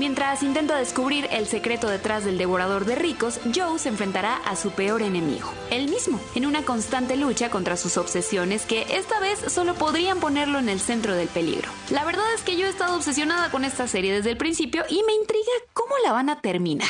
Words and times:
Mientras 0.00 0.42
intenta 0.42 0.78
descubrir 0.78 1.28
el 1.30 1.46
secreto 1.46 1.86
detrás 1.86 2.24
del 2.24 2.38
devorador 2.38 2.86
de 2.86 2.94
ricos, 2.94 3.38
Joe 3.54 3.78
se 3.78 3.90
enfrentará 3.90 4.36
a 4.46 4.56
su 4.56 4.70
peor 4.70 5.02
enemigo, 5.02 5.52
él 5.68 5.88
mismo, 5.88 6.18
en 6.34 6.46
una 6.46 6.64
constante 6.64 7.18
lucha 7.18 7.50
contra 7.50 7.76
sus 7.76 7.98
obsesiones 7.98 8.64
que 8.64 8.86
esta 8.96 9.20
vez 9.20 9.38
solo 9.52 9.74
podrían 9.74 10.18
ponerlo 10.18 10.58
en 10.58 10.70
el 10.70 10.80
centro 10.80 11.14
del 11.14 11.28
peligro. 11.28 11.70
La 11.90 12.06
verdad 12.06 12.24
es 12.34 12.40
que 12.40 12.56
yo 12.56 12.64
he 12.66 12.70
estado 12.70 12.96
obsesionada 12.96 13.50
con 13.50 13.62
esta 13.62 13.86
serie 13.86 14.14
desde 14.14 14.30
el 14.30 14.38
principio 14.38 14.84
y 14.88 15.02
me 15.02 15.12
intriga 15.12 15.52
cómo 15.74 15.92
la 16.02 16.12
van 16.12 16.30
a 16.30 16.40
terminar. 16.40 16.88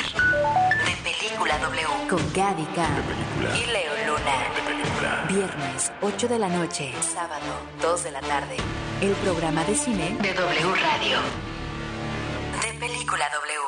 De 0.85 1.11
Película 1.11 1.57
W. 1.57 1.87
Con 2.09 2.33
Gaby 2.33 2.61
y 2.63 3.71
Leo 3.73 3.91
Luna. 4.07 5.27
Viernes, 5.27 5.91
8 5.99 6.27
de 6.29 6.39
la 6.39 6.47
noche. 6.47 6.93
Sábado, 7.01 7.43
2 7.81 8.03
de 8.05 8.11
la 8.11 8.21
tarde. 8.21 8.55
El 9.01 9.11
programa 9.15 9.65
de 9.65 9.75
cine 9.75 10.15
de 10.21 10.33
W 10.33 10.75
Radio. 10.75 11.50
De 12.61 12.73
Película 12.73 13.25
W. 13.33 13.59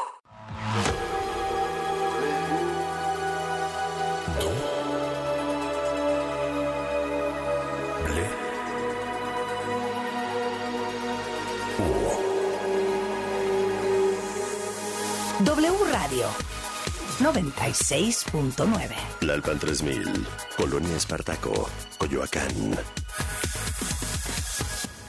W 15.39 15.85
Radio 15.91 16.27
96.9. 17.19 18.95
Lalpan 19.21 19.57
3000, 19.59 20.27
Colonia 20.55 20.95
Espartaco, 20.95 21.67
Coyoacán. 21.97 22.77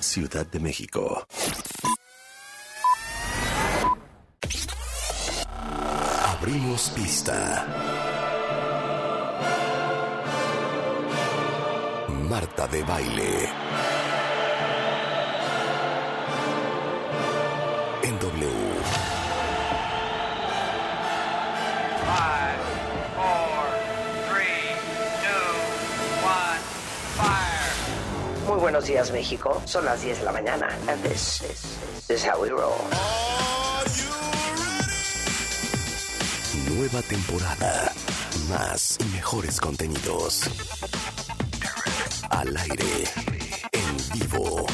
Ciudad 0.00 0.46
de 0.46 0.60
México. 0.60 1.26
Abrimos 6.44 6.90
pista. 6.90 7.66
Marta 12.28 12.66
de 12.66 12.82
baile. 12.82 13.48
En 18.02 18.18
W. 18.18 18.50
Five, 22.04 22.60
four, 23.16 23.64
three, 24.28 24.76
two, 25.24 25.48
one, 26.20 26.60
fire. 27.16 28.46
Muy 28.46 28.60
buenos 28.60 28.84
días, 28.84 29.10
México. 29.12 29.62
Son 29.64 29.86
las 29.86 30.02
10 30.02 30.18
de 30.18 30.24
la 30.26 30.32
mañana. 30.32 30.68
And 30.88 31.02
this 31.02 31.40
is, 31.40 31.78
this 32.06 32.20
is 32.20 32.22
how 32.22 32.38
we 32.38 32.50
roll. 32.50 32.84
Nueva 36.76 37.02
temporada. 37.02 37.92
Más 38.48 38.98
y 39.00 39.04
mejores 39.14 39.60
contenidos. 39.60 40.50
Al 42.30 42.56
aire. 42.56 43.04
En 43.70 44.18
vivo. 44.18 44.66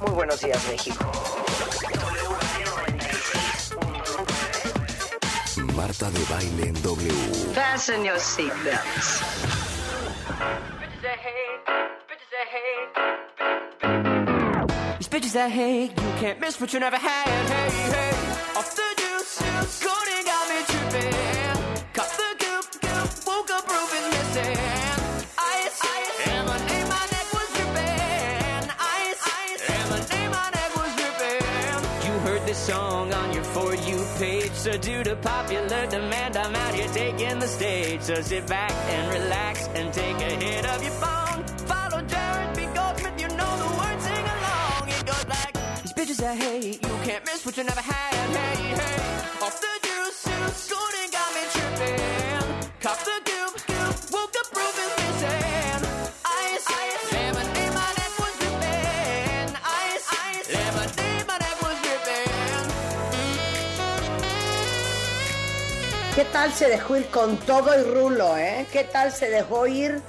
Muy 0.00 0.10
buenos 0.12 0.40
días, 0.40 0.58
México. 0.68 1.12
Marta 5.76 6.10
de 6.10 6.24
baile 6.30 6.68
en 6.68 6.82
W. 6.82 7.12
Fasten 7.54 8.04
your 8.04 8.18
seatbelts. 8.18 9.20
Bitches 10.80 11.02
that 11.02 11.18
hate, 11.18 11.60
bitches 12.08 12.30
that 12.32 12.48
hate. 12.48 12.90
These 14.98 15.08
bitches 15.10 15.32
that 15.34 15.50
hate 15.50 15.90
you 15.90 16.12
can't 16.18 16.40
miss 16.40 16.58
what 16.58 16.72
you 16.72 16.80
never 16.80 16.96
had. 16.96 17.26
Hey, 17.26 17.68
hey, 17.90 18.12
song 32.62 33.12
on 33.12 33.32
your 33.32 33.42
For 33.42 33.74
You 33.74 33.98
page, 34.18 34.52
so 34.52 34.76
due 34.76 35.02
to 35.02 35.16
popular 35.16 35.84
demand, 35.86 36.36
I'm 36.36 36.54
out 36.54 36.74
here 36.74 36.86
taking 36.88 37.40
the 37.40 37.48
stage. 37.48 38.02
So 38.02 38.14
sit 38.22 38.46
back 38.46 38.70
and 38.70 39.04
relax 39.18 39.66
and 39.74 39.92
take 39.92 40.16
a 40.16 40.32
hit 40.44 40.64
of 40.66 40.80
your 40.80 40.92
phone. 40.92 41.42
Follow 41.66 42.00
Jared 42.02 42.56
B. 42.56 42.66
Goldsmith, 42.72 43.20
you 43.20 43.28
know 43.38 43.52
the 43.64 43.70
words, 43.80 44.04
sing 44.04 44.26
along. 44.36 44.88
It 44.96 45.04
goes 45.04 45.26
like 45.26 45.54
these 45.82 45.92
bitches 45.92 46.18
that 46.18 46.36
hate 46.36 46.80
you 46.86 46.94
can't 47.04 47.24
miss 47.24 47.44
what 47.44 47.56
you 47.56 47.64
never 47.64 47.80
had. 47.80 48.28
Hey, 48.38 48.62
hey, 48.80 49.44
off 49.44 49.60
the 49.60 49.81
¿Qué 66.22 66.28
tal 66.28 66.52
se 66.52 66.68
dejó 66.68 66.96
ir 66.96 67.06
con 67.08 67.36
todo 67.38 67.74
el 67.74 67.92
rulo, 67.92 68.36
eh? 68.36 68.64
¿Qué 68.70 68.84
tal 68.84 69.10
se 69.10 69.28
dejó 69.28 69.66
ir 69.66 70.00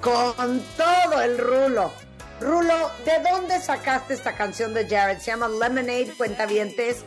con 0.00 0.64
todo 0.74 1.20
el 1.20 1.36
rulo? 1.36 1.92
Rulo, 2.40 2.90
¿de 3.04 3.30
dónde 3.30 3.60
sacaste 3.60 4.14
esta 4.14 4.34
canción 4.34 4.72
de 4.72 4.88
Jared? 4.88 5.18
Se 5.18 5.26
llama 5.26 5.48
Lemonade, 5.48 6.14
Cuentavientes. 6.16 7.04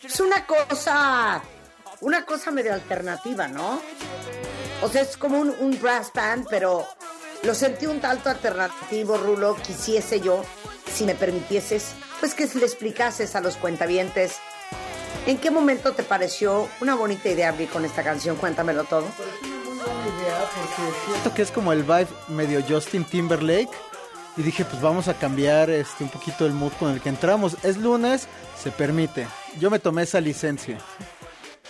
Es 0.00 0.20
una 0.20 0.46
cosa, 0.46 1.42
una 2.02 2.24
cosa 2.24 2.52
medio 2.52 2.72
alternativa, 2.72 3.48
¿no? 3.48 3.82
O 4.82 4.88
sea, 4.88 5.02
es 5.02 5.16
como 5.16 5.40
un, 5.40 5.50
un 5.50 5.80
brass 5.82 6.12
band, 6.14 6.46
pero 6.48 6.86
lo 7.42 7.52
sentí 7.52 7.86
un 7.86 8.00
tanto 8.00 8.30
alternativo, 8.30 9.16
Rulo. 9.16 9.56
Quisiese 9.56 10.20
yo, 10.20 10.44
si 10.86 11.04
me 11.04 11.16
permitieses, 11.16 11.94
pues 12.20 12.34
que 12.34 12.46
le 12.46 12.64
explicases 12.64 13.34
a 13.34 13.40
los 13.40 13.56
cuentavientes 13.56 14.36
¿En 15.26 15.38
qué 15.38 15.50
momento 15.50 15.92
te 15.92 16.02
pareció 16.02 16.68
una 16.80 16.94
bonita 16.94 17.28
idea 17.28 17.50
abrir 17.50 17.68
con 17.68 17.84
esta 17.84 18.02
canción? 18.02 18.36
Cuéntamelo 18.36 18.84
todo. 18.84 19.04
Siento 21.06 21.34
que 21.34 21.42
es 21.42 21.50
como 21.50 21.72
el 21.72 21.82
vibe 21.82 22.08
medio 22.28 22.62
Justin 22.68 23.04
Timberlake. 23.04 23.70
Y 24.36 24.42
dije, 24.42 24.64
pues 24.64 24.80
vamos 24.80 25.08
a 25.08 25.14
cambiar 25.14 25.68
este 25.70 26.04
un 26.04 26.10
poquito 26.10 26.46
el 26.46 26.52
mood 26.54 26.72
con 26.78 26.90
el 26.90 27.00
que 27.00 27.10
entramos. 27.10 27.56
Es 27.62 27.76
lunes, 27.76 28.26
se 28.60 28.70
permite. 28.70 29.26
Yo 29.60 29.70
me 29.70 29.78
tomé 29.78 30.02
esa 30.04 30.20
licencia. 30.20 30.78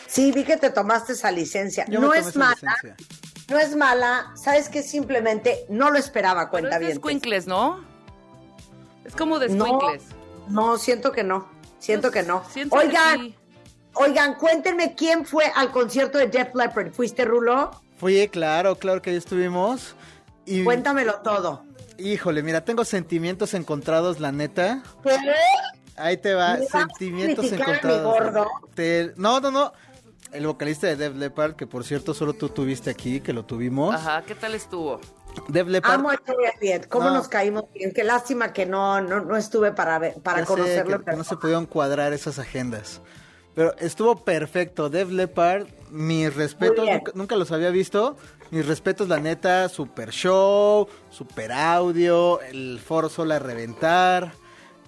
Sí, 0.07 0.31
vi 0.31 0.45
que 0.45 0.57
te 0.57 0.71
tomaste 0.71 1.15
esa 1.15 1.31
licencia. 1.31 1.85
Yo 1.89 2.01
me 2.01 2.07
no 2.07 2.13
tomé 2.13 2.21
es 2.21 2.27
esa 2.29 2.39
mala, 2.39 2.55
licencia. 2.55 2.97
no 3.49 3.59
es 3.59 3.77
mala. 3.77 4.33
¿Sabes 4.37 4.69
que 4.69 4.83
Simplemente 4.83 5.67
no 5.69 5.91
lo 5.91 5.99
esperaba, 5.99 6.51
cuenta 6.51 6.77
es 6.77 6.81
de 6.81 6.87
bien. 6.87 6.99
squinkles, 6.99 7.47
¿no? 7.49 7.85
Es 9.05 9.17
como 9.17 9.41
de 9.41 9.49
No, 9.49 9.81
no, 10.49 10.79
siento 10.79 11.11
que 11.11 11.25
no. 11.25 11.49
Siento 11.83 12.11
que 12.13 12.23
no. 12.23 12.45
Siento 12.49 12.77
que 12.79 12.87
Oigan, 12.87 13.21
sí. 13.21 13.35
oigan, 13.95 14.35
cuéntenme 14.35 14.95
quién 14.95 15.27
fue 15.27 15.47
al 15.57 15.73
concierto 15.73 16.17
de 16.19 16.31
Jeff 16.31 16.55
Leppard. 16.55 16.93
¿Fuiste, 16.93 17.25
Rulo? 17.25 17.73
Fui, 17.97 18.29
claro, 18.29 18.77
claro 18.77 19.03
que 19.03 19.11
ahí 19.11 19.17
estuvimos. 19.17 19.97
Y, 20.47 20.63
Cuéntamelo 20.63 21.15
todo. 21.25 21.65
híjole, 21.99 22.45
mira, 22.45 22.65
tengo 22.65 22.85
sentimientos 22.85 23.53
encontrados, 23.55 24.21
la 24.21 24.31
neta. 24.31 24.83
¿Qué? 25.03 25.17
Ahí 25.97 26.17
te 26.19 26.35
va, 26.35 26.55
¿Me 26.55 26.61
vas 26.61 26.75
a 26.75 26.79
sentimientos 26.81 27.51
encontrados. 27.51 28.05
gordo? 28.05 28.47
Te- 28.75 29.13
no, 29.17 29.41
no, 29.41 29.51
no. 29.51 29.73
El 30.33 30.47
vocalista 30.47 30.87
de 30.87 30.97
Def 30.97 31.17
Leppard, 31.17 31.57
que 31.57 31.67
por 31.67 31.85
cierto 31.85 32.15
solo 32.15 32.33
tú 32.33 32.49
tuviste 32.49 32.91
aquí, 32.91 33.21
que 33.21 33.33
lo 33.33 33.45
tuvimos. 33.45 33.93
Ajá, 33.95 34.23
¿qué 34.23 34.35
tal 34.37 34.55
estuvo? 34.55 35.01
Def 35.49 35.67
Leppard. 35.69 35.95
Amo 35.95 36.11
a. 36.11 36.17
¿Cómo 36.89 37.07
No. 37.09 37.15
nos 37.15 37.29
caímos 37.29 37.65
bien? 37.75 37.93
Qué 37.93 38.05
lástima 38.05 38.53
que 38.53 38.67
no, 38.67 39.01
no, 39.01 39.21
no 39.21 39.37
estuve 39.37 39.73
para, 39.73 39.99
ver- 39.99 40.15
para 40.23 40.41
Ya 40.41 40.47
sé 40.47 40.53
conocerlo. 40.53 41.05
que 41.05 41.13
no 41.17 41.25
se 41.25 41.37
pudieron 41.37 41.67
cuadrar 41.67 42.13
esas 42.13 42.39
agendas. 42.39 43.01
Pero 43.55 43.77
estuvo 43.79 44.25
perfecto. 44.25 44.89
Def 44.89 45.11
Leppard, 45.11 45.67
mis 45.91 46.35
respetos, 46.35 46.87
nunca 47.15 47.37
los 47.37 47.53
había 47.53 47.71
visto. 47.71 48.17
Mis 48.51 48.67
respetos, 48.67 49.09
la 49.09 49.19
neta, 49.19 49.69
super 49.69 50.11
show, 50.11 50.87
super 51.11 51.53
audio, 51.53 52.41
el 52.43 52.81
foro 52.85 53.09
solo 53.09 53.35
a 53.35 53.39
reventar. 53.39 54.33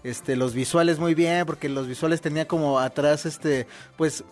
Este, 0.03 0.37
los 0.37 0.53
visuales 0.53 0.99
muy 0.99 1.15
bien, 1.15 1.47
porque 1.47 1.71
los 1.71 1.87
visuales 1.87 2.21
tenía 2.21 2.47
como 2.47 2.79
atrás, 2.79 3.25
este, 3.25 3.67
pues, 3.97 4.23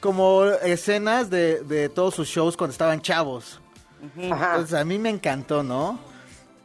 como 0.00 0.44
escenas 0.46 1.28
de, 1.28 1.62
de 1.62 1.90
todos 1.90 2.14
sus 2.14 2.26
shows 2.28 2.56
cuando 2.56 2.72
estaban 2.72 3.02
chavos. 3.02 3.60
Ajá. 4.30 4.50
Entonces 4.52 4.78
a 4.78 4.84
mí 4.84 4.98
me 4.98 5.10
encantó, 5.10 5.62
¿no? 5.62 5.98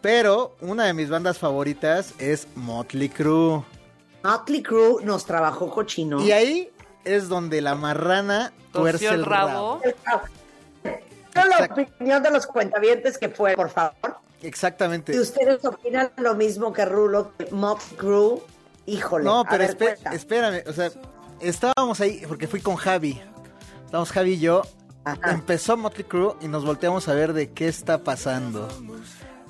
Pero 0.01 0.55
una 0.61 0.85
de 0.85 0.93
mis 0.93 1.09
bandas 1.09 1.37
favoritas 1.39 2.13
es 2.19 2.47
Motley 2.55 3.09
Crue. 3.09 3.63
Motley 4.23 4.61
Crue 4.61 5.03
nos 5.03 5.25
trabajó 5.25 5.69
cochino. 5.69 6.21
Y 6.21 6.31
ahí 6.31 6.69
es 7.03 7.27
donde 7.27 7.61
la 7.61 7.75
marrana 7.75 8.53
tuerce 8.71 9.07
el 9.07 9.15
el 9.15 9.25
rabo. 9.25 9.81
rabo. 9.83 10.21
Pero 11.33 11.49
la 11.49 11.65
opinión 11.65 12.23
de 12.23 12.31
los 12.31 12.45
cuentavientes 12.47 13.17
que 13.17 13.29
fue, 13.29 13.55
por 13.55 13.69
favor. 13.69 13.95
Exactamente. 14.41 15.11
Si 15.13 15.19
ustedes 15.19 15.63
opinan 15.65 16.11
lo 16.17 16.35
mismo 16.35 16.71
que 16.71 16.85
Rulo, 16.85 17.31
que 17.37 17.49
Motley 17.51 17.97
Crue, 17.97 18.41
híjole. 18.85 19.25
No, 19.25 19.43
pero 19.49 19.65
ver, 19.65 19.77
cuenta. 19.77 20.11
espérame, 20.13 20.63
o 20.67 20.73
sea, 20.73 20.91
estábamos 21.41 21.99
ahí, 21.99 22.23
porque 22.27 22.47
fui 22.47 22.61
con 22.61 22.75
Javi. 22.75 23.19
Estábamos 23.85 24.11
Javi 24.11 24.33
y 24.33 24.39
yo. 24.39 24.61
Ajá. 25.05 25.31
Empezó 25.31 25.77
Motley 25.77 26.03
Crue 26.03 26.35
y 26.41 26.47
nos 26.47 26.65
volteamos 26.65 27.07
a 27.07 27.13
ver 27.13 27.33
de 27.33 27.51
qué 27.51 27.67
está 27.67 28.03
pasando. 28.03 28.67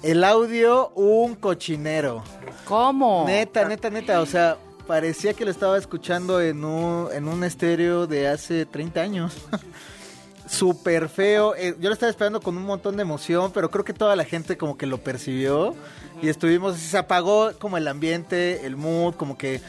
El 0.03 0.23
audio, 0.23 0.89
un 0.89 1.35
cochinero. 1.35 2.23
¿Cómo? 2.65 3.23
Neta, 3.25 3.65
neta, 3.65 3.89
neta. 3.89 4.21
O 4.21 4.25
sea, 4.25 4.57
parecía 4.85 5.33
que 5.33 5.45
lo 5.45 5.51
estaba 5.51 5.77
escuchando 5.77 6.41
en 6.41 6.63
un, 6.63 7.11
en 7.11 7.27
un 7.27 7.43
estéreo 7.43 8.05
de 8.05 8.27
hace 8.27 8.65
30 8.65 9.01
años. 9.01 9.33
Súper 10.47 11.09
feo. 11.09 11.55
Eh, 11.55 11.75
yo 11.79 11.89
lo 11.89 11.93
estaba 11.93 12.09
esperando 12.09 12.39
con 12.39 12.55
un 12.55 12.65
montón 12.65 12.97
de 12.97 13.01
emoción, 13.01 13.51
pero 13.51 13.71
creo 13.71 13.83
que 13.83 13.93
toda 13.93 14.15
la 14.15 14.25
gente 14.25 14.57
como 14.57 14.77
que 14.77 14.85
lo 14.85 14.99
percibió. 14.99 15.73
Y 16.21 16.29
estuvimos, 16.29 16.77
se 16.77 16.97
apagó 16.97 17.53
como 17.57 17.77
el 17.77 17.87
ambiente, 17.87 18.65
el 18.65 18.75
mood, 18.75 19.15
como 19.15 19.37
que 19.37 19.61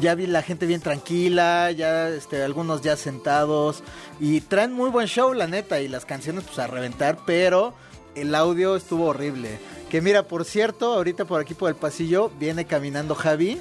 ya 0.00 0.14
vi 0.14 0.26
la 0.26 0.42
gente 0.42 0.66
bien 0.66 0.80
tranquila, 0.80 1.70
ya 1.70 2.08
este, 2.08 2.42
algunos 2.42 2.82
ya 2.82 2.96
sentados. 2.96 3.82
Y 4.18 4.40
traen 4.42 4.72
muy 4.72 4.90
buen 4.90 5.06
show, 5.06 5.32
la 5.34 5.46
neta, 5.46 5.80
y 5.80 5.88
las 5.88 6.04
canciones 6.04 6.44
pues 6.44 6.58
a 6.58 6.66
reventar, 6.66 7.18
pero 7.26 7.74
el 8.14 8.34
audio 8.34 8.76
estuvo 8.76 9.06
horrible. 9.06 9.58
Que 9.90 10.00
mira, 10.00 10.22
por 10.24 10.44
cierto, 10.44 10.94
ahorita 10.94 11.24
por 11.24 11.40
aquí 11.40 11.54
por 11.54 11.68
el 11.68 11.76
pasillo 11.76 12.30
viene 12.38 12.64
caminando 12.64 13.14
Javi, 13.14 13.60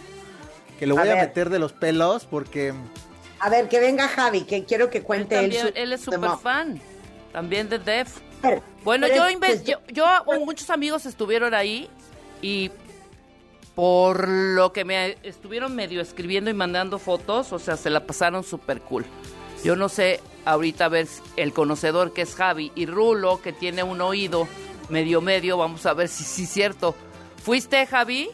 que 0.77 0.85
lo 0.87 0.95
voy 0.95 1.09
a, 1.09 1.15
meter 1.15 1.49
de 1.49 1.59
los 1.59 1.73
pelos 1.73 2.25
porque... 2.25 2.73
A 3.39 3.49
ver, 3.49 3.69
que 3.69 3.79
venga 3.79 4.07
Javi, 4.07 4.41
que 4.43 4.65
quiero 4.65 4.89
que 4.89 5.01
cuente 5.01 5.35
él. 5.35 5.41
también, 5.43 5.61
su- 5.67 5.73
él 5.75 5.93
es 5.93 6.05
de 6.05 6.05
súper 6.05 6.31
fan. 6.41 6.81
También 7.31 7.69
de 7.69 7.79
Def. 7.79 8.17
Pero- 8.41 8.63
Bueno, 8.83 9.07
pero 9.07 9.29
yo, 9.29 9.45
es- 9.47 9.63
yo, 9.63 9.77
yo, 9.91 10.05
o 10.25 10.45
muchos 10.45 10.69
amigos 10.69 11.05
estuvieron 11.05 11.53
ahí 11.53 11.89
y 12.41 12.71
por 13.79 14.27
lo 14.27 14.73
que 14.73 14.83
me 14.83 15.17
estuvieron 15.23 15.73
medio 15.73 16.01
escribiendo 16.01 16.49
y 16.49 16.53
mandando 16.53 16.99
fotos, 16.99 17.53
o 17.53 17.59
sea, 17.59 17.77
se 17.77 17.89
la 17.89 18.05
pasaron 18.05 18.43
súper 18.43 18.81
cool. 18.81 19.05
Yo 19.63 19.77
no 19.77 19.87
sé 19.87 20.19
ahorita 20.43 20.83
a 20.83 20.89
ver 20.89 21.07
si 21.07 21.21
el 21.37 21.53
conocedor 21.53 22.11
que 22.11 22.23
es 22.23 22.35
Javi 22.35 22.73
y 22.75 22.87
Rulo, 22.87 23.41
que 23.41 23.53
tiene 23.53 23.81
un 23.83 24.01
oído 24.01 24.49
medio 24.89 25.21
medio, 25.21 25.57
vamos 25.57 25.85
a 25.85 25.93
ver 25.93 26.09
si 26.09 26.25
sí 26.25 26.43
es 26.43 26.49
cierto. 26.49 26.93
¿Fuiste, 27.41 27.85
Javi? 27.85 28.29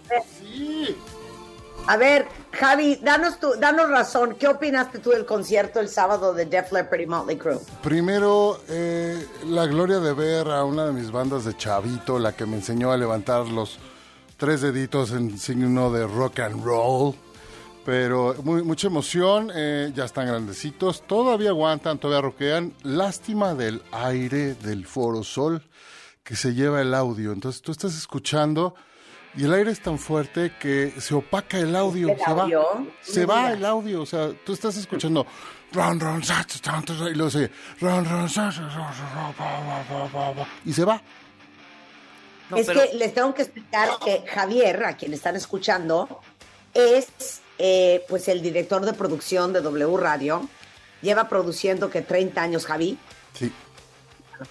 A 1.85 1.95
ver, 1.95 2.27
Javi, 2.51 2.95
danos, 3.03 3.39
tu, 3.39 3.53
danos 3.59 3.87
razón. 3.91 4.37
¿Qué 4.39 4.47
opinaste 4.47 4.97
tú 4.97 5.11
del 5.11 5.27
concierto 5.27 5.79
el 5.79 5.89
sábado 5.89 6.33
de 6.33 6.47
Def 6.47 6.71
Leppard 6.71 7.01
y 7.01 7.05
Motley 7.05 7.37
Crue? 7.37 7.59
Primero, 7.83 8.61
eh, 8.67 9.23
la 9.45 9.67
gloria 9.67 9.99
de 9.99 10.11
ver 10.11 10.49
a 10.49 10.63
una 10.63 10.87
de 10.87 10.93
mis 10.93 11.11
bandas 11.11 11.45
de 11.45 11.55
chavito, 11.55 12.17
la 12.17 12.35
que 12.35 12.47
me 12.47 12.55
enseñó 12.55 12.91
a 12.91 12.97
levantar 12.97 13.45
los 13.45 13.77
tres 14.37 14.61
deditos 14.61 15.11
en 15.11 15.37
signo 15.37 15.91
de 15.91 16.05
rock 16.07 16.39
and 16.39 16.63
roll. 16.63 17.15
Pero 17.85 18.35
muy- 18.43 18.63
mucha 18.63 18.87
emoción, 18.87 19.51
eh, 19.53 19.91
ya 19.95 20.05
están 20.05 20.25
grandecitos, 20.25 21.05
todavía 21.05 21.49
aguantan, 21.49 21.99
todavía 21.99 22.21
rockean. 22.21 22.73
Lástima 22.81 23.53
del 23.53 23.83
aire 23.91 24.55
del 24.55 24.87
Foro 24.87 25.23
Sol 25.23 25.61
que 26.23 26.35
se 26.35 26.55
lleva 26.55 26.81
el 26.81 26.95
audio. 26.95 27.31
Entonces 27.31 27.61
tú 27.61 27.71
estás 27.71 27.95
escuchando 27.95 28.73
y 29.37 29.43
el 29.43 29.53
aire 29.53 29.69
es 29.69 29.81
tan 29.81 29.99
fuerte 29.99 30.53
que 30.59 30.93
se 30.99 31.13
opaca 31.13 31.59
el 31.59 31.75
audio. 31.75 32.09
¿El 32.09 32.17
se 32.17 32.23
audio? 32.31 32.63
va, 32.63 32.83
se 33.03 33.25
va 33.27 33.51
el 33.51 33.63
audio. 33.63 34.01
O 34.01 34.05
sea, 34.07 34.29
tú 34.43 34.53
estás 34.53 34.75
escuchando 34.77 35.27
ron, 35.71 35.99
ron, 35.99 36.23
y 36.23 37.13
luego 37.13 37.29
se 37.29 37.51
ron, 37.79 38.05
ron, 38.05 38.27
y 40.65 40.73
se 40.73 40.85
va. 40.85 40.99
No, 42.49 42.57
es 42.57 42.67
pero- 42.67 42.81
que 42.81 42.95
les 42.97 43.13
tengo 43.13 43.33
que 43.33 43.41
explicar 43.43 43.89
que 44.03 44.23
Javier, 44.27 44.83
a 44.85 44.95
quien 44.97 45.13
están 45.13 45.35
escuchando, 45.35 46.21
es 46.73 47.07
eh, 47.57 48.03
pues 48.09 48.27
el 48.27 48.41
director 48.41 48.85
de 48.85 48.93
producción 48.93 49.53
de 49.53 49.61
W 49.61 49.97
Radio. 49.97 50.47
Lleva 51.01 51.27
produciendo 51.29 51.89
que 51.89 52.01
30 52.01 52.41
años, 52.41 52.65
Javi, 52.65 52.97
Sí, 53.33 53.51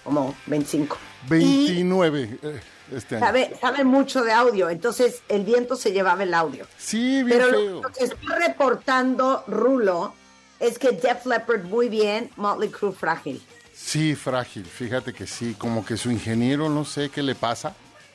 como 0.04 0.34
25. 0.46 0.96
29 1.28 2.38
eh, 2.42 2.60
este 2.94 3.16
año. 3.16 3.24
sabe, 3.26 3.56
sabe 3.60 3.84
mucho 3.84 4.22
de 4.22 4.32
audio, 4.32 4.70
entonces 4.70 5.22
el 5.28 5.44
viento 5.44 5.76
se 5.76 5.92
llevaba 5.92 6.22
el 6.22 6.32
audio. 6.34 6.66
Sí, 6.78 7.22
bien 7.22 7.38
Pero 7.38 7.48
feo. 7.50 7.82
lo 7.82 7.88
que 7.90 8.04
está 8.04 8.34
reportando 8.38 9.42
Rulo 9.46 10.14
es 10.60 10.78
que 10.78 10.92
Def 10.92 11.26
Leppard 11.26 11.64
muy 11.64 11.88
bien, 11.88 12.30
Motley 12.36 12.68
Crue 12.70 12.92
frágil. 12.92 13.42
Sí, 13.74 14.14
frágil, 14.14 14.64
fíjate 14.64 15.12
que 15.12 15.26
sí, 15.26 15.54
como 15.58 15.84
que 15.84 15.96
su 15.96 16.10
ingeniero 16.10 16.68
no 16.68 16.84
sé 16.84 17.08
qué 17.10 17.22
le 17.22 17.34
pasa, 17.34 17.74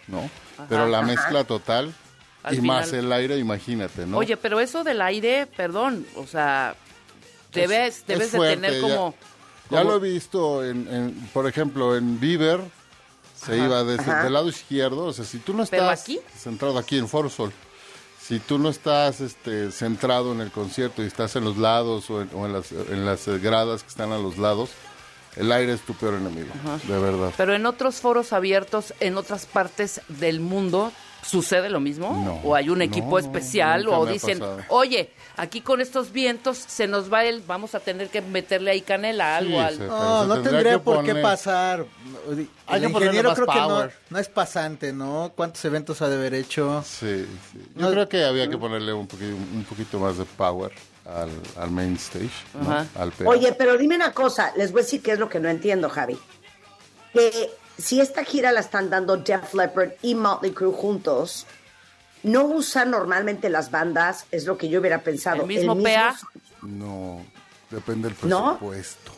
¿no? 0.09 0.29
Pero 0.67 0.87
la 0.87 1.01
mezcla 1.01 1.43
total 1.43 1.93
Al 2.43 2.53
y 2.53 2.57
final- 2.57 2.77
más 2.81 2.93
el 2.93 3.11
aire, 3.11 3.37
imagínate, 3.37 4.05
¿no? 4.05 4.17
Oye, 4.17 4.35
pero 4.37 4.59
eso 4.59 4.83
del 4.83 5.01
aire, 5.01 5.47
perdón, 5.47 6.05
o 6.15 6.25
sea, 6.27 6.75
debes, 7.53 7.99
Es- 7.99 8.05
debes 8.07 8.33
es 8.33 8.39
de 8.41 8.49
tener 8.55 8.81
como... 8.81 9.15
Ya 9.69 9.79
como- 9.79 9.91
lo 9.91 9.97
he 9.97 10.11
visto, 10.11 10.65
en, 10.65 10.87
en- 10.93 11.29
por 11.33 11.47
ejemplo, 11.47 11.95
en 11.95 12.19
Bieber, 12.19 12.59
se 13.35 13.57
iba 13.57 13.83
desde 13.83 14.13
del 14.23 14.33
lado 14.33 14.49
izquierdo, 14.49 15.05
o 15.05 15.13
sea, 15.13 15.23
si 15.23 15.37
tú 15.37 15.53
no 15.53 15.65
¿Pero 15.65 15.83
estás 15.83 16.01
aquí? 16.01 16.19
centrado 16.37 16.77
aquí 16.77 16.97
en 16.97 17.07
Foro 17.07 17.29
Sol, 17.29 17.53
si 18.21 18.39
tú 18.39 18.59
no 18.59 18.69
estás 18.69 19.21
este, 19.21 19.71
centrado 19.71 20.33
en 20.33 20.41
el 20.41 20.51
concierto 20.51 21.01
y 21.01 21.05
estás 21.07 21.35
en 21.37 21.45
los 21.45 21.57
lados 21.57 22.09
o 22.09 22.21
en, 22.21 22.29
o 22.33 22.45
en 22.45 22.53
las, 22.53 22.71
en 22.71 23.05
las 23.05 23.27
gradas 23.27 23.83
que 23.83 23.89
están 23.89 24.11
a 24.11 24.17
los 24.17 24.37
lados, 24.37 24.71
el 25.35 25.51
aire 25.51 25.73
es 25.73 25.81
tu 25.81 25.93
peor 25.93 26.15
enemigo, 26.15 26.49
de 26.87 26.99
verdad. 26.99 27.31
Pero 27.37 27.53
en 27.53 27.65
otros 27.65 27.95
foros 27.95 28.33
abiertos, 28.33 28.93
en 28.99 29.17
otras 29.17 29.45
partes 29.45 30.01
del 30.07 30.39
mundo, 30.39 30.91
¿sucede 31.25 31.69
lo 31.69 31.79
mismo? 31.79 32.09
No, 32.25 32.39
¿O 32.49 32.55
hay 32.55 32.69
un 32.69 32.81
equipo 32.81 33.11
no, 33.11 33.17
especial? 33.19 33.87
¿O 33.87 34.05
dicen, 34.05 34.41
oye, 34.69 35.11
aquí 35.37 35.61
con 35.61 35.81
estos 35.81 36.11
vientos 36.11 36.57
se 36.57 36.87
nos 36.87 37.11
va 37.11 37.23
el... 37.25 37.41
Vamos 37.41 37.75
a 37.75 37.79
tener 37.79 38.09
que 38.09 38.21
meterle 38.21 38.71
ahí 38.71 38.81
canela, 38.81 39.37
algo, 39.37 39.51
Sí, 39.51 39.57
al- 39.57 39.77
se- 39.77 39.85
No, 39.87 40.21
se 40.21 40.27
no 40.27 40.41
tendría 40.41 40.79
por 40.81 41.03
qué 41.03 41.15
pasar. 41.15 41.85
El 42.69 42.83
ingeniero 42.83 43.33
creo 43.33 43.47
que 43.47 43.59
no, 43.59 43.87
no 44.09 44.19
es 44.19 44.27
pasante, 44.29 44.93
¿no? 44.93 45.31
¿Cuántos 45.35 45.63
eventos 45.65 46.01
ha 46.01 46.09
de 46.09 46.15
haber 46.15 46.33
hecho? 46.33 46.83
Sí, 46.85 47.25
sí. 47.51 47.59
Yo 47.75 47.81
No- 47.81 47.91
creo 47.91 48.09
que 48.09 48.23
había 48.25 48.49
que 48.49 48.57
ponerle 48.57 48.93
un 48.93 49.07
poquito, 49.07 49.35
un 49.35 49.65
poquito 49.67 49.99
más 49.99 50.17
de 50.17 50.25
power 50.25 50.71
al, 51.15 51.29
al 51.57 51.71
main 51.71 51.95
stage. 51.95 52.29
Oye, 53.25 53.53
pero 53.53 53.77
dime 53.77 53.95
una 53.95 54.13
cosa, 54.13 54.53
les 54.55 54.71
voy 54.71 54.81
a 54.81 54.83
decir 54.83 55.01
qué 55.01 55.11
es 55.13 55.19
lo 55.19 55.29
que 55.29 55.39
no 55.39 55.49
entiendo, 55.49 55.89
Javi. 55.89 56.17
Que 57.13 57.51
si 57.77 57.99
esta 58.01 58.23
gira 58.23 58.51
la 58.51 58.59
están 58.59 58.89
dando 58.89 59.17
Def 59.17 59.53
Leppard 59.53 59.91
y 60.01 60.15
Motley 60.15 60.51
Crue 60.51 60.73
juntos, 60.73 61.45
no 62.23 62.43
usan 62.45 62.91
normalmente 62.91 63.49
las 63.49 63.71
bandas, 63.71 64.25
es 64.31 64.45
lo 64.45 64.57
que 64.57 64.69
yo 64.69 64.79
hubiera 64.79 64.99
pensado. 65.01 65.41
¿El 65.43 65.47
mismo 65.47 65.81
PA? 65.81 66.15
No, 66.61 67.25
depende 67.69 68.09
del 68.09 68.17
¿No? 68.29 68.57
presupuesto. 68.57 69.11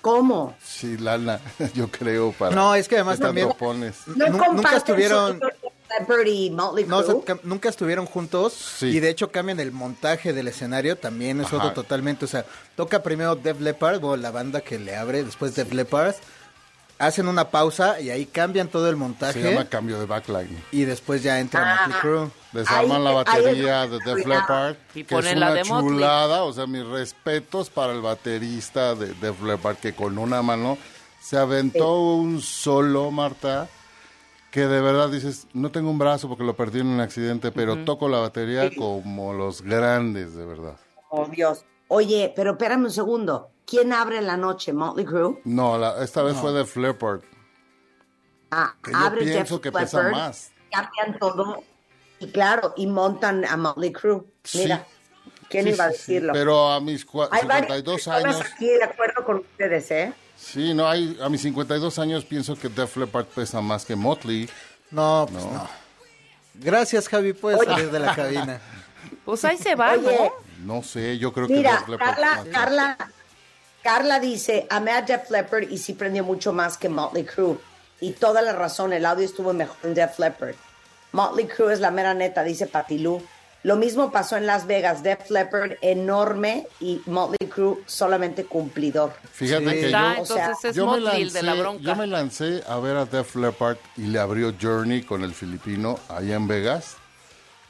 ¿Cómo? 0.00 0.54
Sí, 0.62 0.98
lana, 0.98 1.40
yo 1.74 1.90
creo, 1.90 2.32
para... 2.32 2.54
No, 2.54 2.74
es 2.74 2.88
que 2.88 2.96
además 2.96 3.16
¿qué 3.16 3.22
tanto 3.22 3.40
también- 3.40 3.58
pones? 3.58 3.96
No 4.06 4.28
Nu- 4.28 4.52
nunca 4.54 4.76
estuvieron- 4.76 5.40
y 6.26 6.50
Motley 6.50 6.84
No, 6.86 6.98
o 6.98 7.02
sea, 7.02 7.14
nunca 7.42 7.68
estuvieron 7.68 8.06
juntos 8.06 8.52
Sí. 8.52 8.86
y 8.86 9.00
de 9.00 9.10
hecho 9.10 9.30
cambian 9.30 9.60
el 9.60 9.72
montaje 9.72 10.32
del 10.32 10.48
escenario, 10.48 10.96
también 10.96 11.40
es 11.40 11.46
Ajá. 11.48 11.56
otro 11.56 11.72
totalmente, 11.72 12.24
o 12.24 12.28
sea, 12.28 12.44
toca 12.76 13.02
primero 13.02 13.36
Def 13.36 13.60
Leppard, 13.60 14.02
o 14.04 14.16
la 14.16 14.30
banda 14.30 14.60
que 14.60 14.78
le 14.78 14.96
abre, 14.96 15.24
después 15.24 15.54
Def 15.54 15.72
Leppard, 15.72 16.14
hacen 16.98 17.26
una 17.26 17.50
pausa 17.50 18.00
y 18.00 18.10
ahí 18.10 18.24
cambian 18.24 18.68
todo 18.68 18.88
el 18.88 18.94
Se 18.94 18.98
montaje 19.00 19.42
llama 19.42 19.68
cambio 19.68 19.98
de 19.98 20.06
backline. 20.06 20.62
y 20.70 20.84
después 20.84 21.22
ya 21.22 21.40
entra 21.40 21.60
Ah. 21.62 21.86
Motley 21.88 22.00
Crue. 22.00 22.30
Desarman 22.52 22.98
Ahí- 22.98 23.04
la 23.04 23.10
batería 23.10 23.84
es- 23.84 23.90
de 23.90 23.98
Def 23.98 24.26
Leppard, 24.26 24.76
Y 24.94 25.02
que 25.04 25.14
es 25.14 25.20
ponen 25.20 25.40
la 25.40 25.50
una 25.52 25.64
Motley. 25.64 25.90
chulada. 25.92 26.44
O 26.44 26.52
sea, 26.52 26.66
mis 26.68 26.86
respetos 26.86 27.68
para 27.68 27.92
el 27.92 28.00
baterista 28.00 28.94
de 28.94 29.12
Def 29.14 29.42
Leppard, 29.42 29.76
que 29.78 29.92
con 29.92 30.16
una 30.18 30.40
mano 30.40 30.78
se 31.20 31.36
aventó 31.36 31.98
un 32.14 32.40
solo, 32.40 33.10
Marta, 33.10 33.68
que 34.54 34.68
de 34.68 34.80
verdad 34.80 35.08
dices, 35.08 35.48
no 35.52 35.72
tengo 35.72 35.90
un 35.90 35.98
brazo 35.98 36.28
porque 36.28 36.44
lo 36.44 36.54
perdí 36.54 36.78
en 36.78 36.86
un 36.86 37.00
accidente, 37.00 37.50
pero 37.50 37.84
toco 37.84 38.08
la 38.08 38.18
batería 38.20 38.70
como 38.76 39.32
los 39.32 39.62
grandes, 39.62 40.36
de 40.36 40.46
verdad. 40.46 40.76
Oh, 41.10 41.26
Dios. 41.26 41.64
Oye, 41.88 42.32
pero 42.36 42.52
espérame 42.52 42.84
un 42.84 42.92
segundo. 42.92 43.50
¿Quién 43.66 43.92
abre 43.92 44.18
en 44.18 44.28
la 44.28 44.36
noche? 44.36 44.72
¿Motley 44.72 45.04
Crue? 45.06 45.40
No, 45.44 45.76
la- 45.76 46.04
esta 46.04 46.22
vez 46.22 46.36
fue 46.36 46.52
Def 46.52 46.76
Leppard. 46.76 47.22
Ah, 48.52 48.76
Que 48.80 48.92
yo 48.92 48.96
abre 48.96 49.22
pienso 49.24 49.54
Def 49.56 49.62
que 49.64 49.72
pesa 49.72 50.04
Leppard, 50.04 50.12
más. 50.12 50.52
Cambian 50.70 51.18
todo. 51.18 51.64
Y 52.20 52.28
claro, 52.30 52.74
y 52.76 52.86
montan 52.86 53.44
a 53.44 53.56
Motley 53.56 53.90
Crue. 53.90 54.22
Mira, 54.54 54.86
¿quién 55.48 55.64
Sí, 55.64 55.70
iba 55.70 55.84
a 55.86 55.90
sí, 55.90 55.96
sí, 55.98 56.12
decirlo? 56.12 56.32
Pero 56.32 56.70
a 56.70 56.80
mis 56.80 57.04
cua- 57.04 57.26
Hay 57.32 57.44
varias 57.44 57.72
52 57.74 57.94
personas 57.96 58.24
años... 58.36 58.52
aquí 58.54 58.66
de 58.68 58.84
acuerdo 58.84 59.24
con 59.24 59.36
ustedes, 59.38 59.90
¿eh? 59.90 60.12
Sí, 60.44 60.74
no, 60.74 60.86
hay, 60.86 61.18
a 61.22 61.28
mis 61.28 61.40
52 61.42 61.98
años 61.98 62.24
pienso 62.24 62.56
que 62.56 62.68
Def 62.68 62.96
Leppard 62.96 63.26
pesa 63.26 63.60
más 63.60 63.84
que 63.84 63.96
Motley. 63.96 64.48
No, 64.90 65.26
pues 65.30 65.44
no. 65.44 65.68
Gracias, 66.54 67.08
Javi, 67.08 67.32
puedes 67.32 67.64
salir 67.64 67.90
de 67.90 67.98
la 67.98 68.14
cabina. 68.14 68.60
Pues 69.22 69.44
ahí 69.44 69.58
se 69.58 69.74
va, 69.74 69.92
Oye, 69.92 70.32
¿no? 70.64 70.76
No 70.76 70.82
sé, 70.82 71.18
yo 71.18 71.30
creo 71.32 71.46
que 71.46 71.54
Mira, 71.54 71.78
Def 71.78 71.88
Leppard 71.88 72.14
Carla, 72.14 72.44
Carla, 72.50 72.96
Carla 73.82 74.18
dice, 74.18 74.66
amé 74.70 74.92
a 74.92 75.02
Def 75.02 75.30
Leppard 75.30 75.70
y 75.70 75.76
sí 75.76 75.92
prendió 75.92 76.24
mucho 76.24 76.54
más 76.54 76.78
que 76.78 76.88
Motley 76.88 77.24
Crue. 77.24 77.58
Y 78.00 78.12
toda 78.12 78.40
la 78.40 78.52
razón, 78.54 78.94
el 78.94 79.04
audio 79.04 79.24
estuvo 79.24 79.52
mejor 79.52 79.76
en 79.82 79.94
Def 79.94 80.18
Leppard. 80.18 80.54
Motley 81.12 81.46
Crue 81.46 81.74
es 81.74 81.80
la 81.80 81.90
mera 81.90 82.14
neta, 82.14 82.42
dice 82.42 82.66
Patilú. 82.66 83.22
Lo 83.64 83.76
mismo 83.76 84.12
pasó 84.12 84.36
en 84.36 84.46
Las 84.46 84.66
Vegas, 84.66 85.02
Def 85.02 85.30
Leppard 85.30 85.72
enorme 85.80 86.66
y 86.80 87.00
Motley 87.06 87.48
Crue 87.48 87.78
solamente 87.86 88.44
cumplidor. 88.44 89.12
Fíjate 89.32 89.64
Sí. 89.64 89.80
que 89.80 89.90
yo, 89.90 90.10
entonces 90.12 90.64
es 90.64 90.76
yo 90.76 90.86
me 90.86 90.96
de 90.96 91.00
la 91.02 91.14
lancé- 91.14 91.58
bronca. 91.60 91.82
yo 91.82 91.96
me 91.96 92.06
lancé 92.06 92.62
a 92.68 92.76
ver 92.78 92.96
a 92.98 93.06
Def 93.06 93.34
Leppard 93.36 93.78
y 93.96 94.02
le 94.02 94.18
abrió 94.20 94.54
Journey 94.60 95.02
con 95.02 95.24
el 95.24 95.32
filipino 95.34 95.98
allá 96.08 96.36
en 96.36 96.46
Vegas. 96.46 96.96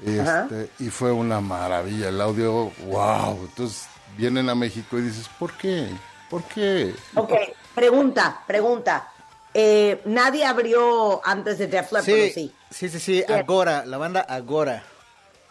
Este, 0.05 0.69
y 0.81 0.91
fue 0.91 1.13
una 1.13 1.41
maravilla. 1.41 2.09
El 2.09 2.21
audio, 2.21 2.73
wow. 2.89 3.39
Entonces 3.49 3.87
vienen 4.17 4.49
a 4.49 4.55
México 4.57 4.99
y 4.99 5.03
dices, 5.03 5.29
¿por 5.39 5.53
qué? 5.57 5.89
¿Por 6.29 6.43
qué? 6.45 6.93
Ok, 7.15 7.33
pregunta, 7.75 8.43
pregunta. 8.47 9.09
Eh, 9.57 10.01
¿Nadie 10.07 10.45
abrió 10.45 11.21
antes 11.25 11.59
de 11.59 11.69
Def 11.69 11.93
Leppard 11.93 12.01
o 12.01 12.17
Sí, 12.17 12.31
sí? 12.33 12.53
sí, 12.71 12.89
sí, 12.89 12.99
sí. 12.99 13.25
Agora, 13.33 13.85
la 13.87 13.97
banda 13.97 14.23
Agora. 14.29 14.83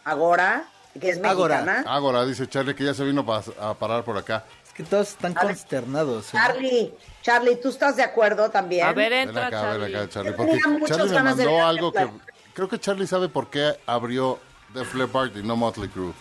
Agora, 0.06 0.66
que 1.00 1.10
es 1.10 1.24
Agora. 1.24 1.62
mexicana. 1.62 1.84
Ahora 1.90 2.26
dice 2.26 2.48
Charlie 2.48 2.76
que 2.76 2.84
ya 2.84 2.94
se 2.94 3.04
vino 3.04 3.26
pa- 3.26 3.44
a 3.60 3.74
parar 3.74 4.04
por 4.04 4.18
acá. 4.18 4.46
Es 4.68 4.74
que 4.74 4.84
todos 4.84 5.10
están 5.10 5.32
A 5.38 5.42
ver. 5.42 5.56
consternados. 5.56 6.28
¿eh? 6.28 6.38
Charlie, 6.38 6.94
Charlie, 7.22 7.56
¿tú 7.58 7.70
estás 7.70 7.96
de 7.96 8.04
acuerdo 8.04 8.50
también? 8.50 8.86
A 8.88 8.94
ver, 8.94 9.12
Ven 9.12 9.30
entra, 9.30 9.48
acá, 9.48 9.62
ven 9.62 9.72
Charlie. 9.82 9.96
acá, 9.96 10.10
Charlie. 10.10 10.32
Yo 10.32 10.38
Porque 10.38 10.52
tenía 10.54 10.68
muchas 10.80 10.98
Charlie 10.98 11.10
me 11.12 11.16
ganas 11.16 11.38
de 11.38 11.46
mandó 11.46 11.58
ver 11.58 11.66
algo 11.66 11.92
Def 11.92 12.00
que... 12.02 12.06
Leppard. 12.14 12.30
Creo 12.54 12.70
que 12.70 12.80
Charlie 12.80 13.08
sabe 13.08 13.30
por 13.30 13.50
qué 13.50 13.80
abrió 13.86 14.40
Def 14.74 14.94
Leppard 14.94 15.36
y 15.38 15.44
no 15.44 15.56
Motley 15.56 15.90
Crue. 15.90 16.14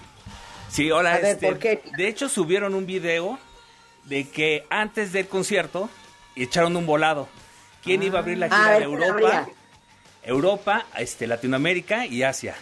Sí, 0.71 0.91
hola. 0.91 1.13
A 1.13 1.17
ver, 1.17 1.25
este, 1.27 1.47
¿por 1.49 1.59
qué? 1.59 1.83
De 1.97 2.09
hecho, 2.09 2.29
subieron 2.31 2.75
un 2.75 2.87
video 2.87 3.39
de 4.05 4.29
que 4.31 4.67
antes 4.71 5.13
del 5.13 5.29
concierto 5.29 5.91
echaron 6.37 6.75
un 6.77 6.87
volado. 6.87 7.29
¿Quién 7.83 8.03
iba 8.03 8.19
a 8.19 8.23
abrir 8.23 8.39
la 8.39 8.47
gira 8.47 8.65
Ah, 8.67 8.71
de 8.71 8.77
él 8.79 8.83
Europa? 8.85 9.13
abría. 9.13 9.49
Europa, 10.23 10.87
este, 10.97 11.27
Latinoamérica 11.27 12.07
y 12.07 12.23
Asia. 12.23 12.55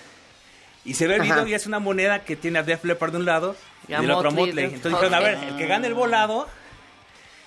Y 0.84 0.94
se 0.94 1.06
ve 1.06 1.16
el 1.16 1.22
Ajá. 1.22 1.34
video 1.34 1.46
y 1.48 1.54
es 1.54 1.66
una 1.66 1.78
moneda 1.78 2.20
que 2.24 2.36
tiene 2.36 2.58
a 2.58 2.62
Def 2.62 2.84
Leppard 2.84 3.12
de 3.12 3.18
un 3.18 3.24
lado 3.26 3.54
Y 3.86 3.92
y, 3.92 3.94
a 3.94 4.00
del 4.00 4.10
otro 4.12 4.30
Motley, 4.30 4.46
Motley. 4.46 4.64
Entonces 4.66 4.92
dijeron, 4.92 5.14
a 5.14 5.20
ver, 5.20 5.38
el 5.48 5.56
que 5.56 5.66
gane 5.66 5.86
el 5.86 5.94
volado 5.94 6.48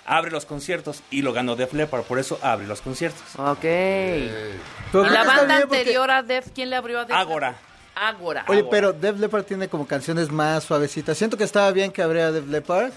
abre 0.05 0.31
los 0.31 0.45
conciertos 0.45 1.01
y 1.09 1.21
lo 1.21 1.31
ganó 1.33 1.55
Def 1.55 1.73
Leppard, 1.73 2.03
por 2.03 2.19
eso 2.19 2.37
abre 2.41 2.67
los 2.67 2.81
conciertos. 2.81 3.21
Ok. 3.37 3.59
Pero 3.61 4.35
¿Y 4.35 4.89
creo 4.91 5.03
la 5.05 5.21
que 5.21 5.27
banda 5.27 5.59
porque- 5.61 5.77
anterior 5.79 6.11
a 6.11 6.21
Def, 6.23 6.47
quién 6.53 6.69
le 6.69 6.75
abrió 6.75 6.99
a 6.99 7.05
Def? 7.05 7.15
Ágora. 7.15 7.55
Ágora. 7.95 8.45
Oye, 8.47 8.63
pero 8.69 8.91
Def 8.91 9.19
Leppard 9.19 9.43
tiene 9.45 9.67
como 9.67 9.87
canciones 9.87 10.31
más 10.31 10.63
suavecitas. 10.63 11.17
Siento 11.17 11.37
que 11.37 11.43
estaba 11.43 11.71
bien 11.71 11.91
que 11.91 12.01
habría 12.01 12.31
Def 12.31 12.47
Leppard. 12.47 12.91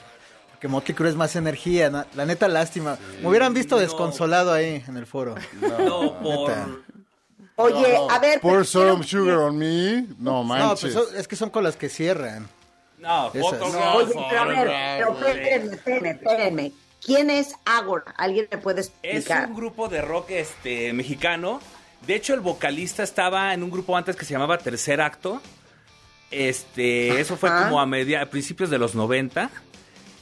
Porque 0.50 0.68
Motley 0.68 0.94
Crue 0.94 1.10
es 1.10 1.16
más 1.16 1.36
energía. 1.36 2.06
La 2.14 2.24
neta, 2.24 2.48
lástima. 2.48 2.96
Me 3.20 3.28
hubieran 3.28 3.52
visto 3.52 3.74
no. 3.76 3.82
desconsolado 3.82 4.52
ahí 4.54 4.82
en 4.88 4.96
el 4.96 5.04
foro. 5.06 5.34
No, 5.60 6.14
por... 6.18 6.52
Oye, 7.56 7.96
a 8.10 8.18
ver. 8.18 8.40
Pour 8.40 8.52
pero 8.52 8.64
some 8.64 9.02
sugar 9.04 9.38
on 9.38 9.56
me. 9.58 10.02
No 10.18 10.42
No, 10.42 10.44
manches. 10.44 10.80
pues 10.80 10.92
son- 10.94 11.16
es 11.16 11.26
que 11.26 11.36
son 11.36 11.50
con 11.50 11.64
las 11.64 11.76
que 11.76 11.88
cierran. 11.88 12.48
No, 12.98 13.28
Esas. 13.32 13.40
Photograph, 13.58 13.94
Oye, 13.96 14.14
pero 14.30 14.40
a 14.40 14.44
ver, 14.46 14.66
pero 14.98 15.28
espérenme, 15.28 15.74
espérenme, 15.74 16.10
espérenme. 16.10 16.72
¿Quién 17.04 17.30
es 17.30 17.54
Agora? 17.64 18.14
¿Alguien 18.16 18.48
me 18.50 18.58
puede 18.58 18.80
Es 18.80 18.92
explicar? 19.02 19.48
un 19.48 19.54
grupo 19.56 19.88
de 19.88 20.02
rock 20.02 20.30
este 20.30 20.92
mexicano. 20.92 21.60
De 22.06 22.14
hecho, 22.14 22.34
el 22.34 22.40
vocalista 22.40 23.02
estaba 23.02 23.52
en 23.54 23.62
un 23.62 23.70
grupo 23.70 23.96
antes 23.96 24.16
que 24.16 24.24
se 24.24 24.32
llamaba 24.32 24.58
Tercer 24.58 25.00
Acto. 25.00 25.40
Este, 26.30 27.20
eso 27.20 27.36
fue 27.36 27.48
Ajá. 27.48 27.64
como 27.64 27.80
a 27.80 27.86
media, 27.86 28.22
a 28.22 28.26
principios 28.26 28.70
de 28.70 28.78
los 28.78 28.94
90. 28.94 29.50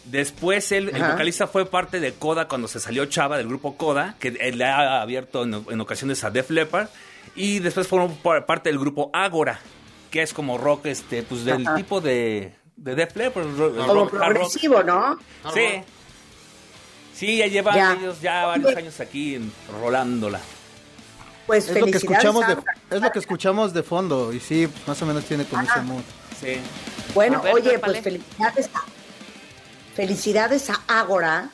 Después 0.04 0.70
él, 0.72 0.90
el 0.94 1.02
vocalista 1.02 1.46
fue 1.46 1.64
parte 1.64 1.98
de 1.98 2.12
Coda 2.12 2.46
cuando 2.46 2.68
se 2.68 2.78
salió 2.78 3.06
Chava 3.06 3.38
del 3.38 3.48
grupo 3.48 3.76
Coda, 3.76 4.16
que 4.18 4.30
le 4.30 4.64
ha 4.64 5.00
abierto 5.00 5.44
en, 5.44 5.64
en 5.70 5.80
ocasiones 5.80 6.22
a 6.24 6.30
Def 6.30 6.50
Leppard. 6.50 6.88
Y 7.36 7.58
después 7.58 7.88
par- 8.22 8.46
parte 8.46 8.68
del 8.70 8.78
grupo 8.78 9.10
Ágora, 9.12 9.58
que 10.10 10.22
es 10.22 10.32
como 10.32 10.56
rock, 10.58 10.86
este, 10.86 11.22
pues 11.22 11.44
del 11.44 11.66
Ajá. 11.66 11.76
tipo 11.76 12.00
de, 12.00 12.54
de 12.76 12.94
Def 12.94 13.16
Leppard. 13.16 13.44
Como 13.44 13.56
rock, 13.56 13.78
hard 13.80 13.88
rock. 13.94 14.10
progresivo, 14.10 14.82
¿no? 14.82 15.18
Sí. 15.52 15.82
Sí, 17.14 17.36
ya 17.38 17.46
llevan 17.46 17.74
Ya. 17.76 17.92
ellos 17.94 18.20
ya 18.20 18.46
varios 18.46 18.76
años 18.76 19.00
aquí 19.00 19.36
en- 19.36 19.52
rolándola. 19.80 20.40
Pues 21.46 21.64
Es 21.68 21.78
lo 21.78 21.86
que 21.86 21.92
felicidades, 21.92 22.24
escuchamos 22.24 22.46
de, 22.46 22.96
es 22.96 23.02
lo 23.02 23.10
que 23.12 23.18
escuchamos 23.18 23.74
de 23.74 23.82
fondo. 23.82 24.32
Y 24.32 24.40
sí, 24.40 24.68
más 24.86 25.00
o 25.02 25.06
menos 25.06 25.24
tiene 25.24 25.44
como 25.44 25.62
ese 25.62 25.80
mood. 25.82 26.02
Sí. 26.40 26.56
Bueno, 27.14 27.42
ver, 27.42 27.54
oye, 27.54 27.78
pues 27.78 28.00
felicidades 28.00 28.70
a, 28.74 28.82
felicidades 29.94 30.70
a 30.70 30.80
Agora 30.88 31.50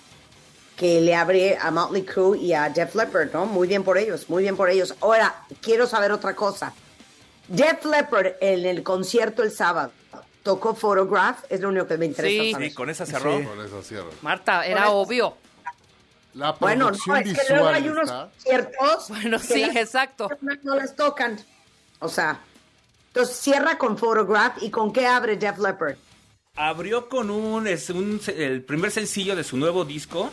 que 0.80 0.98
le 1.02 1.14
abre 1.14 1.58
a 1.60 1.70
Motley 1.70 2.04
Crue 2.04 2.38
y 2.38 2.54
a 2.54 2.70
Def 2.70 2.94
Leppard, 2.94 3.30
¿no? 3.34 3.44
Muy 3.44 3.68
bien 3.68 3.84
por 3.84 3.98
ellos, 3.98 4.30
muy 4.30 4.44
bien 4.44 4.56
por 4.56 4.70
ellos. 4.70 4.94
Ahora, 5.02 5.42
quiero 5.60 5.86
saber 5.86 6.10
otra 6.10 6.34
cosa. 6.34 6.72
Def 7.48 7.84
Leppard 7.84 8.28
en 8.40 8.64
el 8.64 8.82
concierto 8.82 9.42
el 9.42 9.50
sábado 9.52 9.92
tocó 10.42 10.74
Photograph, 10.74 11.40
es 11.50 11.60
lo 11.60 11.68
único 11.68 11.86
que 11.86 11.98
me 11.98 12.06
interesa 12.06 12.58
Sí. 12.58 12.64
Sí, 12.70 12.72
con 12.74 12.88
esa 12.88 13.04
cerró. 13.04 13.36
Sí. 13.38 13.44
Por 13.44 13.62
eso 13.62 13.82
cierra. 13.82 14.08
Marta, 14.22 14.64
era 14.64 14.88
obvio. 14.88 15.36
La 16.32 16.52
Bueno, 16.52 16.90
no, 16.90 17.16
es 17.16 17.38
que 17.38 17.52
luego 17.52 17.68
hay 17.68 17.86
unos 17.86 18.04
está- 18.04 18.30
conciertos 18.30 19.08
Bueno, 19.08 19.38
sí, 19.38 19.66
las 19.66 19.76
exacto. 19.76 20.30
no 20.62 20.76
las 20.76 20.96
tocan. 20.96 21.38
O 21.98 22.08
sea, 22.08 22.40
entonces 23.08 23.36
cierra 23.36 23.76
con 23.76 23.98
Photograph 23.98 24.56
y 24.62 24.70
con 24.70 24.94
qué 24.94 25.06
abre 25.06 25.36
Def 25.36 25.58
Leppard. 25.58 25.96
Abrió 26.56 27.06
con 27.10 27.28
un, 27.28 27.66
es 27.66 27.90
un 27.90 28.18
el 28.34 28.62
primer 28.64 28.90
sencillo 28.90 29.36
de 29.36 29.44
su 29.44 29.58
nuevo 29.58 29.84
disco. 29.84 30.30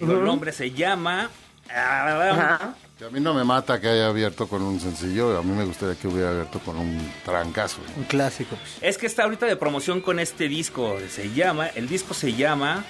Digo, 0.00 0.12
El 0.12 0.24
nombre 0.24 0.52
se 0.52 0.70
llama. 0.70 1.30
ah, 1.74 2.30
Ajá. 2.32 2.74
Que 2.98 3.04
a 3.04 3.10
mí 3.10 3.20
no 3.20 3.32
me 3.32 3.44
mata 3.44 3.80
que 3.80 3.88
haya 3.88 4.08
abierto 4.08 4.48
con 4.48 4.60
un 4.62 4.80
sencillo. 4.80 5.38
A 5.38 5.42
mí 5.42 5.52
me 5.52 5.64
gustaría 5.64 5.94
que 5.94 6.08
hubiera 6.08 6.30
abierto 6.30 6.58
con 6.58 6.76
un 6.76 7.12
trancazo. 7.24 7.78
Un 7.96 8.02
clásico. 8.04 8.56
pues. 8.56 8.78
Es 8.80 8.98
que 8.98 9.06
está 9.06 9.22
ahorita 9.22 9.46
de 9.46 9.54
promoción 9.56 10.00
con 10.00 10.18
este 10.18 10.48
disco. 10.48 10.96
Se 11.08 11.30
llama. 11.32 11.68
El 11.68 11.88
disco 11.88 12.12
se 12.12 12.32
llama. 12.34 12.84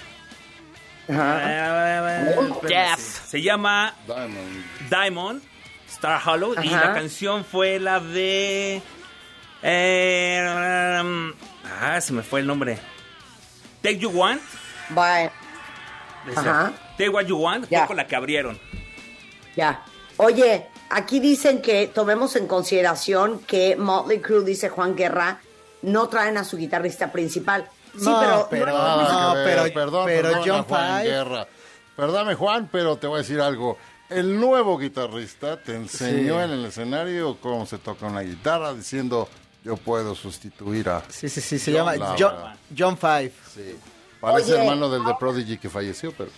ah, 1.10 2.30
espérame, 2.30 2.68
Jeff. 2.68 2.98
se- 3.28 3.42
llama 3.42 3.94
Diamond. 4.06 4.64
Diamond, 4.90 5.42
Star 5.90 6.20
Hollow. 6.26 6.54
Y 6.62 6.68
Ajá. 6.72 6.86
la 6.86 6.94
canción 6.94 7.44
fue 7.44 7.78
la 7.78 8.00
de. 8.00 8.80
eh, 9.62 10.98
um, 11.02 11.32
ah, 11.82 12.00
se 12.00 12.12
me 12.14 12.22
fue 12.22 12.40
el 12.40 12.46
nombre. 12.46 12.78
Take 13.82 13.98
You 13.98 14.10
Want. 14.10 14.40
Bye. 14.90 15.30
Ajá. 16.34 16.72
Take 16.98 17.08
What 17.08 17.24
You 17.26 17.38
Want 17.38 17.68
Ya. 17.70 17.80
fue 17.80 17.86
con 17.88 17.96
la 17.96 18.06
que 18.06 18.16
abrieron. 18.16 18.58
Ya. 19.56 19.82
Oye, 20.18 20.66
aquí 20.90 21.20
dicen 21.20 21.62
que 21.62 21.86
tomemos 21.86 22.34
en 22.36 22.46
consideración 22.46 23.40
que 23.40 23.76
Motley 23.76 24.20
Crue, 24.20 24.44
dice 24.44 24.68
Juan 24.68 24.94
Guerra, 24.96 25.40
no 25.82 26.08
traen 26.08 26.36
a 26.36 26.44
su 26.44 26.56
guitarrista 26.56 27.10
principal. 27.12 27.68
Sí, 27.96 28.04
No, 28.04 28.20
pero, 28.20 28.48
pero- 28.50 28.66
no- 28.66 29.02
No, 29.02 29.34
pero- 29.44 29.62
perdón, 29.72 30.06
pero 30.06 30.22
perdona, 30.30 30.42
John 30.44 30.62
Juan 30.64 31.00
Five- 31.00 31.08
Guerra. 31.10 31.48
Perdóname, 31.96 32.34
Juan, 32.34 32.68
pero 32.70 32.96
te 32.96 33.06
voy 33.06 33.16
a 33.16 33.22
decir 33.22 33.40
algo. 33.40 33.78
El 34.08 34.38
nuevo 34.40 34.78
guitarrista 34.78 35.60
te 35.62 35.74
enseñó 35.74 36.38
Sí. 36.38 36.44
en 36.44 36.50
el 36.50 36.64
escenario 36.64 37.36
cómo 37.40 37.66
se 37.66 37.78
toca 37.78 38.06
una 38.06 38.20
guitarra 38.22 38.72
diciendo 38.74 39.28
yo 39.64 39.76
puedo 39.76 40.14
sustituir 40.14 40.88
a... 40.88 41.02
Sí, 41.08 41.28
sí, 41.28 41.40
sí. 41.40 41.58
Se 41.58 41.72
John 41.76 41.92
llama. 41.98 42.16
John, 42.18 42.34
John 42.76 42.96
Five. 42.96 43.32
Sí. 43.54 43.76
Parece 44.20 44.52
Oye. 44.54 44.60
hermano 44.62 44.88
del 44.88 45.04
de 45.04 45.14
Prodigy 45.18 45.58
que 45.58 45.68
falleció, 45.68 46.12
pero... 46.16 46.30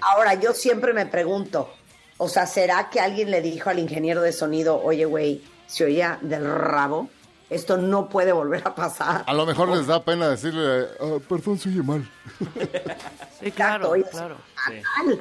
Ahora, 0.00 0.34
yo 0.34 0.52
siempre 0.54 0.92
me 0.92 1.06
pregunto, 1.06 1.72
o 2.18 2.28
sea, 2.28 2.46
¿será 2.46 2.88
que 2.90 3.00
alguien 3.00 3.30
le 3.30 3.40
dijo 3.42 3.70
al 3.70 3.78
ingeniero 3.78 4.22
de 4.22 4.32
sonido, 4.32 4.80
oye, 4.82 5.04
güey, 5.04 5.44
se 5.66 5.84
oía 5.84 6.18
del 6.22 6.44
rabo? 6.52 7.08
Esto 7.50 7.76
no 7.76 8.08
puede 8.08 8.32
volver 8.32 8.62
a 8.66 8.74
pasar. 8.74 9.24
A 9.26 9.34
lo 9.34 9.44
mejor 9.44 9.68
les 9.68 9.86
da 9.86 10.02
pena 10.02 10.28
decirle, 10.30 10.86
"Ah, 11.00 11.18
perdón, 11.28 11.58
se 11.58 11.68
oye 11.68 11.82
mal. 11.82 12.08
Sí, 13.40 13.50
claro, 13.50 13.92
claro. 14.10 14.36
fatal. 14.54 15.20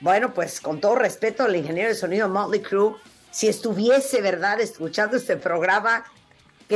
Bueno, 0.00 0.32
pues 0.34 0.60
con 0.60 0.80
todo 0.80 0.94
respeto 0.94 1.44
al 1.44 1.56
ingeniero 1.56 1.88
de 1.88 1.94
sonido 1.94 2.28
Motley 2.28 2.60
Crue, 2.60 2.96
si 3.30 3.48
estuviese, 3.48 4.20
¿verdad?, 4.20 4.60
escuchando 4.60 5.16
este 5.16 5.36
programa, 5.36 6.04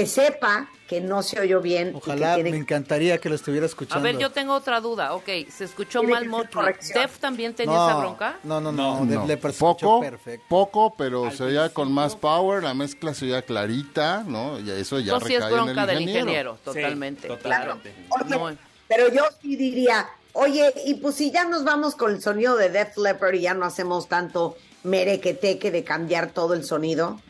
que 0.01 0.07
sepa 0.07 0.69
que 0.87 1.01
no 1.01 1.23
se 1.23 1.39
oyó 1.41 1.61
bien. 1.61 1.89
y 1.89 1.93
que 1.93 1.97
Ojalá, 1.99 2.35
tiene 2.37 2.51
me 2.51 2.57
encantaría 2.57 3.19
que 3.19 3.29
lo 3.29 3.35
estuviera 3.35 3.65
A 3.65 3.69
escuchando. 3.69 4.03
ver, 4.03 4.17
yo 4.17 4.31
tengo 4.31 4.55
otra 4.55 4.81
duda. 4.81 5.13
Ok, 5.15 5.29
se 5.51 5.65
escuchó 5.65 6.03
mal 6.03 6.27
Motley. 6.27 6.75
¿Def 6.95 7.19
también 7.19 7.53
tenía 7.55 7.77
no, 7.77 7.89
esa 7.89 7.99
bronca? 7.99 8.39
No, 8.45 8.61
no, 8.61 8.73
no. 8.73 9.05
No, 9.05 9.27
Def 9.27 9.45
No. 9.45 9.53
Poco, 9.53 10.01
perfecto. 10.01 10.47
poco, 10.49 10.95
pero 10.97 11.31
se 11.31 11.43
oía 11.45 11.69
con 11.75 11.93
más 11.93 12.17
power, 12.17 12.63
la 12.63 12.73
mezcla 12.75 13.13
se 13.13 13.27
oía 13.27 13.43
clarita, 13.43 14.25
¿no? 14.27 14.59
Y 14.61 14.71
eso 14.71 14.99
ya 15.01 15.13
No, 15.15 15.21
sí 15.21 15.35
es 15.35 15.41
recae 15.43 15.59
en 15.59 15.65
bronca 15.65 15.81
el 15.83 15.87
del 15.89 16.01
ingeniero. 16.01 16.21
ingeniero, 16.27 16.59
totalmente. 16.65 17.29
Sí, 17.29 17.35
totalmente. 17.35 17.95
Oye, 18.11 18.31
No, 18.31 18.57
pero 18.89 19.13
yo 19.13 19.25
sí 19.43 19.57
diría, 19.57 20.09
oye, 20.33 20.73
y 20.87 20.95
pues 20.95 21.17
si 21.17 21.31
ya 21.31 21.45
nos 21.45 21.65
vamos 21.65 21.95
con 21.97 22.13
el 22.13 22.23
sonido 22.23 22.57
de 22.57 22.71
Def 22.71 22.97
Leppard 22.97 23.35
y 23.35 23.41
ya 23.43 23.53
no 23.55 23.67
hacemos 23.67 24.09
tanto 24.09 24.57
merequeteque 24.85 25.71
de 25.71 25.85
cambiar 25.85 26.31
todo 26.31 26.55
el 26.55 26.65
sonido, 26.65 27.21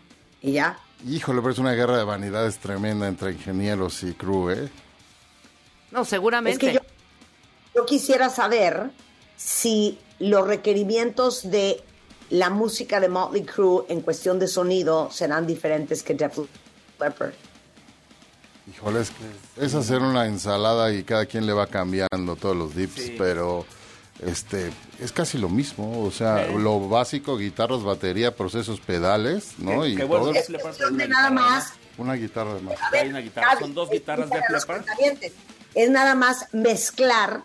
y 0.41 0.53
ya. 0.53 0.79
Híjole, 1.07 1.41
pero 1.41 1.53
es 1.53 1.59
una 1.59 1.73
guerra 1.73 1.97
de 1.97 2.05
vanidades 2.05 2.59
tremenda 2.59 3.07
entre 3.07 3.33
ingenieros 3.33 4.03
y 4.03 4.15
crew, 4.15 4.51
¿eh? 4.51 4.69
no, 5.93 6.05
seguramente. 6.05 6.67
Es 6.67 6.73
que 6.73 6.79
yo, 6.79 6.81
yo 7.75 7.87
quisiera 7.87 8.31
saber 8.31 8.91
si 9.37 9.99
los 10.19 10.47
requerimientos 10.47 11.49
de 11.49 11.83
la 12.31 12.51
música 12.51 13.01
de 13.01 13.09
Motley 13.09 13.45
Crue 13.45 13.85
en 13.89 14.01
cuestión 14.01 14.39
de 14.39 14.49
sonido 14.49 15.11
serán 15.11 15.47
diferentes 15.47 16.03
que 16.03 16.15
Def 16.15 16.39
Leppard. 17.01 17.33
Híjole, 18.71 19.01
es, 19.01 19.11
que 19.11 19.65
es 19.65 19.75
hacer 19.75 20.01
una 20.01 20.27
ensalada 20.27 20.93
y 20.93 21.05
cada 21.05 21.25
quien 21.25 21.47
le 21.47 21.53
va 21.53 21.67
cambiando 21.67 22.37
todos 22.39 22.57
los 22.57 22.75
dips, 22.75 23.13
pero 23.17 23.65
este 24.25 24.71
es 25.01 25.13
casi 25.13 25.39
lo 25.39 25.49
mismo. 25.49 26.03
O 26.05 26.11
sea, 26.11 26.47
lo 26.47 26.89
básico, 26.89 27.37
guitarras, 27.37 27.83
batería, 27.83 28.35
procesos, 28.35 28.81
pedales, 28.81 29.55
¿no? 29.59 29.83
Que- 29.83 29.89
y 29.91 29.97
que 29.97 30.05
bueno, 30.05 30.27
todo- 30.27 30.33
de 30.33 31.09
nada 31.09 31.29
guitarra, 31.29 31.31
más. 31.31 31.73
una 31.99 32.15
guitarra 32.15 32.55
de 32.55 32.61
más. 32.63 32.81
A 32.83 32.91
ver, 32.91 33.03
Hay 33.05 33.11
una 33.11 33.21
guitarra, 33.21 33.49
Gaby, 33.55 33.61
son 33.61 33.75
dos 33.75 33.91
guitarras 33.91 34.31
de 34.31 34.41
Leppard. 34.51 34.83
Es 35.75 35.91
nada 35.91 36.15
más 36.15 36.47
mezclar 36.53 37.43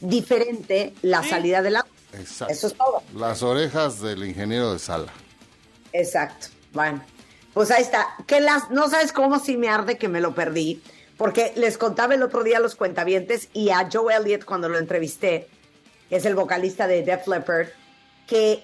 diferente 0.00 0.94
la 1.02 1.22
salida 1.22 1.62
del 1.62 1.76
agua. 1.76 1.90
Exacto. 2.18 2.52
Eso 2.52 2.66
es 2.66 2.74
todo. 2.74 3.02
Las 3.14 3.42
orejas 3.42 4.00
del 4.00 4.24
ingeniero 4.24 4.72
de 4.72 4.78
sala. 4.78 5.12
Exacto. 5.92 6.48
Bueno, 6.72 7.02
pues 7.54 7.70
ahí 7.70 7.82
está. 7.82 8.06
Que 8.26 8.40
las, 8.40 8.70
no 8.70 8.88
sabes 8.88 9.12
cómo 9.12 9.38
si 9.38 9.56
me 9.56 9.68
arde 9.68 9.96
que 9.98 10.08
me 10.08 10.20
lo 10.20 10.34
perdí, 10.34 10.82
porque 11.16 11.52
les 11.56 11.78
contaba 11.78 12.14
el 12.14 12.22
otro 12.22 12.42
día 12.42 12.56
a 12.56 12.60
los 12.60 12.74
cuentavientes 12.74 13.48
y 13.52 13.70
a 13.70 13.88
Joe 13.92 14.14
Elliott 14.14 14.44
cuando 14.44 14.68
lo 14.68 14.78
entrevisté, 14.78 15.48
que 16.10 16.16
es 16.16 16.26
el 16.26 16.34
vocalista 16.34 16.86
de 16.86 17.02
Def 17.02 17.26
Leppard, 17.28 17.68
que 18.26 18.62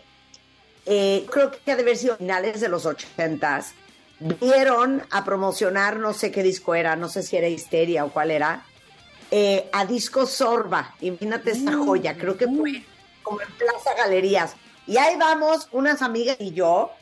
eh, 0.85 1.25
creo 1.31 1.53
que 1.53 1.71
ha 1.71 1.77
de 1.77 1.83
haber 1.83 1.97
sido 1.97 2.17
finales 2.17 2.61
de 2.61 2.69
los 2.69 2.85
ochentas, 2.85 3.73
vieron 4.19 5.03
a 5.11 5.25
promocionar, 5.25 5.99
no 5.99 6.13
sé 6.13 6.31
qué 6.33 6.43
disco 6.43 6.75
era, 6.75 6.97
no 6.97 7.09
sé 7.09 7.23
si 7.23 7.37
era 7.37 7.49
Histeria 7.49 8.05
o 8.05 8.11
cuál 8.11 8.33
era, 8.33 8.65
eh, 9.31 9.69
a 9.73 9.87
Disco 9.87 10.27
Sorba. 10.27 10.95
Imagínate 11.01 11.53
esta 11.53 11.73
joya, 11.73 12.17
creo 12.17 12.37
que 12.37 12.47
fue 12.47 12.85
como 13.23 13.41
en 13.41 13.49
Plaza 13.53 13.95
Galerías. 13.97 14.55
Y 14.87 14.97
ahí 14.99 15.17
vamos, 15.17 15.69
unas 15.73 16.03
amigas 16.03 16.37
y 16.41 16.53
yo, 16.53 16.93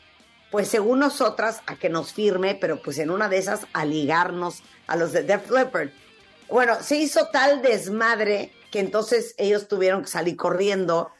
pues 0.50 0.68
según 0.68 1.00
nosotras, 1.00 1.60
a 1.66 1.76
que 1.76 1.88
nos 1.88 2.12
firme, 2.12 2.54
pero 2.54 2.80
pues 2.82 2.98
en 2.98 3.10
una 3.10 3.28
de 3.28 3.38
esas 3.38 3.66
a 3.72 3.84
ligarnos 3.84 4.62
a 4.86 4.96
los 4.96 5.12
de 5.12 5.22
Def 5.22 5.50
Leppard. 5.50 5.90
Bueno, 6.48 6.82
se 6.82 6.96
hizo 6.96 7.28
tal 7.28 7.60
desmadre 7.60 8.52
que 8.74 8.80
entonces 8.80 9.36
ellos 9.38 9.68
tuvieron 9.68 10.02
que 10.02 10.08
salir 10.08 10.36
corriendo. 10.36 11.12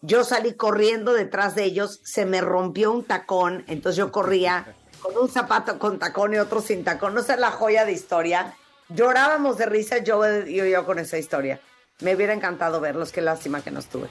Yo 0.00 0.22
salí 0.22 0.54
corriendo 0.54 1.12
detrás 1.12 1.56
de 1.56 1.64
ellos, 1.64 1.98
se 2.04 2.24
me 2.24 2.40
rompió 2.40 2.92
un 2.92 3.02
tacón, 3.02 3.64
entonces 3.66 3.96
yo 3.96 4.12
corría 4.12 4.76
con 5.02 5.18
un 5.18 5.28
zapato 5.28 5.76
con 5.80 5.98
tacón 5.98 6.34
y 6.34 6.38
otro 6.38 6.60
sin 6.60 6.84
tacón. 6.84 7.12
No 7.14 7.24
sé 7.24 7.36
la 7.36 7.50
joya 7.50 7.84
de 7.84 7.90
historia. 7.90 8.54
Llorábamos 8.90 9.58
de 9.58 9.66
risa 9.66 9.98
yo 9.98 10.22
y 10.46 10.54
yo, 10.54 10.64
yo 10.66 10.86
con 10.86 11.00
esa 11.00 11.18
historia. 11.18 11.60
Me 11.98 12.14
hubiera 12.14 12.32
encantado 12.32 12.78
verlos, 12.80 13.10
qué 13.10 13.22
lástima 13.22 13.60
que 13.60 13.72
no 13.72 13.80
estuve. 13.80 14.08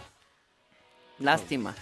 Lástima. 1.20 1.74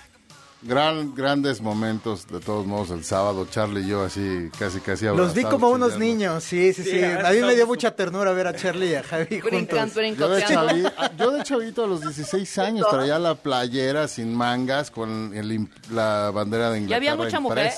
Gran, 0.64 1.14
grandes 1.14 1.62
momentos, 1.62 2.26
de 2.28 2.40
todos 2.40 2.66
modos, 2.66 2.90
el 2.90 3.04
sábado, 3.04 3.46
Charlie 3.48 3.82
y 3.82 3.90
yo 3.90 4.04
así, 4.04 4.50
casi, 4.58 4.80
casi 4.80 5.06
Los 5.06 5.36
vi 5.36 5.44
como 5.44 5.70
unos 5.70 5.94
chillando. 5.94 6.06
niños, 6.06 6.44
sí, 6.44 6.74
sí, 6.74 6.84
sí. 6.84 6.90
Sí, 6.94 7.04
A 7.04 7.30
mí 7.30 7.42
me 7.42 7.54
dio 7.54 7.68
mucha 7.68 7.96
ternura 7.96 8.32
ver 8.34 8.48
a 8.48 8.56
Charlie 8.56 8.90
y 8.90 8.96
a 8.96 9.04
Javi 9.04 9.40
juntos. 9.40 9.94
Yo 10.18 10.30
de, 10.30 10.44
chavi- 10.44 10.92
yo 11.16 11.30
de 11.32 11.44
chavito 11.44 11.84
a 11.84 11.88
los 11.88 12.02
16 12.02 12.58
años 12.58 12.88
traía 12.90 13.20
la 13.20 13.36
playera 13.36 14.08
sin 14.08 14.34
mangas 14.34 14.90
con 14.90 15.32
el 15.38 15.70
la 15.92 16.32
bandera 16.34 16.72
de 16.72 16.80
¿Y 16.80 16.82
Inglaterra 16.82 17.12
había 17.14 17.24
mucha 17.24 17.40
mujer? 17.40 17.72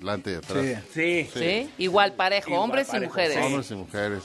delante 0.00 0.32
y 0.32 0.34
atrás. 0.34 0.64
Sí. 0.92 1.24
Sí. 1.24 1.30
¿Sí? 1.32 1.70
Igual 1.78 2.14
parejo, 2.14 2.48
Igual 2.50 2.62
hombres 2.64 2.88
y 2.92 2.98
mujeres. 3.00 3.36
sí. 3.38 3.42
Hombres 3.44 3.70
y 3.70 3.74
mujeres. 3.76 4.22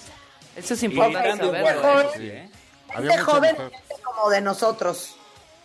Eso 0.55 0.73
es 0.73 0.81
importante 0.81 1.37
saberlo. 1.37 2.01
¿eh? 2.01 2.07
sí, 2.17 2.23
¿eh? 2.27 2.49
Había 2.91 3.11
Este 3.11 3.21
mucha 3.21 3.31
joven 3.31 3.51
mujer. 3.55 3.71
como 4.03 4.29
de 4.31 4.41
nosotros. 4.41 5.15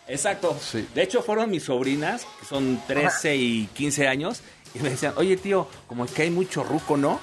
Exacto. 0.07 0.55
Sí. 0.61 0.87
De 0.93 1.01
hecho, 1.03 1.21
fueron 1.23 1.49
mis 1.49 1.63
sobrinas, 1.63 2.25
que 2.39 2.45
son 2.45 2.81
13 2.87 3.35
y 3.35 3.67
15 3.73 4.07
años, 4.07 4.41
y 4.73 4.79
me 4.79 4.89
decían, 4.89 5.13
oye, 5.17 5.37
tío, 5.37 5.67
como 5.87 6.05
que 6.05 6.23
hay 6.23 6.29
mucho 6.31 6.63
ruco, 6.63 6.97
¿no? 6.97 7.19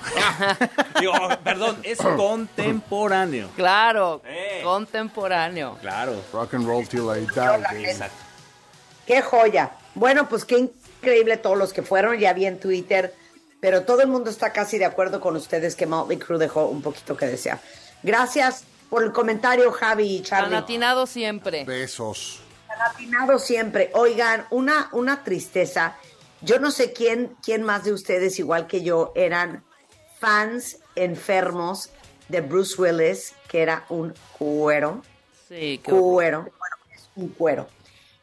Digo, 1.00 1.12
perdón, 1.44 1.78
es 1.82 1.98
contemporáneo. 1.98 3.50
Claro, 3.56 4.22
Eh. 4.26 4.60
contemporáneo. 4.64 5.76
Claro. 5.80 6.14
Rock 6.32 6.54
and 6.54 6.66
roll 6.66 6.86
till 6.88 7.02
I 7.14 7.26
die. 7.26 7.84
Exacto. 7.90 8.16
Qué 9.06 9.20
joya. 9.22 9.72
Bueno, 9.94 10.28
pues 10.28 10.44
qué 10.44 10.58
increíble 10.58 11.36
todos 11.36 11.58
los 11.58 11.72
que 11.72 11.82
fueron. 11.82 12.18
Ya 12.18 12.32
vi 12.32 12.46
en 12.46 12.58
Twitter, 12.58 13.14
pero 13.60 13.82
todo 13.82 14.00
el 14.00 14.08
mundo 14.08 14.30
está 14.30 14.52
casi 14.52 14.78
de 14.78 14.84
acuerdo 14.86 15.20
con 15.20 15.36
ustedes 15.36 15.76
que 15.76 15.86
Motley 15.86 16.18
Crue 16.18 16.38
dejó 16.38 16.66
un 16.66 16.82
poquito 16.82 17.16
que 17.16 17.26
desear. 17.26 17.60
Gracias 18.02 18.64
por 18.88 19.02
el 19.04 19.12
comentario, 19.12 19.70
Javi 19.72 20.16
y 20.16 20.20
Tan 20.20 20.24
Charlie. 20.42 20.56
atinado 20.56 21.06
siempre. 21.06 21.64
Besos. 21.64 22.40
Atinado 22.80 23.38
siempre. 23.38 23.90
Oigan, 23.94 24.46
una, 24.50 24.88
una 24.92 25.24
tristeza. 25.24 25.96
Yo 26.40 26.58
no 26.58 26.70
sé 26.70 26.92
quién, 26.92 27.36
quién 27.42 27.62
más 27.62 27.84
de 27.84 27.92
ustedes, 27.92 28.38
igual 28.38 28.66
que 28.66 28.82
yo, 28.82 29.12
eran 29.14 29.64
fans 30.18 30.78
enfermos 30.94 31.90
de 32.28 32.40
Bruce 32.40 32.80
Willis, 32.80 33.34
que 33.48 33.62
era 33.62 33.84
un 33.88 34.14
cuero. 34.38 35.02
Sí, 35.48 35.80
qué 35.82 35.90
cuero. 35.90 36.40
Bueno, 36.42 36.76
es 36.94 37.08
un 37.16 37.28
cuero. 37.28 37.68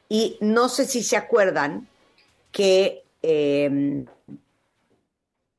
Y 0.07 0.38
no 0.41 0.69
sé 0.69 0.85
si 0.85 1.03
se 1.03 1.17
acuerdan 1.17 1.88
que 2.51 3.03
eh, 3.21 4.05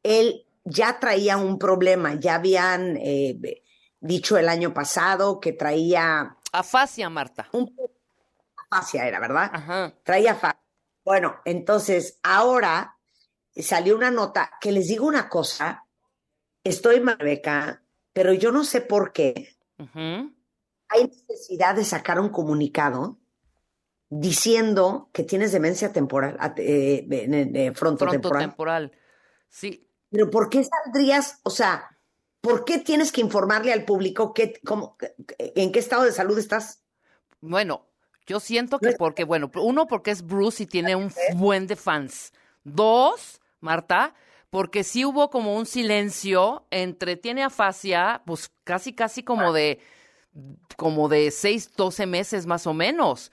él 0.03 0.45
ya 0.65 0.99
traía 0.99 1.37
un 1.37 1.59
problema. 1.59 2.15
Ya 2.15 2.37
habían 2.37 2.97
eh, 2.97 3.63
dicho 4.01 4.37
el 4.37 4.49
año 4.49 4.75
pasado 4.75 5.41
que 5.41 5.53
traía 5.53 6.37
Afasia, 6.53 7.09
Marta. 7.09 7.49
un 7.53 7.75
fascia, 8.71 9.07
era, 9.07 9.21
¿verdad? 9.21 9.51
Ajá. 9.53 9.95
Traía 10.05 10.35
fascia. 10.35 10.61
Bueno, 11.05 11.41
entonces 11.45 12.19
ahora 12.23 12.97
salió 13.57 13.97
una 13.97 14.11
nota 14.11 14.53
que 14.61 14.73
les 14.73 14.89
digo 14.89 15.07
una 15.07 15.29
cosa. 15.29 15.85
Estoy 16.63 17.01
mal, 17.01 17.19
Beca, 17.19 17.83
pero 18.13 18.33
yo 18.33 18.53
no 18.53 18.65
sé 18.65 18.81
por 18.81 19.13
qué 19.13 19.57
hay 20.91 21.05
necesidad 21.05 21.75
de 21.75 21.85
sacar 21.85 22.21
un 22.21 22.29
comunicado 22.29 23.19
diciendo 24.09 25.09
que 25.13 25.23
tienes 25.23 25.53
demencia 25.53 25.93
temporal, 25.93 26.37
eh, 26.57 27.73
frontotemporal. 27.75 28.21
Frontotemporal. 28.21 28.93
Sí, 29.49 29.89
Pero 30.11 30.31
¿por 30.31 30.51
qué 30.51 30.65
saldrías, 30.65 31.41
o 31.45 31.51
sea, 31.51 31.97
por 32.41 32.65
qué 32.65 32.79
tienes 32.79 33.13
que 33.13 33.21
informarle 33.21 33.73
al 33.73 33.85
público 33.85 34.35
qué, 34.35 34.61
cómo, 34.65 34.97
en 35.39 35.71
qué 35.73 35.79
estado 35.79 36.03
de 36.03 36.13
salud 36.13 36.39
estás? 36.39 36.83
Bueno, 37.41 37.87
yo 38.31 38.39
siento 38.39 38.79
que 38.79 38.93
porque, 38.93 39.25
bueno, 39.25 39.51
uno, 39.57 39.89
porque 39.89 40.13
es 40.13 40.25
Bruce 40.25 40.63
y 40.63 40.67
tiene 40.67 40.95
un 40.95 41.13
buen 41.35 41.67
de 41.67 41.75
fans. 41.75 42.33
Dos, 42.63 43.41
Marta, 43.61 44.15
porque 44.51 44.85
sí 44.85 45.05
hubo 45.05 45.31
como 45.31 45.57
un 45.57 45.67
silencio 45.67 46.65
entre, 46.71 47.17
tiene 47.17 47.43
afasia, 47.43 48.23
pues 48.25 48.53
casi, 48.63 48.93
casi 48.93 49.25
como 49.25 49.53
de, 49.53 49.81
como 50.77 51.09
de 51.09 51.33
seis, 51.33 51.75
doce 51.77 52.07
meses 52.07 52.47
más 52.47 52.69
o 52.69 52.73
menos. 52.73 53.33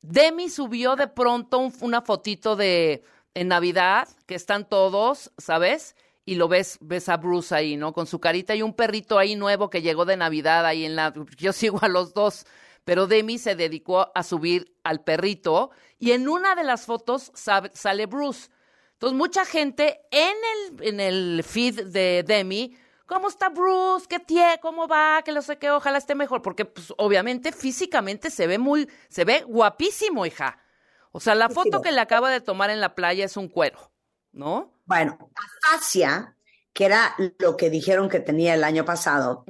Demi 0.00 0.48
subió 0.48 0.94
de 0.94 1.08
pronto 1.08 1.58
un- 1.58 1.74
una 1.80 2.02
fotito 2.02 2.54
de, 2.54 3.02
en 3.34 3.48
Navidad, 3.48 4.06
que 4.26 4.36
están 4.36 4.68
todos, 4.68 5.32
¿sabes? 5.38 5.96
Y 6.24 6.36
lo 6.36 6.46
ves, 6.46 6.78
ves 6.80 7.08
a 7.08 7.16
Bruce 7.16 7.52
ahí, 7.52 7.76
¿no? 7.76 7.92
Con 7.92 8.06
su 8.06 8.20
carita 8.20 8.54
y 8.54 8.62
un 8.62 8.74
perrito 8.74 9.18
ahí 9.18 9.34
nuevo 9.34 9.70
que 9.70 9.82
llegó 9.82 10.04
de 10.04 10.16
Navidad 10.16 10.64
ahí 10.66 10.84
en 10.84 10.94
la... 10.94 11.12
Yo 11.36 11.52
sigo 11.52 11.78
a 11.82 11.88
los 11.88 12.14
dos, 12.14 12.46
pero 12.86 13.08
Demi 13.08 13.36
se 13.38 13.56
dedicó 13.56 14.12
a 14.14 14.22
subir 14.22 14.78
al 14.84 15.02
perrito 15.02 15.72
y 15.98 16.12
en 16.12 16.28
una 16.28 16.54
de 16.54 16.62
las 16.62 16.86
fotos 16.86 17.32
sale 17.34 18.06
Bruce. 18.06 18.48
Entonces, 18.92 19.18
mucha 19.18 19.44
gente 19.44 20.02
en 20.12 20.36
el, 20.54 20.88
en 20.88 21.00
el 21.00 21.42
feed 21.42 21.86
de 21.88 22.22
Demi, 22.24 22.78
¿cómo 23.04 23.26
está 23.26 23.48
Bruce? 23.48 24.06
¿Qué 24.08 24.20
tiene? 24.20 24.60
¿Cómo 24.60 24.86
va? 24.86 25.20
Que 25.24 25.32
lo 25.32 25.42
sé 25.42 25.58
qué, 25.58 25.68
ojalá 25.72 25.98
esté 25.98 26.14
mejor. 26.14 26.42
Porque, 26.42 26.64
pues, 26.64 26.94
obviamente, 26.96 27.50
físicamente 27.50 28.30
se 28.30 28.46
ve 28.46 28.56
muy, 28.56 28.88
se 29.08 29.24
ve 29.24 29.42
guapísimo, 29.42 30.24
hija. 30.24 30.62
O 31.10 31.18
sea, 31.18 31.34
la 31.34 31.48
foto 31.48 31.82
que 31.82 31.90
le 31.90 32.00
acaba 32.00 32.30
de 32.30 32.40
tomar 32.40 32.70
en 32.70 32.80
la 32.80 32.94
playa 32.94 33.24
es 33.24 33.36
un 33.36 33.48
cuero, 33.48 33.90
¿no? 34.30 34.72
Bueno, 34.84 35.18
afasia, 35.64 36.35
que 36.76 36.84
era 36.84 37.16
lo 37.38 37.56
que 37.56 37.70
dijeron 37.70 38.10
que 38.10 38.20
tenía 38.20 38.52
el 38.52 38.62
año 38.62 38.84
pasado, 38.84 39.46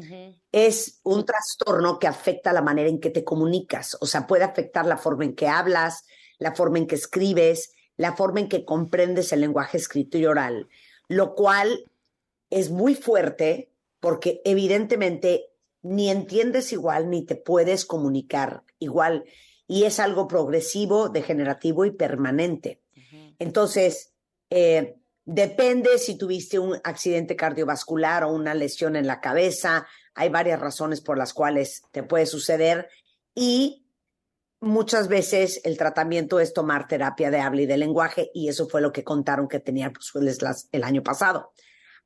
es 0.53 1.01
un 1.03 1.27
trastorno 1.27 1.99
que 1.99 2.07
afecta 2.07 2.53
la 2.53 2.63
manera 2.63 2.89
en 2.89 3.01
que 3.01 3.11
te 3.11 3.25
comunicas. 3.25 3.99
O 4.01 4.07
sea, 4.07 4.29
puede 4.29 4.45
afectar 4.45 4.87
la 4.87 4.97
forma 4.97 5.25
en 5.25 5.35
que 5.35 5.49
hablas, 5.49 6.05
la 6.39 6.55
forma 6.55 6.79
en 6.79 6.87
que 6.87 6.95
escribes, 6.95 7.73
la 7.97 8.15
forma 8.15 8.39
en 8.39 8.49
que 8.49 8.65
comprendes 8.65 9.33
el 9.33 9.41
lenguaje 9.41 9.77
escrito 9.77 10.19
y 10.19 10.25
oral, 10.25 10.69
lo 11.09 11.35
cual 11.35 11.91
es 12.49 12.71
muy 12.71 12.95
fuerte 12.95 13.73
porque 13.99 14.41
evidentemente 14.45 15.47
ni 15.83 16.11
entiendes 16.11 16.73
igual 16.73 17.11
ni 17.11 17.27
te 17.27 17.35
puedes 17.35 17.85
comunicar 17.87 18.63
igual 18.79 19.25
y 19.67 19.83
es 19.83 19.99
algo 19.99 20.29
progresivo, 20.29 21.09
degenerativo 21.09 21.87
y 21.87 21.91
permanente. 21.91 22.81
Entonces, 23.41 24.13
eh, 24.49 25.01
depende 25.27 25.99
si 25.99 26.17
tuviste 26.17 26.59
un 26.59 26.79
accidente 26.85 27.37
cardiovascular 27.37 28.25
o 28.25 28.33
una 28.33 28.55
lesión 28.55 28.97
en 28.97 29.07
la 29.07 29.21
cabeza, 29.21 29.87
hay 30.15 30.31
varias 30.31 30.61
razones 30.61 31.01
por 31.03 31.19
las 31.19 31.35
cuales 31.35 31.83
te 31.91 32.03
puede 32.03 32.27
suceder 32.27 32.89
y 33.35 33.87
muchas 34.61 35.09
veces 35.09 35.61
el 35.65 35.77
tratamiento 35.77 36.41
es 36.41 36.55
tomar 36.55 36.87
terapia 36.89 37.31
de 37.31 37.41
habla 37.41 37.63
y 37.63 37.67
de 37.67 37.77
lenguaje 37.77 38.31
y 38.33 38.49
eso 38.49 38.69
fue 38.69 38.81
lo 38.81 38.93
que 38.93 39.05
contaron 39.05 39.49
que 39.49 39.61
tenía 39.61 39.93
las- 40.41 40.69
el 40.73 40.85
año 40.85 41.03
pasado. 41.03 41.53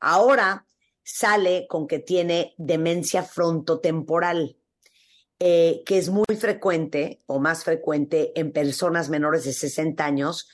Ahora 0.01 0.67
sale 1.03 1.67
con 1.69 1.87
que 1.87 1.99
tiene 1.99 2.55
demencia 2.57 3.23
frontotemporal, 3.23 4.57
eh, 5.39 5.83
que 5.85 5.99
es 5.99 6.09
muy 6.09 6.25
frecuente 6.39 7.23
o 7.27 7.39
más 7.39 7.65
frecuente 7.65 8.33
en 8.35 8.51
personas 8.53 9.11
menores 9.11 9.45
de 9.45 9.53
60 9.53 10.05
años 10.07 10.49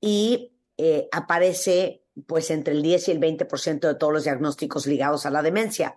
y 0.00 0.54
eh, 0.78 1.08
aparece 1.12 2.02
pues 2.26 2.50
entre 2.50 2.74
el 2.74 2.82
10 2.82 3.08
y 3.08 3.10
el 3.12 3.20
20% 3.20 3.80
de 3.80 3.94
todos 3.94 4.12
los 4.12 4.24
diagnósticos 4.24 4.86
ligados 4.86 5.26
a 5.26 5.30
la 5.30 5.42
demencia. 5.42 5.96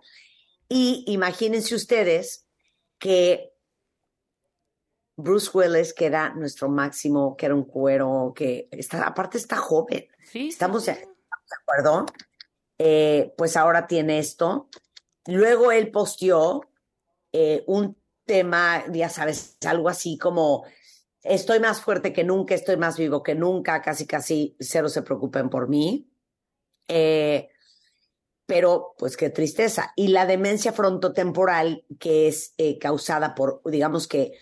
Y 0.68 1.04
imagínense 1.08 1.74
ustedes 1.74 2.46
que 2.98 3.52
Bruce 5.16 5.50
Willis, 5.52 5.92
que 5.92 6.06
era 6.06 6.30
nuestro 6.34 6.68
máximo, 6.68 7.36
que 7.36 7.46
era 7.46 7.54
un 7.54 7.64
cuero, 7.64 8.32
que 8.34 8.68
está, 8.70 9.06
aparte 9.06 9.38
está 9.38 9.56
joven. 9.56 10.06
Sí, 10.24 10.48
Estamos 10.48 10.86
de, 10.86 10.92
estamos 10.92 11.48
de 11.48 11.56
acuerdo. 11.62 12.06
Eh, 12.78 13.34
pues 13.36 13.56
ahora 13.56 13.86
tiene 13.86 14.18
esto. 14.18 14.68
Luego 15.26 15.72
él 15.72 15.90
posteó 15.90 16.70
eh, 17.32 17.64
un 17.66 17.96
tema, 18.24 18.84
ya 18.92 19.08
sabes, 19.08 19.56
algo 19.66 19.88
así 19.88 20.16
como 20.16 20.64
estoy 21.22 21.60
más 21.60 21.82
fuerte 21.82 22.12
que 22.12 22.24
nunca, 22.24 22.54
estoy 22.54 22.76
más 22.76 22.96
vivo 22.96 23.22
que 23.22 23.34
nunca, 23.34 23.82
casi 23.82 24.06
casi 24.06 24.56
cero 24.58 24.88
se 24.88 25.02
preocupen 25.02 25.50
por 25.50 25.68
mí. 25.68 26.09
Eh, 26.92 27.48
pero 28.46 28.94
pues 28.98 29.16
qué 29.16 29.30
tristeza. 29.30 29.92
Y 29.94 30.08
la 30.08 30.26
demencia 30.26 30.72
frontotemporal, 30.72 31.84
que 32.00 32.26
es 32.26 32.52
eh, 32.58 32.78
causada 32.78 33.36
por, 33.36 33.62
digamos 33.64 34.08
que, 34.08 34.32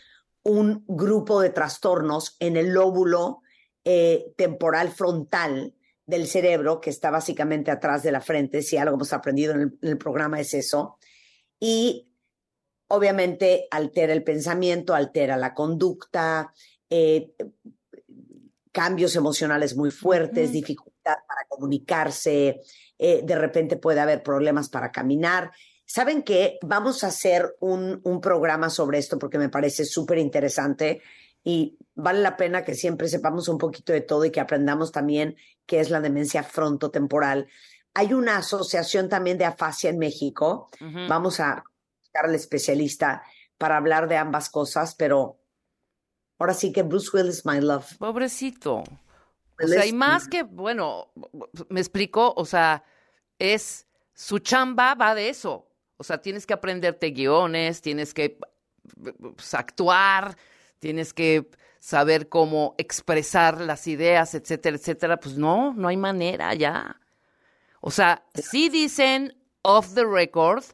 un 0.43 0.83
grupo 0.89 1.43
de 1.43 1.51
trastornos 1.51 2.37
en 2.41 2.57
el 2.57 2.71
lóbulo 2.71 3.43
eh, 3.85 4.33
temporal 4.37 4.89
frontal 4.89 5.75
del 6.07 6.27
cerebro, 6.27 6.81
que 6.81 6.89
está 6.89 7.11
básicamente 7.11 7.71
atrás 7.71 8.03
de 8.03 8.13
la 8.13 8.23
frente, 8.23 8.63
si 8.63 8.79
algo 8.79 8.95
hemos 8.95 9.13
aprendido 9.13 9.53
en 9.53 9.61
el, 9.61 9.79
en 9.83 9.89
el 9.91 9.99
programa 9.99 10.41
es 10.41 10.55
eso, 10.55 10.97
y 11.61 12.09
obviamente 12.89 13.69
altera 13.71 14.15
el 14.15 14.25
pensamiento, 14.25 14.95
altera 14.95 15.37
la 15.37 15.53
conducta, 15.53 16.55
eh, 16.89 17.35
cambios 18.73 19.17
emocionales 19.17 19.77
muy 19.77 19.91
fuertes, 19.91 20.49
Ujú. 20.49 20.53
Dificultad 21.09 21.27
para 21.27 21.47
comunicarse, 21.49 22.61
eh, 22.99 23.23
de 23.25 23.37
repente 23.37 23.77
puede 23.77 24.01
haber 24.01 24.23
problemas 24.23 24.69
para 24.69 24.91
caminar. 24.91 25.53
¿Saben 25.85 26.23
qué? 26.23 26.59
Vamos 26.63 27.03
a 27.03 27.09
hacer 27.09 27.57
un, 27.61 28.01
un 28.05 28.21
programa 28.21 28.71
sobre 28.71 28.99
esto 28.99 29.19
porque 29.19 29.39
me 29.39 29.49
parece 29.49 29.85
súper 29.85 30.19
interesante 30.19 31.01
y 31.43 31.79
vale 31.95 32.21
la 32.21 32.37
pena 32.37 32.65
que 32.65 32.75
siempre 32.75 33.09
sepamos 33.09 33.49
un 33.49 33.59
poquito 33.59 33.93
de 33.93 34.03
todo 34.03 34.25
y 34.25 34.31
que 34.31 34.41
aprendamos 34.41 34.93
también 34.93 35.37
qué 35.67 35.81
es 35.81 35.89
la 35.91 36.01
demencia 36.01 36.43
frontotemporal. 36.43 37.49
Hay 37.95 38.13
una 38.13 38.37
asociación 38.37 39.09
también 39.09 39.39
de 39.39 39.47
afasia 39.47 39.89
en 39.91 39.99
México. 39.99 40.69
Vamos 41.09 41.41
a 41.41 41.65
buscar 42.03 42.27
al 42.27 42.35
especialista 42.35 43.23
para 43.57 43.79
hablar 43.79 44.09
de 44.09 44.17
ambas 44.17 44.51
cosas, 44.51 44.95
pero 44.95 45.41
ahora 46.39 46.55
sí 46.55 46.71
que 46.71 46.83
Bruce 46.83 47.11
Willis, 47.15 47.47
my 47.47 47.61
love. 47.61 47.97
Pobrecito. 47.99 48.85
O 49.61 49.67
sea, 49.67 49.87
y 49.87 49.93
más 49.93 50.29
que, 50.29 50.43
bueno, 50.43 51.13
me 51.69 51.81
explico, 51.81 52.33
o 52.37 52.45
sea, 52.45 52.85
es, 53.39 53.87
su 54.15 54.39
chamba 54.39 54.95
va 54.95 55.15
de 55.15 55.29
eso. 55.29 55.69
O 55.97 56.05
sea, 56.05 56.19
tienes 56.23 56.47
que 56.47 56.55
aprenderte 56.55 57.11
guiones, 57.11 57.83
tienes 57.83 58.15
que 58.15 58.39
pues, 59.35 59.55
actuar, 59.55 60.37
tienes 60.79 61.13
que 61.13 61.51
saber 61.81 62.29
cómo 62.29 62.75
expresar 62.79 63.61
las 63.61 63.87
ideas, 63.87 64.35
etcétera, 64.35 64.77
etcétera. 64.77 65.19
Pues 65.19 65.37
no, 65.37 65.75
no 65.75 65.89
hay 65.89 65.97
manera 65.97 66.55
ya. 66.55 67.01
O 67.81 67.91
sea, 67.91 68.25
sí 68.35 68.69
dicen 68.69 69.37
off 69.63 69.95
the 69.95 70.05
record 70.05 70.65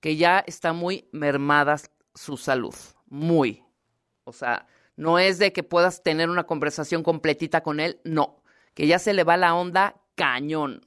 que 0.00 0.16
ya 0.16 0.42
está 0.46 0.72
muy 0.72 1.08
mermada 1.12 1.76
su 2.14 2.36
salud, 2.36 2.74
muy. 3.06 3.64
O 4.24 4.32
sea, 4.32 4.66
no 4.96 5.18
es 5.18 5.38
de 5.38 5.52
que 5.52 5.62
puedas 5.62 6.02
tener 6.02 6.30
una 6.30 6.44
conversación 6.44 7.02
completita 7.02 7.62
con 7.62 7.80
él, 7.80 8.00
no, 8.04 8.42
que 8.74 8.86
ya 8.86 8.98
se 8.98 9.12
le 9.12 9.24
va 9.24 9.36
la 9.36 9.54
onda 9.54 9.96
cañón. 10.14 10.86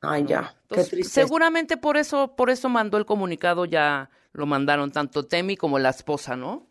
Ay, 0.00 0.26
ya, 0.26 0.56
Entonces, 0.62 0.86
qué 0.86 0.96
triste. 0.96 1.12
seguramente 1.12 1.76
por 1.76 1.96
eso, 1.96 2.34
por 2.34 2.50
eso 2.50 2.68
mandó 2.68 2.98
el 2.98 3.06
comunicado, 3.06 3.64
ya 3.64 4.10
lo 4.32 4.46
mandaron 4.46 4.90
tanto 4.90 5.26
Temi 5.26 5.56
como 5.56 5.78
la 5.78 5.90
esposa, 5.90 6.34
¿no? 6.34 6.66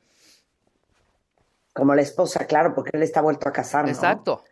Como 1.74 1.96
la 1.96 2.02
esposa, 2.02 2.46
claro, 2.46 2.74
porque 2.76 2.92
él 2.94 3.04
está 3.04 3.22
vuelto 3.22 3.48
a 3.48 3.54
casar, 3.54 3.86
¿no? 3.86 3.92
Exacto. 3.92 4.44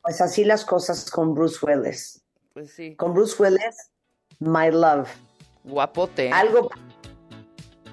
Pues 0.00 0.20
así 0.20 0.44
las 0.44 0.64
cosas 0.64 1.10
con 1.10 1.34
Bruce 1.34 1.58
Willis. 1.60 2.22
Pues 2.54 2.72
sí. 2.72 2.96
Con 2.96 3.12
Bruce 3.12 3.36
Willis, 3.42 3.90
my 4.38 4.70
love. 4.70 5.10
Guapote. 5.64 6.28
¿eh? 6.28 6.32
Algo. 6.32 6.70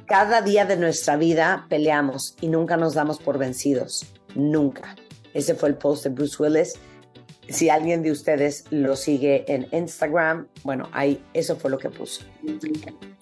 Cada 0.05 0.41
día 0.41 0.65
de 0.65 0.77
nuestra 0.77 1.15
vida 1.15 1.65
peleamos 1.69 2.35
y 2.41 2.47
nunca 2.47 2.77
nos 2.77 2.93
damos 2.93 3.19
por 3.19 3.37
vencidos. 3.37 4.05
Nunca. 4.35 4.95
Ese 5.33 5.55
fue 5.55 5.69
el 5.69 5.75
post 5.75 6.03
de 6.03 6.09
Bruce 6.09 6.41
Willis. 6.41 6.73
Si 7.49 7.69
alguien 7.69 8.03
de 8.03 8.11
ustedes 8.11 8.65
lo 8.69 8.95
sigue 8.95 9.45
en 9.47 9.67
Instagram, 9.71 10.47
bueno, 10.63 10.89
ahí 10.91 11.23
eso 11.33 11.55
fue 11.55 11.71
lo 11.71 11.77
que 11.77 11.89
puso. 11.89 12.23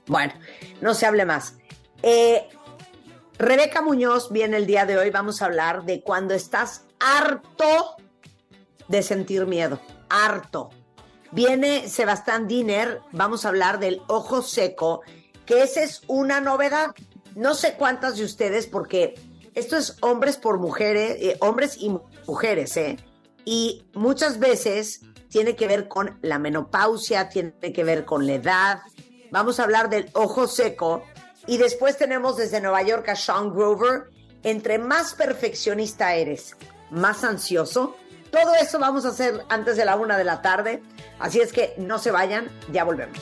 Bueno, 0.08 0.34
no 0.82 0.94
se 0.94 1.06
hable 1.06 1.26
más. 1.26 1.56
Eh, 2.04 2.48
Rebeca 3.38 3.82
Muñoz 3.82 4.32
viene 4.32 4.58
el 4.58 4.66
día 4.66 4.86
de 4.86 4.98
hoy. 4.98 5.10
Vamos 5.10 5.42
a 5.42 5.46
hablar 5.46 5.86
de 5.86 6.02
cuando 6.02 6.34
estás 6.34 6.86
harto 7.00 7.96
de 8.88 9.04
sentir 9.04 9.46
miedo. 9.46 9.80
Harto. 10.10 10.70
Viene 11.32 11.88
Sebastián 11.88 12.48
Diner, 12.48 13.00
vamos 13.14 13.46
a 13.46 13.50
hablar 13.50 13.80
del 13.80 14.02
ojo 14.08 14.42
seco, 14.42 15.02
que 15.46 15.64
esa 15.64 15.82
es 15.84 16.02
una 16.08 16.42
novedad. 16.42 16.96
No 17.36 17.54
sé 17.56 17.74
cuántas 17.74 18.18
de 18.18 18.26
ustedes, 18.26 18.68
porque 18.68 19.16
esto 19.56 19.78
es 19.78 19.98
hombres 20.02 20.38
por 20.38 20.60
mujeres, 20.60 21.18
eh, 21.20 21.38
hombres 21.40 21.78
y 21.78 21.90
mu- 21.90 22.02
mujeres, 22.28 22.76
¿eh? 22.78 22.98
Y 23.46 23.86
muchas 23.94 24.40
veces 24.40 25.02
tiene 25.30 25.56
que 25.56 25.68
ver 25.68 25.88
con 25.88 26.20
la 26.22 26.40
menopausia, 26.40 27.30
tiene 27.30 27.54
que 27.74 27.84
ver 27.84 28.06
con 28.06 28.28
la 28.28 28.34
edad. 28.34 28.82
Vamos 29.32 29.60
a 29.60 29.64
hablar 29.64 29.90
del 29.90 30.10
ojo 30.14 30.48
seco. 30.48 31.04
Y 31.48 31.58
después 31.58 31.98
tenemos 31.98 32.38
desde 32.38 32.62
Nueva 32.62 32.82
York 32.84 33.08
a 33.10 33.16
Sean 33.16 33.50
Grover. 33.54 34.10
Entre 34.44 34.78
más 34.78 35.14
perfeccionista 35.14 36.16
eres, 36.16 36.56
más 36.90 37.24
ansioso. 37.24 37.96
Todo 38.32 38.54
eso 38.56 38.78
vamos 38.80 39.06
a 39.06 39.10
hacer 39.10 39.44
antes 39.50 39.78
de 39.78 39.86
la 39.86 39.96
una 39.96 40.18
de 40.18 40.24
la 40.24 40.42
tarde. 40.42 40.82
Así 41.20 41.40
es 41.40 41.52
que 41.54 41.74
no 41.78 41.98
se 42.00 42.12
vayan, 42.12 42.50
ya 42.72 42.84
volvemos. 42.84 43.20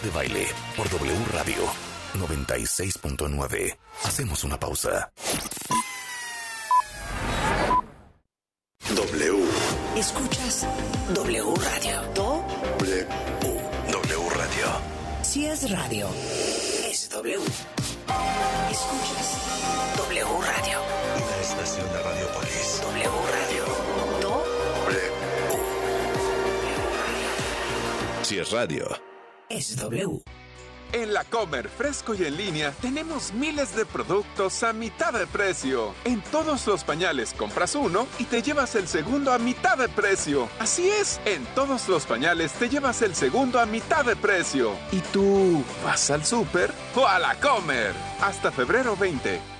Marta 0.00 0.06
de 0.06 0.10
Baile 0.10 0.46
por 0.76 0.88
W 0.88 1.12
Radio 1.32 1.56
96.9. 2.14 3.76
Hacemos 4.04 4.44
una 4.44 4.58
pausa. 4.58 5.12
W. 8.94 9.44
Escuchas 9.96 10.66
W 11.14 11.54
Radio. 11.56 12.02
Do, 12.14 12.44
W. 12.78 13.06
W 13.92 14.30
Radio. 14.30 14.66
si 15.22 15.46
es 15.46 15.70
radio, 15.70 16.08
es 16.88 17.08
W. 17.10 17.36
Escuchas 18.70 19.36
W 19.98 20.24
Radio. 20.24 20.78
Una 21.16 21.36
estación 21.42 21.92
de 21.92 22.02
Radiopolis. 22.02 22.80
W 22.82 23.10
Radio. 23.32 23.64
Do, 24.20 24.44
Si 28.22 28.38
es 28.38 28.50
radio. 28.52 29.09
En 30.92 31.12
la 31.12 31.24
Comer 31.24 31.68
Fresco 31.68 32.14
y 32.14 32.24
en 32.24 32.36
línea 32.36 32.72
tenemos 32.80 33.32
miles 33.32 33.74
de 33.76 33.84
productos 33.84 34.62
a 34.62 34.72
mitad 34.72 35.12
de 35.12 35.26
precio. 35.26 35.94
En 36.04 36.20
todos 36.20 36.66
los 36.66 36.84
pañales 36.84 37.34
compras 37.34 37.74
uno 37.74 38.06
y 38.18 38.24
te 38.24 38.42
llevas 38.42 38.74
el 38.74 38.88
segundo 38.88 39.32
a 39.32 39.38
mitad 39.38 39.76
de 39.76 39.88
precio. 39.88 40.48
Así 40.58 40.88
es, 40.88 41.20
en 41.24 41.44
todos 41.54 41.88
los 41.88 42.06
pañales 42.06 42.52
te 42.52 42.68
llevas 42.68 43.02
el 43.02 43.14
segundo 43.14 43.60
a 43.60 43.66
mitad 43.66 44.04
de 44.04 44.16
precio. 44.16 44.72
¿Y 44.92 45.00
tú 45.12 45.64
vas 45.84 46.10
al 46.10 46.24
súper 46.24 46.72
o 46.94 47.06
a 47.06 47.18
la 47.18 47.34
Comer? 47.40 47.92
Hasta 48.20 48.50
febrero 48.50 48.96
20. 48.96 49.59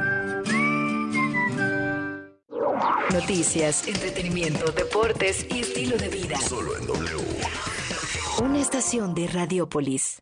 Noticias, 3.13 3.87
entretenimiento, 3.87 4.71
deportes 4.71 5.45
y 5.49 5.59
estilo 5.59 5.97
de 5.97 6.07
vida. 6.07 6.37
Solo 6.37 6.77
en 6.77 6.87
W. 6.87 7.25
Una 8.41 8.59
estación 8.59 9.13
de 9.13 9.27
Radiopolis. 9.27 10.21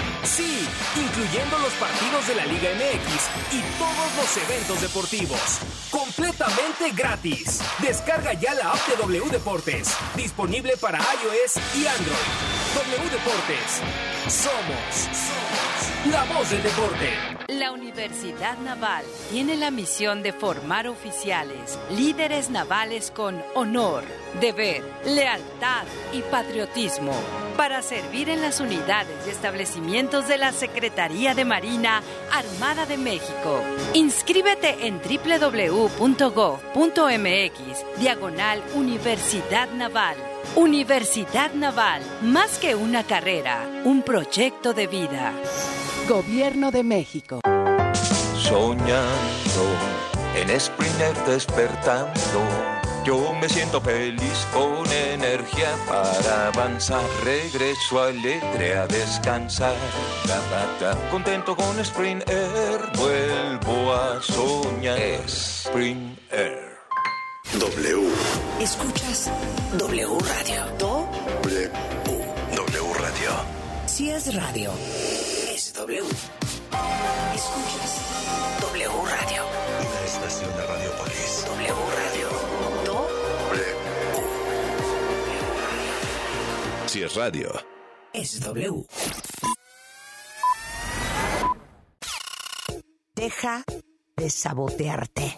Sí, 0.31 0.65
incluyendo 0.95 1.59
los 1.59 1.73
partidos 1.73 2.25
de 2.25 2.35
la 2.35 2.45
Liga 2.45 2.69
MX 2.73 3.53
y 3.53 3.61
todos 3.77 4.15
los 4.15 4.37
eventos 4.37 4.81
deportivos. 4.81 5.59
Completamente 5.89 6.91
gratis. 6.95 7.59
Descarga 7.79 8.31
ya 8.35 8.53
la 8.53 8.71
app 8.71 8.87
de 8.87 8.95
W 8.95 9.29
Deportes. 9.29 9.93
Disponible 10.15 10.77
para 10.77 10.99
iOS 10.99 11.57
y 11.75 11.85
Android. 11.85 12.31
W 12.75 13.09
Deportes. 13.09 13.81
Somos, 14.29 14.95
somos 15.11 15.81
la 16.09 16.23
voz 16.33 16.49
del 16.49 16.63
deporte. 16.63 17.09
La 17.49 17.71
Universidad 17.71 18.57
Naval 18.59 19.03
tiene 19.29 19.55
la 19.55 19.69
misión 19.69 20.23
de 20.23 20.33
formar 20.33 20.87
oficiales, 20.87 21.77
líderes 21.91 22.49
navales 22.49 23.11
con 23.11 23.43
honor, 23.53 24.03
deber, 24.39 24.83
lealtad 25.05 25.85
y 26.11 26.21
patriotismo 26.21 27.13
para 27.55 27.81
servir 27.83 28.29
en 28.29 28.41
las 28.41 28.59
unidades 28.59 29.27
y 29.27 29.29
establecimientos 29.29 30.20
de 30.27 30.37
la 30.37 30.51
Secretaría 30.51 31.33
de 31.33 31.45
Marina 31.45 32.01
Armada 32.31 32.85
de 32.85 32.97
México. 32.97 33.61
Inscríbete 33.93 34.87
en 34.87 34.99
www.gov.mx, 35.01 35.99
diagonal 37.99 38.63
Universidad 38.75 39.69
Naval. 39.71 40.15
Universidad 40.55 41.53
Naval, 41.53 42.01
más 42.21 42.57
que 42.57 42.75
una 42.75 43.03
carrera, 43.03 43.67
un 43.83 44.01
proyecto 44.01 44.73
de 44.73 44.87
vida. 44.87 45.33
Gobierno 46.07 46.71
de 46.71 46.83
México. 46.83 47.41
Soñando 48.37 49.65
en 50.35 50.59
Springer 50.59 51.15
despertando. 51.25 52.70
Yo 53.03 53.33
me 53.33 53.49
siento 53.49 53.81
feliz 53.81 54.47
con 54.53 54.85
energía 54.91 55.75
para 55.87 56.47
avanzar. 56.47 57.03
Regreso 57.23 58.03
alegre 58.03 58.77
a 58.77 58.85
descansar. 58.85 59.75
Contento 61.09 61.55
con 61.55 61.79
Spring 61.79 62.21
Air. 62.27 62.79
Vuelvo 62.95 63.93
a 63.93 64.21
soñar. 64.21 64.99
Spring 65.25 66.15
Air. 66.29 66.77
W. 67.59 68.07
Escuchas 68.59 69.31
W 69.77 70.17
Radio. 70.19 70.65
W. 70.77 71.71
W 72.55 72.93
Radio. 72.93 73.31
Si 73.87 74.09
es 74.11 74.33
radio, 74.35 74.71
es 75.53 75.73
W. 75.73 76.01
Escuchas 77.35 78.01
W 78.61 78.89
Radio. 79.09 79.43
Una 79.43 80.05
estación 80.05 80.55
de 80.55 80.65
Radiopolis. 80.67 81.45
W 81.47 81.73
Radio. 81.97 82.60
Si 86.91 87.01
es 87.01 87.15
radio. 87.15 87.49
Es. 88.11 88.41
Deja 93.15 93.63
de 94.17 94.29
sabotearte. 94.29 95.37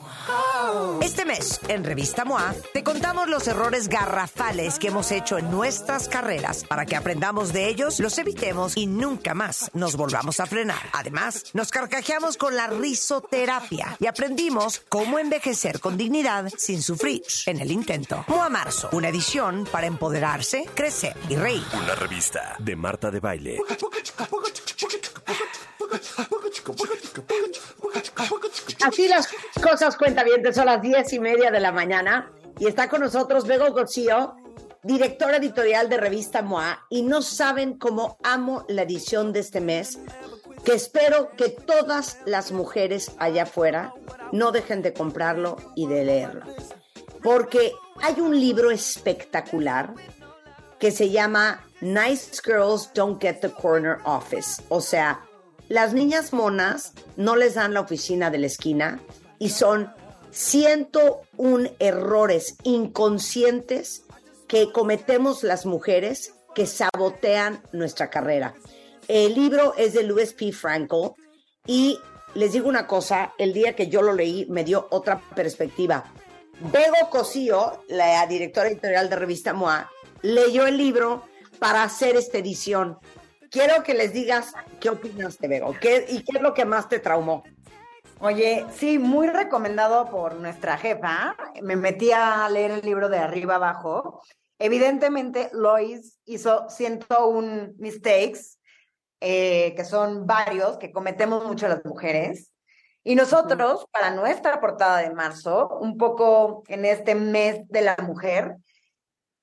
Este 1.02 1.26
mes, 1.26 1.60
en 1.68 1.84
Revista 1.84 2.26
MOA, 2.26 2.54
te 2.74 2.84
contamos 2.84 3.28
los 3.28 3.48
errores 3.48 3.90
garrafales 3.90 4.80
que 4.80 4.88
hemos 4.88 5.12
hecho 5.12 5.38
en 5.38 5.52
nuestras 5.52 6.08
carreras 6.08 6.64
para 6.64 6.86
que 6.86 6.96
aprendamos 6.96 7.52
de 7.52 7.68
ellos, 7.68 8.00
los 8.00 8.18
evitemos 8.18 8.78
y 8.78 8.88
nunca 8.88 9.34
más 9.34 9.72
nos 9.74 9.96
volvamos 9.98 10.40
a 10.40 10.46
frenar. 10.46 10.82
Además, 10.94 11.46
nos 11.54 11.70
carcajeamos 11.70 12.38
con 12.38 12.56
la 12.56 12.68
risoterapia 12.68 13.98
y 14.00 14.08
aprendimos 14.08 14.82
cómo 14.90 15.20
envejecer 15.20 15.80
con 15.80 15.98
dignidad 15.98 16.52
sin 16.58 16.82
sufrir 16.82 17.24
en 17.46 17.60
el 17.60 17.72
intento. 17.72 18.24
MOA 18.28 18.50
Marzo, 18.50 18.90
una 18.94 19.10
edición 19.10 19.68
para 19.72 19.88
empoderarse, 19.88 20.66
crecer 20.74 21.16
y 21.30 21.36
reír. 21.36 21.64
Una 21.74 21.96
revista 21.96 22.56
de 22.60 22.76
Marta 22.76 23.12
de 23.12 23.20
Baile. 23.20 23.60
Así 28.84 29.08
las 29.08 29.30
cosas 29.62 29.96
cuenta 29.96 30.24
bien, 30.24 30.42
son 30.54 30.66
las 30.66 30.82
diez 30.82 31.12
y 31.14 31.20
media 31.20 31.52
de 31.52 31.60
la 31.60 31.72
mañana 31.72 32.32
y 32.60 32.68
está 32.68 32.90
con 32.90 33.02
nosotros 33.02 33.48
Bego 33.48 33.72
Gocío, 33.72 34.36
directora 34.84 35.38
editorial 35.38 35.90
de 35.90 35.98
revista 35.98 36.42
MOA 36.42 36.86
y 36.90 37.02
no 37.02 37.22
saben 37.22 37.78
cómo 37.78 38.18
amo 38.24 38.66
la 38.68 38.84
edición 38.84 39.34
de 39.34 39.40
este 39.40 39.62
mes 39.62 40.00
que 40.64 40.74
espero 40.74 41.32
que 41.36 41.50
todas 41.50 42.20
las 42.26 42.52
mujeres 42.52 43.12
allá 43.18 43.44
afuera 43.44 43.94
no 44.32 44.52
dejen 44.52 44.82
de 44.82 44.94
comprarlo 44.94 45.58
y 45.76 45.88
de 45.88 46.06
leerlo. 46.06 46.46
Porque 47.22 47.74
hay 48.02 48.20
un 48.22 48.40
libro 48.40 48.72
espectacular 48.72 49.94
que 50.80 50.92
se 50.92 51.10
llama 51.10 51.66
Nice 51.82 52.42
Girls 52.44 52.92
Don't 52.94 53.22
Get 53.22 53.40
the 53.42 53.52
Corner 53.52 53.98
Office, 54.06 54.62
o 54.70 54.82
sea, 54.82 55.22
las 55.70 55.94
niñas 55.94 56.34
monas 56.34 56.94
no 57.16 57.36
les 57.36 57.56
dan 57.56 57.74
la 57.74 57.82
oficina 57.82 58.30
de 58.30 58.38
la 58.38 58.48
esquina 58.48 59.00
y 59.40 59.50
son 59.50 59.94
101 60.34 61.70
errores 61.80 62.58
inconscientes 62.64 64.04
que 64.48 64.72
cometemos 64.72 65.44
las 65.44 65.66
mujeres 65.66 66.34
que 66.56 66.66
sabotean 66.66 67.62
nuestra 67.72 68.10
carrera. 68.10 68.56
El 69.08 69.36
libro 69.36 69.76
es 69.78 69.94
de 69.94 70.04
Louis 70.04 70.34
P. 70.34 70.52
Frankel 70.52 71.12
y 71.68 72.00
les 72.36 72.54
digo 72.54 72.68
una 72.68 72.88
cosa, 72.88 73.34
el 73.38 73.54
día 73.54 73.76
que 73.76 73.88
yo 73.88 74.02
lo 74.02 74.14
leí 74.14 74.48
me 74.50 74.64
dio 74.64 74.88
otra 74.90 75.22
perspectiva. 75.36 76.12
Bego 76.60 77.10
Cosío, 77.12 77.84
la 77.90 78.26
directora 78.26 78.70
editorial 78.70 79.10
de 79.10 79.16
Revista 79.16 79.54
MOA, 79.54 79.90
leyó 80.24 80.66
el 80.66 80.78
libro 80.78 81.24
para 81.60 81.84
hacer 81.84 82.16
esta 82.16 82.40
edición. 82.40 82.98
Quiero 83.52 83.84
que 83.84 83.94
les 83.94 84.14
digas 84.14 84.54
qué 84.80 84.90
opinas 84.90 85.38
de 85.38 85.48
Bego 85.48 85.76
¿Qué, 85.80 86.06
y 86.10 86.24
qué 86.24 86.38
es 86.38 86.42
lo 86.42 86.56
que 86.56 86.66
más 86.66 86.90
te 86.90 87.00
traumó. 87.00 87.44
Oye, 88.26 88.66
sí, 88.72 89.00
muy 89.00 89.28
recomendado 89.28 90.10
por 90.10 90.36
nuestra 90.36 90.78
jefa. 90.78 91.36
Me 91.62 91.76
metí 91.76 92.14
a 92.14 92.48
leer 92.48 92.72
el 92.72 92.80
libro 92.80 93.10
de 93.10 93.18
arriba 93.18 93.56
abajo. 93.56 94.22
Evidentemente, 94.58 95.50
Lois 95.52 96.22
hizo 96.24 96.70
101 96.70 97.74
mistakes, 97.80 98.58
eh, 99.20 99.74
que 99.76 99.84
son 99.84 100.26
varios, 100.26 100.78
que 100.78 100.94
cometemos 100.94 101.44
mucho 101.44 101.68
las 101.68 101.84
mujeres. 101.84 102.54
Y 103.04 103.16
nosotros, 103.16 103.88
para 103.92 104.12
nuestra 104.12 104.62
portada 104.62 105.00
de 105.00 105.14
marzo, 105.14 105.78
un 105.82 105.98
poco 105.98 106.64
en 106.70 106.86
este 106.86 107.16
mes 107.16 107.68
de 107.68 107.82
la 107.82 107.98
mujer, 108.02 108.56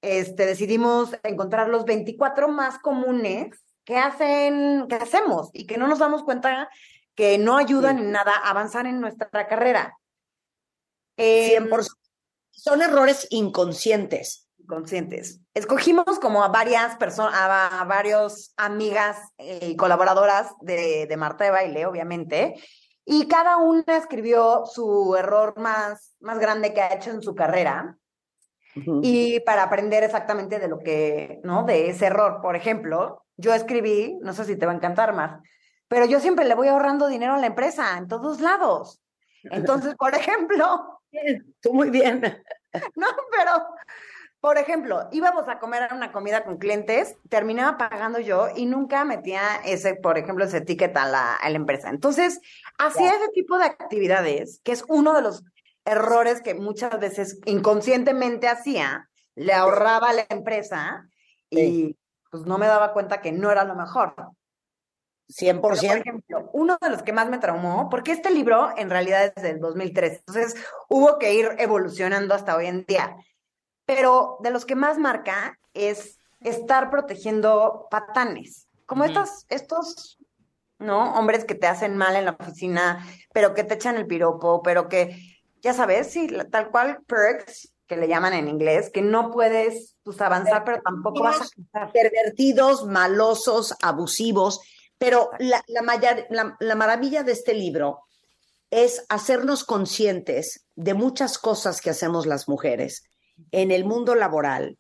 este, 0.00 0.46
decidimos 0.46 1.14
encontrar 1.22 1.68
los 1.68 1.84
24 1.84 2.48
más 2.48 2.78
comunes 2.78 3.62
que 3.84 3.98
hacen, 3.98 4.86
que 4.88 4.94
hacemos 4.94 5.50
y 5.52 5.66
que 5.66 5.76
no 5.76 5.86
nos 5.86 5.98
damos 5.98 6.22
cuenta 6.22 6.70
que 7.14 7.38
no 7.38 7.56
ayudan 7.56 7.98
en 7.98 8.12
nada 8.12 8.32
a 8.32 8.50
avanzar 8.50 8.86
en 8.86 9.00
nuestra 9.00 9.46
carrera. 9.48 9.96
Eh, 11.16 11.58
100%. 11.58 11.88
Son 12.50 12.82
errores 12.82 13.26
inconscientes. 13.30 14.48
Inconscientes. 14.58 15.40
Escogimos 15.54 16.18
como 16.20 16.44
a 16.44 16.48
varias 16.48 16.96
personas, 16.96 17.34
a, 17.34 17.80
a 17.80 17.84
varios 17.84 18.52
amigas 18.56 19.18
y 19.38 19.76
colaboradoras 19.76 20.52
de, 20.60 21.06
de 21.06 21.16
Marta 21.16 21.44
de 21.44 21.50
Baile, 21.50 21.86
obviamente, 21.86 22.54
y 23.04 23.26
cada 23.26 23.56
una 23.56 23.96
escribió 23.96 24.66
su 24.66 25.16
error 25.16 25.58
más, 25.58 26.14
más 26.20 26.38
grande 26.38 26.72
que 26.72 26.80
ha 26.80 26.94
hecho 26.94 27.10
en 27.10 27.22
su 27.22 27.34
carrera. 27.34 27.96
Y 29.02 29.40
para 29.40 29.64
aprender 29.64 30.04
exactamente 30.04 30.60
de 30.60 30.68
lo 30.68 30.78
que, 30.78 31.40
¿no? 31.42 31.64
De 31.64 31.90
ese 31.90 32.06
error. 32.06 32.40
Por 32.40 32.54
ejemplo, 32.54 33.24
yo 33.36 33.52
escribí, 33.52 34.16
no 34.22 34.32
sé 34.32 34.44
si 34.44 34.56
te 34.56 34.64
va 34.64 34.70
a 34.70 34.76
encantar 34.76 35.12
más, 35.12 35.42
pero 35.90 36.06
yo 36.06 36.20
siempre 36.20 36.44
le 36.44 36.54
voy 36.54 36.68
ahorrando 36.68 37.08
dinero 37.08 37.34
a 37.34 37.38
la 37.38 37.48
empresa, 37.48 37.98
en 37.98 38.06
todos 38.06 38.40
lados. 38.40 39.02
Entonces, 39.42 39.96
por 39.96 40.14
ejemplo. 40.14 41.00
Tú 41.60 41.74
muy 41.74 41.90
bien. 41.90 42.22
No, 42.94 43.08
pero, 43.32 43.64
por 44.40 44.56
ejemplo, 44.56 45.08
íbamos 45.10 45.48
a 45.48 45.58
comer 45.58 45.88
una 45.92 46.12
comida 46.12 46.44
con 46.44 46.56
clientes, 46.56 47.16
terminaba 47.28 47.76
pagando 47.76 48.20
yo 48.20 48.46
y 48.54 48.66
nunca 48.66 49.04
metía 49.04 49.56
ese, 49.64 49.96
por 49.96 50.18
ejemplo, 50.18 50.44
ese 50.44 50.60
ticket 50.60 50.96
a 50.96 51.06
la, 51.06 51.34
a 51.34 51.50
la 51.50 51.56
empresa. 51.56 51.90
Entonces, 51.90 52.40
hacía 52.78 53.10
ese 53.10 53.26
tipo 53.34 53.58
de 53.58 53.64
actividades, 53.64 54.60
que 54.62 54.70
es 54.70 54.84
uno 54.86 55.14
de 55.14 55.22
los 55.22 55.42
errores 55.84 56.42
que 56.42 56.54
muchas 56.54 56.96
veces 57.00 57.40
inconscientemente 57.44 58.46
hacía, 58.46 59.10
le 59.34 59.52
ahorraba 59.52 60.10
a 60.10 60.12
la 60.12 60.26
empresa 60.28 61.08
y 61.50 61.96
pues 62.30 62.44
no 62.44 62.56
me 62.56 62.68
daba 62.68 62.92
cuenta 62.92 63.20
que 63.20 63.32
no 63.32 63.50
era 63.50 63.64
lo 63.64 63.74
mejor. 63.74 64.14
100%. 65.30 65.60
Por 65.60 65.74
ejemplo, 65.74 66.50
uno 66.52 66.78
de 66.80 66.90
los 66.90 67.02
que 67.02 67.12
más 67.12 67.28
me 67.28 67.38
traumó, 67.38 67.88
porque 67.88 68.12
este 68.12 68.30
libro 68.30 68.70
en 68.76 68.90
realidad 68.90 69.32
es 69.34 69.42
del 69.42 69.60
2003, 69.60 70.18
entonces 70.18 70.54
hubo 70.88 71.18
que 71.18 71.34
ir 71.34 71.48
evolucionando 71.58 72.34
hasta 72.34 72.56
hoy 72.56 72.66
en 72.66 72.84
día. 72.84 73.16
Pero 73.86 74.38
de 74.40 74.50
los 74.50 74.64
que 74.64 74.76
más 74.76 74.98
marca 74.98 75.58
es 75.74 76.18
estar 76.40 76.90
protegiendo 76.90 77.86
patanes, 77.90 78.68
como 78.86 79.04
estos, 79.04 79.46
estos, 79.48 80.18
¿no? 80.78 81.14
Hombres 81.14 81.44
que 81.44 81.54
te 81.54 81.66
hacen 81.66 81.96
mal 81.96 82.16
en 82.16 82.24
la 82.24 82.36
oficina, 82.38 83.06
pero 83.32 83.54
que 83.54 83.64
te 83.64 83.74
echan 83.74 83.96
el 83.96 84.06
piropo, 84.06 84.62
pero 84.62 84.88
que, 84.88 85.16
ya 85.60 85.74
sabes, 85.74 86.10
sí, 86.10 86.28
tal 86.50 86.70
cual 86.70 87.00
perks, 87.06 87.72
que 87.86 87.96
le 87.96 88.06
llaman 88.06 88.32
en 88.34 88.48
inglés, 88.48 88.88
que 88.88 89.02
no 89.02 89.32
puedes 89.32 89.96
pues, 90.04 90.20
avanzar, 90.20 90.64
pero 90.64 90.80
tampoco 90.80 91.24
vas 91.24 91.40
a 91.40 91.44
avanzar. 91.74 91.92
Pervertidos, 91.92 92.86
malosos, 92.86 93.74
abusivos. 93.82 94.60
Pero 95.00 95.30
la, 95.38 96.74
maravilla 96.76 97.22
de 97.22 97.32
este 97.32 97.54
libro 97.54 98.00
es 98.68 99.06
hacernos 99.08 99.64
conscientes 99.64 100.66
de 100.76 100.92
muchas 100.92 101.38
cosas 101.38 101.80
que 101.80 101.88
hacemos 101.88 102.26
las 102.26 102.48
mujeres 102.48 103.04
en 103.50 103.70
el 103.70 103.86
mundo 103.86 104.14
laboral 104.14 104.76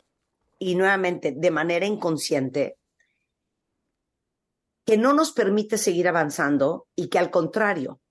y 0.58 0.74
nuevamente 0.74 1.32
de 1.34 1.50
manera 1.50 1.86
inconsciente 1.86 2.76
que 4.84 4.98
no 4.98 5.14
nos 5.14 5.32
permite 5.32 5.78
seguir 5.78 6.06
avanzando 6.06 6.86
y 6.94 7.08
que 7.08 7.18
al 7.18 7.30
contrario 7.30 8.02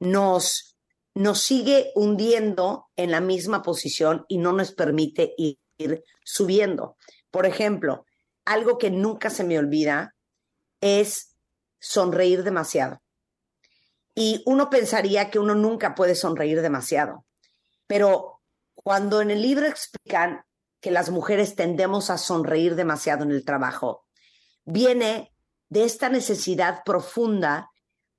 nos, 0.00 0.74
nos 1.12 1.42
sigue 1.42 1.92
hundiendo 1.94 2.86
en 2.96 3.10
la 3.10 3.20
misma 3.20 3.62
posición 3.62 4.24
y 4.26 4.38
no 4.38 4.54
nos 4.54 4.72
permite 4.72 5.34
ir, 5.36 5.58
ir 5.76 6.02
subiendo. 6.24 6.96
Por 7.30 7.44
ejemplo, 7.44 8.06
algo 8.46 8.78
que 8.78 8.90
nunca 8.90 9.28
se 9.28 9.44
me 9.44 9.58
olvida 9.58 10.14
es 10.80 11.27
sonreír 11.78 12.42
demasiado. 12.42 13.00
Y 14.14 14.42
uno 14.46 14.68
pensaría 14.70 15.30
que 15.30 15.38
uno 15.38 15.54
nunca 15.54 15.94
puede 15.94 16.14
sonreír 16.14 16.60
demasiado, 16.60 17.24
pero 17.86 18.40
cuando 18.74 19.20
en 19.20 19.30
el 19.30 19.42
libro 19.42 19.66
explican 19.66 20.44
que 20.80 20.90
las 20.90 21.10
mujeres 21.10 21.54
tendemos 21.54 22.10
a 22.10 22.18
sonreír 22.18 22.74
demasiado 22.74 23.24
en 23.24 23.30
el 23.30 23.44
trabajo, 23.44 24.06
viene 24.64 25.32
de 25.68 25.84
esta 25.84 26.08
necesidad 26.08 26.82
profunda 26.84 27.70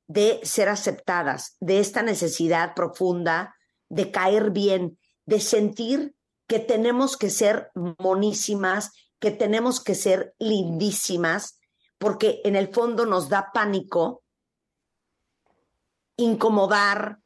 de 0.07 0.39
ser 0.43 0.69
aceptadas, 0.69 1.55
de 1.59 1.79
esta 1.79 2.01
necesidad 2.01 2.73
profunda 2.75 3.55
de 3.89 4.11
caer 4.11 4.51
bien, 4.51 4.97
de 5.25 5.39
sentir 5.39 6.15
que 6.47 6.59
tenemos 6.59 7.17
que 7.17 7.29
ser 7.29 7.71
monísimas, 7.75 8.91
que 9.19 9.31
tenemos 9.31 9.83
que 9.83 9.95
ser 9.95 10.33
lindísimas, 10.39 11.58
porque 11.99 12.41
en 12.43 12.55
el 12.55 12.73
fondo 12.73 13.05
nos 13.05 13.29
da 13.29 13.51
pánico 13.53 14.23
incomodar, 16.17 17.19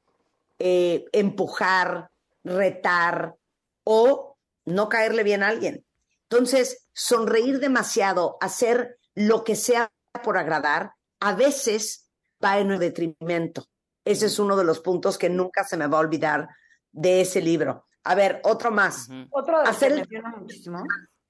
eh, 0.60 1.06
empujar, 1.12 2.10
retar 2.44 3.36
o 3.84 4.38
no 4.66 4.90
caerle 4.90 5.24
bien 5.24 5.44
a 5.44 5.48
alguien. 5.50 5.86
Entonces, 6.30 6.88
sonreír 6.94 7.60
demasiado, 7.60 8.38
hacer 8.42 8.98
lo 9.16 9.44
que 9.44 9.56
sea 9.56 9.92
por 10.24 10.38
agradar, 10.38 10.94
a 11.20 11.34
veces 11.36 12.10
va 12.44 12.60
en 12.60 12.72
el 12.72 12.80
detrimento. 12.80 13.68
Ese 14.06 14.26
es 14.26 14.38
uno 14.40 14.56
de 14.56 14.64
los 14.64 14.80
puntos 14.80 15.18
que 15.18 15.30
nunca 15.30 15.64
se 15.64 15.78
me 15.78 15.88
va 15.88 15.98
a 15.98 16.02
olvidar 16.02 16.50
de 16.92 17.22
ese 17.22 17.42
libro. 17.42 17.88
A 18.04 18.16
ver, 18.16 18.42
otro 18.44 18.70
más. 18.72 19.08
Otro 19.32 19.62
de 19.62 19.70
Hacer 19.70 19.90
que 19.90 19.94
el- 19.94 20.00
menciona 20.02 20.30
muchísimo. 20.38 20.84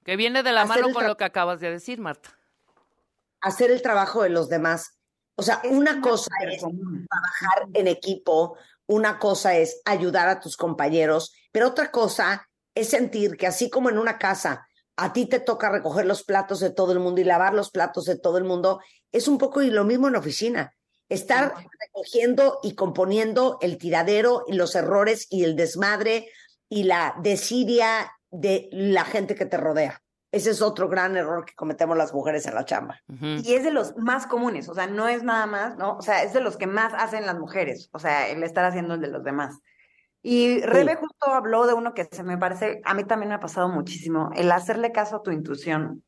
Que 0.04 0.16
viene 0.16 0.42
de 0.42 0.52
la 0.52 0.62
Hacer 0.62 0.82
mano 0.82 0.92
con 0.94 1.06
lo 1.06 1.16
que 1.16 1.24
acabas 1.24 1.60
de 1.60 1.70
decir, 1.70 2.00
Marta. 2.00 2.36
Hacer 3.44 3.70
el 3.70 3.82
trabajo 3.82 4.22
de 4.22 4.30
los 4.30 4.48
demás. 4.48 4.98
O 5.36 5.42
sea, 5.42 5.60
una 5.70 6.00
cosa 6.00 6.30
es 6.50 6.60
trabajar 6.60 7.68
en 7.74 7.88
equipo, 7.88 8.56
una 8.86 9.18
cosa 9.18 9.56
es 9.56 9.80
ayudar 9.84 10.28
a 10.28 10.40
tus 10.40 10.56
compañeros, 10.56 11.32
pero 11.52 11.68
otra 11.68 11.90
cosa 11.90 12.48
es 12.74 12.88
sentir 12.88 13.36
que 13.36 13.46
así 13.46 13.70
como 13.70 13.90
en 13.90 13.98
una 13.98 14.18
casa 14.18 14.66
a 14.96 15.12
ti 15.12 15.26
te 15.26 15.40
toca 15.40 15.70
recoger 15.70 16.06
los 16.06 16.22
platos 16.22 16.60
de 16.60 16.70
todo 16.70 16.92
el 16.92 17.00
mundo 17.00 17.20
y 17.20 17.24
lavar 17.24 17.52
los 17.52 17.70
platos 17.70 18.04
de 18.04 18.16
todo 18.16 18.38
el 18.38 18.44
mundo, 18.44 18.80
es 19.12 19.28
un 19.28 19.38
poco 19.38 19.62
y 19.62 19.70
lo 19.70 19.84
mismo 19.84 20.06
en 20.06 20.14
la 20.14 20.20
oficina. 20.20 20.74
Estar 21.08 21.54
recogiendo 21.80 22.60
y 22.62 22.74
componiendo 22.74 23.58
el 23.60 23.76
tiradero 23.76 24.44
y 24.46 24.54
los 24.54 24.74
errores 24.74 25.26
y 25.30 25.44
el 25.44 25.56
desmadre 25.56 26.28
y 26.68 26.84
la 26.84 27.14
desidia 27.22 28.12
de 28.30 28.68
la 28.72 29.04
gente 29.04 29.34
que 29.34 29.46
te 29.46 29.56
rodea. 29.56 30.03
Ese 30.34 30.50
es 30.50 30.62
otro 30.62 30.88
gran 30.88 31.16
error 31.16 31.44
que 31.44 31.54
cometemos 31.54 31.96
las 31.96 32.12
mujeres 32.12 32.44
en 32.46 32.54
la 32.54 32.64
chamba. 32.64 33.00
Y 33.20 33.54
es 33.54 33.62
de 33.62 33.70
los 33.70 33.96
más 33.96 34.26
comunes, 34.26 34.68
o 34.68 34.74
sea, 34.74 34.86
no 34.88 35.06
es 35.06 35.22
nada 35.22 35.46
más, 35.46 35.76
¿no? 35.76 35.96
O 35.96 36.02
sea, 36.02 36.24
es 36.24 36.32
de 36.32 36.40
los 36.40 36.56
que 36.56 36.66
más 36.66 36.92
hacen 36.94 37.24
las 37.24 37.38
mujeres, 37.38 37.88
o 37.92 37.98
sea, 38.00 38.28
el 38.28 38.42
estar 38.42 38.64
haciendo 38.64 38.94
el 38.94 39.00
de 39.00 39.08
los 39.08 39.22
demás. 39.22 39.58
Y 40.22 40.60
Rebe 40.62 40.96
justo 40.96 41.26
habló 41.32 41.66
de 41.66 41.74
uno 41.74 41.94
que 41.94 42.08
se 42.10 42.22
me 42.24 42.36
parece, 42.36 42.80
a 42.84 42.94
mí 42.94 43.04
también 43.04 43.28
me 43.28 43.34
ha 43.36 43.40
pasado 43.40 43.68
muchísimo, 43.68 44.30
el 44.34 44.50
hacerle 44.50 44.90
caso 44.90 45.16
a 45.16 45.22
tu 45.22 45.30
intuición, 45.30 46.02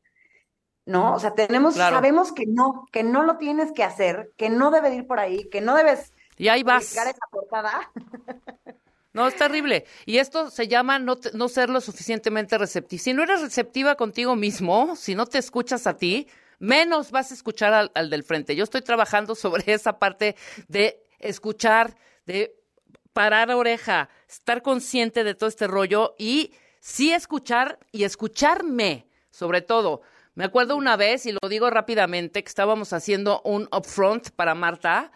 ¿no? 0.85 1.13
O 1.13 1.19
sea, 1.19 1.33
tenemos, 1.33 1.75
Claro. 1.75 1.95
sabemos 1.95 2.33
que 2.33 2.45
no, 2.47 2.85
que 2.91 3.03
no 3.03 3.23
lo 3.23 3.37
tienes 3.37 3.71
que 3.71 3.83
hacer, 3.85 4.31
que 4.35 4.49
no 4.49 4.71
debe 4.71 4.89
de 4.89 4.95
ir 4.97 5.07
por 5.07 5.19
ahí, 5.19 5.47
que 5.49 5.61
no 5.61 5.73
debes 5.75 6.13
Y 6.35 6.49
ahí 6.49 6.63
vas. 6.63 6.91
esa 6.95 7.13
portada. 7.31 7.91
No, 9.13 9.27
es 9.27 9.35
terrible. 9.35 9.85
Y 10.05 10.17
esto 10.17 10.49
se 10.51 10.67
llama 10.67 10.99
no, 10.99 11.15
te- 11.15 11.31
no 11.33 11.47
ser 11.49 11.69
lo 11.69 11.81
suficientemente 11.81 12.57
receptivo. 12.57 13.01
Si 13.01 13.13
no 13.13 13.23
eres 13.23 13.41
receptiva 13.41 13.95
contigo 13.95 14.35
mismo, 14.35 14.95
si 14.95 15.15
no 15.15 15.25
te 15.25 15.37
escuchas 15.39 15.87
a 15.87 15.97
ti, 15.97 16.27
menos 16.59 17.11
vas 17.11 17.31
a 17.31 17.33
escuchar 17.33 17.73
al, 17.73 17.91
al 17.95 18.09
del 18.09 18.23
frente. 18.23 18.55
Yo 18.55 18.63
estoy 18.63 18.81
trabajando 18.81 19.33
sobre 19.35 19.63
esa 19.73 19.97
parte 19.97 20.35
de 20.67 21.03
escuchar, 21.19 21.95
de 22.25 22.55
parar 23.13 23.49
oreja, 23.51 24.09
estar 24.29 24.61
consciente 24.61 25.23
de 25.23 25.33
todo 25.33 25.49
este 25.49 25.65
rollo 25.65 26.13
y 26.19 26.51
sí 26.79 27.11
escuchar 27.11 27.79
y 27.91 28.03
escucharme, 28.03 29.07
sobre 29.31 29.61
todo. 29.61 30.01
Me 30.35 30.43
acuerdo 30.43 30.75
una 30.75 30.95
vez, 30.97 31.25
y 31.25 31.31
lo 31.31 31.49
digo 31.49 31.71
rápidamente, 31.71 32.43
que 32.43 32.47
estábamos 32.49 32.93
haciendo 32.93 33.41
un 33.43 33.67
upfront 33.75 34.29
para 34.31 34.53
Marta 34.53 35.11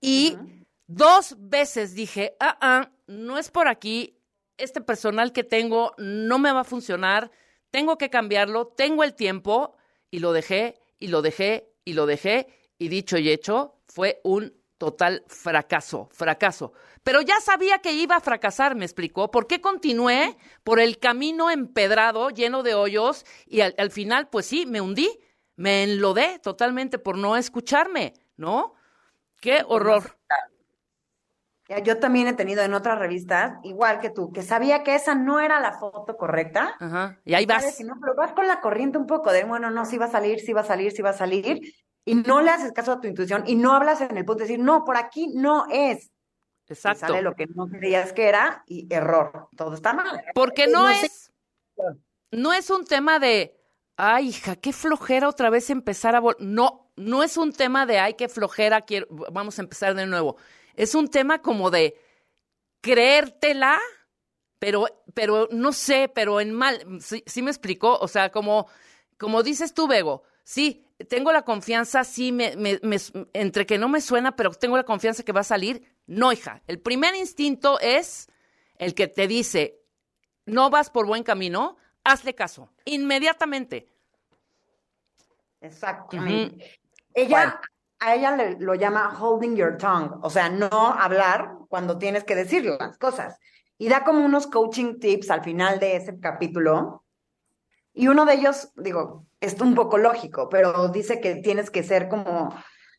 y 0.00 0.36
dos 0.86 1.34
veces 1.40 1.94
dije, 1.94 2.36
ah, 2.38 2.56
ah, 2.60 2.90
no 3.10 3.38
es 3.38 3.50
por 3.50 3.68
aquí, 3.68 4.16
este 4.56 4.80
personal 4.80 5.32
que 5.32 5.44
tengo 5.44 5.94
no 5.98 6.38
me 6.38 6.52
va 6.52 6.60
a 6.60 6.64
funcionar, 6.64 7.30
tengo 7.70 7.98
que 7.98 8.08
cambiarlo, 8.08 8.68
tengo 8.68 9.04
el 9.04 9.14
tiempo, 9.14 9.76
y 10.10 10.20
lo 10.20 10.32
dejé, 10.32 10.80
y 10.98 11.08
lo 11.08 11.20
dejé, 11.20 11.72
y 11.84 11.94
lo 11.94 12.06
dejé, 12.06 12.46
y 12.78 12.88
dicho 12.88 13.18
y 13.18 13.30
hecho, 13.30 13.80
fue 13.86 14.20
un 14.22 14.54
total 14.78 15.24
fracaso, 15.26 16.08
fracaso. 16.12 16.72
Pero 17.02 17.20
ya 17.20 17.40
sabía 17.40 17.80
que 17.80 17.92
iba 17.92 18.16
a 18.16 18.20
fracasar, 18.20 18.74
me 18.74 18.84
explicó. 18.84 19.30
¿Por 19.30 19.46
qué 19.46 19.60
continué 19.60 20.36
por 20.64 20.80
el 20.80 20.98
camino 20.98 21.50
empedrado, 21.50 22.30
lleno 22.30 22.62
de 22.62 22.74
hoyos, 22.74 23.24
y 23.46 23.60
al, 23.60 23.74
al 23.76 23.90
final, 23.90 24.28
pues 24.28 24.46
sí, 24.46 24.66
me 24.66 24.80
hundí, 24.80 25.18
me 25.56 25.82
enlodé 25.82 26.38
totalmente 26.38 26.98
por 26.98 27.18
no 27.18 27.36
escucharme, 27.36 28.14
¿no? 28.36 28.74
Qué 29.40 29.62
horror. 29.66 30.16
Yo 31.84 31.98
también 31.98 32.26
he 32.26 32.32
tenido 32.32 32.62
en 32.62 32.74
otras 32.74 32.98
revistas, 32.98 33.58
igual 33.62 34.00
que 34.00 34.10
tú, 34.10 34.32
que 34.32 34.42
sabía 34.42 34.82
que 34.82 34.96
esa 34.96 35.14
no 35.14 35.38
era 35.38 35.60
la 35.60 35.78
foto 35.78 36.16
correcta. 36.16 36.74
Ajá. 36.80 37.18
Y 37.24 37.34
ahí 37.34 37.46
vas. 37.46 37.76
Que 37.76 37.84
no, 37.84 37.94
pero 38.00 38.14
vas 38.16 38.32
con 38.32 38.48
la 38.48 38.60
corriente 38.60 38.98
un 38.98 39.06
poco 39.06 39.30
de, 39.32 39.44
bueno, 39.44 39.70
no, 39.70 39.84
sí 39.84 39.96
va 39.96 40.06
a 40.06 40.10
salir, 40.10 40.40
sí 40.40 40.52
va 40.52 40.62
a 40.62 40.64
salir, 40.64 40.90
sí 40.90 41.00
va 41.00 41.10
a 41.10 41.14
salir, 41.14 41.60
y 42.04 42.14
no 42.16 42.40
le 42.40 42.50
haces 42.50 42.72
caso 42.72 42.92
a 42.92 43.00
tu 43.00 43.06
intuición 43.06 43.44
y 43.46 43.54
no 43.54 43.72
hablas 43.72 44.00
en 44.00 44.16
el 44.16 44.24
punto 44.24 44.42
de 44.42 44.48
decir, 44.48 44.58
no, 44.58 44.84
por 44.84 44.96
aquí 44.96 45.32
no 45.34 45.66
es. 45.70 46.10
Y 46.68 46.72
Exacto. 46.72 47.06
sale 47.06 47.22
lo 47.22 47.34
que 47.34 47.46
no 47.46 47.68
creías 47.68 48.12
que 48.12 48.28
era 48.28 48.64
y 48.66 48.92
error. 48.92 49.48
Todo 49.56 49.74
está 49.74 49.92
mal. 49.92 50.24
Porque 50.34 50.66
no, 50.66 50.88
es, 50.88 51.32
no 52.30 52.52
es 52.52 52.70
un 52.70 52.84
tema 52.84 53.18
de, 53.18 53.56
ay, 53.96 54.28
hija, 54.28 54.56
qué 54.56 54.72
flojera 54.72 55.28
otra 55.28 55.50
vez 55.50 55.70
empezar 55.70 56.14
a... 56.14 56.20
vol-". 56.20 56.36
No, 56.38 56.90
no 56.96 57.22
es 57.22 57.36
un 57.36 57.52
tema 57.52 57.86
de, 57.86 57.98
ay, 57.98 58.14
qué 58.14 58.28
flojera, 58.28 58.82
quiero, 58.82 59.06
vamos 59.32 59.58
a 59.58 59.62
empezar 59.62 59.94
de 59.94 60.06
nuevo. 60.06 60.36
Es 60.74 60.94
un 60.94 61.08
tema 61.08 61.40
como 61.42 61.70
de 61.70 61.96
creértela, 62.80 63.78
pero, 64.58 64.86
pero 65.14 65.48
no 65.50 65.72
sé, 65.72 66.10
pero 66.14 66.40
en 66.40 66.52
mal. 66.52 67.00
¿Sí, 67.00 67.22
sí 67.26 67.42
me 67.42 67.50
explicó? 67.50 67.98
O 67.98 68.08
sea, 68.08 68.30
como, 68.30 68.66
como 69.18 69.42
dices 69.42 69.74
tú, 69.74 69.86
Bego, 69.86 70.22
sí, 70.44 70.84
tengo 71.08 71.32
la 71.32 71.42
confianza, 71.42 72.04
sí, 72.04 72.32
me, 72.32 72.56
me- 72.56 72.78
me- 72.82 72.98
entre 73.32 73.66
que 73.66 73.78
no 73.78 73.88
me 73.88 74.00
suena, 74.00 74.36
pero 74.36 74.50
tengo 74.52 74.76
la 74.76 74.84
confianza 74.84 75.22
que 75.22 75.32
va 75.32 75.40
a 75.40 75.44
salir. 75.44 75.82
No, 76.06 76.32
hija. 76.32 76.62
El 76.66 76.78
primer 76.80 77.14
instinto 77.14 77.78
es 77.80 78.28
el 78.78 78.94
que 78.94 79.08
te 79.08 79.26
dice, 79.26 79.80
no 80.46 80.68
vas 80.70 80.90
por 80.90 81.06
buen 81.06 81.22
camino, 81.22 81.76
hazle 82.04 82.34
caso, 82.34 82.70
inmediatamente. 82.84 83.88
Exactamente. 85.60 86.78
Ella, 87.14 87.60
a 88.00 88.14
ella 88.14 88.36
lo 88.58 88.74
llama 88.74 89.16
holding 89.20 89.54
your 89.56 89.76
tongue, 89.76 90.10
o 90.22 90.30
sea, 90.30 90.48
no 90.48 90.68
hablar 90.70 91.52
cuando 91.68 91.98
tienes 91.98 92.24
que 92.24 92.34
decir 92.34 92.64
las 92.64 92.98
cosas. 92.98 93.38
Y 93.78 93.88
da 93.88 94.04
como 94.04 94.24
unos 94.24 94.46
coaching 94.46 94.98
tips 94.98 95.30
al 95.30 95.44
final 95.44 95.78
de 95.78 95.96
ese 95.96 96.18
capítulo. 96.18 97.04
Y 97.92 98.08
uno 98.08 98.24
de 98.24 98.34
ellos, 98.34 98.72
digo, 98.76 99.26
es 99.40 99.60
un 99.60 99.74
poco 99.74 99.98
lógico, 99.98 100.48
pero 100.48 100.88
dice 100.88 101.20
que 101.20 101.36
tienes 101.36 101.70
que 101.70 101.82
ser 101.82 102.08
como 102.08 102.54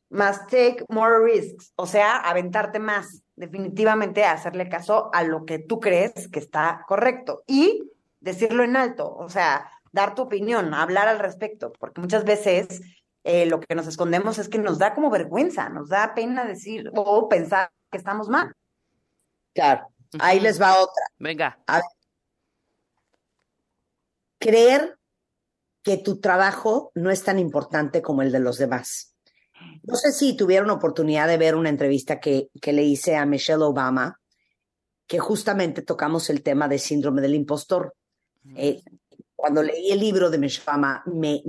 más 0.09 0.45
take 0.47 0.83
more 0.89 1.23
risks, 1.23 1.71
o 1.75 1.87
sea, 1.87 2.17
aventarte 2.17 2.79
más, 2.79 3.23
definitivamente 3.35 4.25
hacerle 4.25 4.67
caso 4.67 5.09
a 5.13 5.23
lo 5.23 5.45
que 5.45 5.57
tú 5.57 5.79
crees 5.79 6.27
que 6.27 6.39
está 6.39 6.83
correcto 6.87 7.43
y 7.47 7.89
decirlo 8.19 8.63
en 8.63 8.75
alto, 8.75 9.15
o 9.15 9.29
sea, 9.29 9.69
dar 9.93 10.13
tu 10.13 10.23
opinión, 10.23 10.73
hablar 10.73 11.07
al 11.07 11.19
respecto, 11.19 11.71
porque 11.79 12.01
muchas 12.01 12.25
veces 12.25 12.81
eh, 13.23 13.45
lo 13.45 13.59
que 13.59 13.75
nos 13.75 13.87
escondemos 13.87 14.39
es 14.39 14.49
que 14.49 14.57
nos 14.57 14.79
da 14.79 14.95
como 14.95 15.09
vergüenza, 15.09 15.69
nos 15.69 15.89
da 15.89 16.13
pena 16.15 16.45
decir 16.45 16.91
o 16.95 17.29
pensar 17.29 17.71
que 17.91 17.97
estamos 17.97 18.29
mal. 18.29 18.53
Claro, 19.53 19.87
ahí 20.19 20.39
les 20.39 20.61
va 20.61 20.79
otra. 20.79 21.03
Venga. 21.19 21.59
A 21.67 21.77
ver. 21.77 21.85
Creer 24.39 24.97
que 25.83 25.97
tu 25.97 26.19
trabajo 26.19 26.91
no 26.95 27.11
es 27.11 27.23
tan 27.23 27.37
importante 27.39 28.01
como 28.01 28.21
el 28.21 28.31
de 28.31 28.39
los 28.39 28.57
demás. 28.57 29.15
No 29.83 29.95
sé 29.95 30.11
si 30.11 30.35
tuvieron 30.35 30.69
oportunidad 30.69 31.27
de 31.27 31.37
ver 31.37 31.55
una 31.55 31.69
entrevista 31.69 32.19
que, 32.19 32.49
que 32.59 32.73
le 32.73 32.83
hice 32.83 33.15
a 33.15 33.25
Michelle 33.25 33.63
Obama, 33.63 34.19
que 35.07 35.19
justamente 35.19 35.81
tocamos 35.81 36.29
el 36.29 36.41
tema 36.41 36.67
de 36.67 36.79
síndrome 36.79 37.21
del 37.21 37.35
impostor. 37.35 37.95
Eh, 38.55 38.81
cuando 39.41 39.63
leí 39.63 39.91
el 39.91 39.99
libro 39.99 40.29
de 40.29 40.37
Obama, 40.63 41.03
me, 41.07 41.41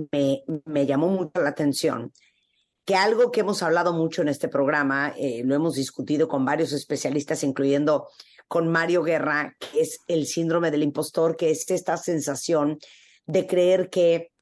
me, 0.64 0.86
llamó 0.86 1.08
mucho 1.08 1.42
la 1.42 1.50
atención 1.50 2.10
que 2.86 2.96
algo 2.96 3.30
que 3.30 3.40
hemos 3.40 3.62
hablado 3.62 3.92
mucho 3.92 4.22
en 4.22 4.28
este 4.28 4.48
programa, 4.48 5.14
eh, 5.16 5.42
lo 5.44 5.54
hemos 5.54 5.74
discutido 5.74 6.26
con 6.26 6.44
varios 6.44 6.72
especialistas, 6.72 7.44
incluyendo 7.44 8.08
con 8.48 8.72
Mario 8.72 9.02
Guerra, 9.02 9.54
que 9.58 9.82
es 9.82 9.98
el 10.08 10.26
síndrome 10.26 10.70
del 10.70 10.82
impostor, 10.82 11.36
que 11.36 11.50
es 11.50 11.70
esta 11.70 11.98
sensación 11.98 12.78
de 13.26 13.46
creer 13.46 13.90
que 13.90 14.32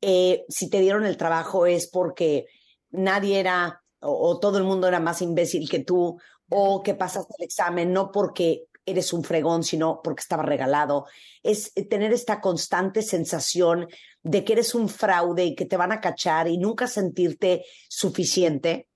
eh, 0.00 0.44
si 0.48 0.68
te 0.68 0.80
dieron 0.80 1.06
el 1.06 1.16
trabajo 1.16 1.66
es 1.66 1.88
porque 1.88 2.46
nadie 2.90 3.38
era 3.38 3.80
o 4.00 4.40
todo 4.40 4.58
el 4.58 4.64
mundo 4.64 4.88
era 4.88 4.98
más 4.98 5.22
imbécil 5.22 5.68
que 5.70 5.84
tú 5.84 6.18
o 6.48 6.82
que 6.82 6.94
pasaste 6.94 7.34
el 7.38 7.44
examen, 7.44 7.92
no 7.92 8.10
porque 8.10 8.64
eres 8.86 9.12
un 9.12 9.24
fregón, 9.24 9.62
sino 9.62 10.00
porque 10.02 10.20
estaba 10.20 10.42
regalado. 10.42 11.06
Es 11.42 11.72
tener 11.88 12.12
esta 12.12 12.40
constante 12.40 13.02
sensación 13.02 13.88
de 14.22 14.44
que 14.44 14.54
eres 14.54 14.74
un 14.74 14.88
fraude 14.88 15.44
y 15.44 15.54
que 15.54 15.66
te 15.66 15.76
van 15.76 15.92
a 15.92 16.00
cachar 16.00 16.48
y 16.48 16.58
nunca 16.58 16.86
sentirte 16.86 17.64
suficiente. 17.88 18.88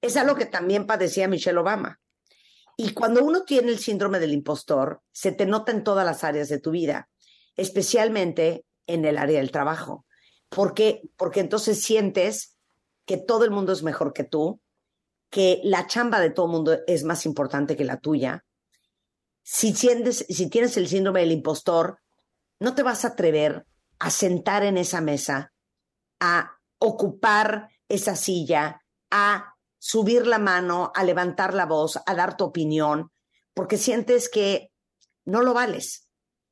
Es 0.00 0.16
algo 0.16 0.34
que 0.34 0.46
también 0.46 0.86
padecía 0.86 1.28
Michelle 1.28 1.58
Obama. 1.58 2.00
Y 2.76 2.92
cuando 2.92 3.24
uno 3.24 3.44
tiene 3.44 3.70
el 3.70 3.78
síndrome 3.78 4.18
del 4.18 4.34
impostor, 4.34 5.00
se 5.10 5.32
te 5.32 5.46
nota 5.46 5.72
en 5.72 5.82
todas 5.82 6.04
las 6.04 6.24
áreas 6.24 6.48
de 6.48 6.60
tu 6.60 6.72
vida, 6.72 7.08
especialmente 7.56 8.66
en 8.86 9.06
el 9.06 9.16
área 9.16 9.38
del 9.38 9.50
trabajo. 9.50 10.04
¿Por 10.50 10.74
qué? 10.74 11.02
Porque 11.16 11.40
entonces 11.40 11.80
sientes 11.80 12.56
que 13.06 13.16
todo 13.16 13.44
el 13.44 13.50
mundo 13.50 13.72
es 13.72 13.82
mejor 13.82 14.12
que 14.12 14.24
tú, 14.24 14.60
que 15.30 15.60
la 15.64 15.86
chamba 15.86 16.20
de 16.20 16.30
todo 16.30 16.46
el 16.46 16.52
mundo 16.52 16.78
es 16.86 17.04
más 17.04 17.24
importante 17.24 17.76
que 17.76 17.84
la 17.84 17.98
tuya. 17.98 18.44
Si, 19.48 19.72
sientes, 19.74 20.26
si 20.28 20.50
tienes 20.50 20.76
el 20.76 20.88
síndrome 20.88 21.20
del 21.20 21.30
impostor, 21.30 22.00
no 22.58 22.74
te 22.74 22.82
vas 22.82 23.04
a 23.04 23.08
atrever 23.08 23.64
a 24.00 24.10
sentar 24.10 24.64
en 24.64 24.76
esa 24.76 25.00
mesa, 25.00 25.52
a 26.18 26.58
ocupar 26.80 27.68
esa 27.88 28.16
silla, 28.16 28.82
a 29.08 29.54
subir 29.78 30.26
la 30.26 30.40
mano, 30.40 30.90
a 30.92 31.04
levantar 31.04 31.54
la 31.54 31.64
voz, 31.64 31.96
a 32.04 32.14
dar 32.16 32.36
tu 32.36 32.42
opinión, 32.42 33.12
porque 33.54 33.78
sientes 33.78 34.28
que 34.28 34.72
no 35.24 35.42
lo 35.42 35.54
vales. 35.54 36.08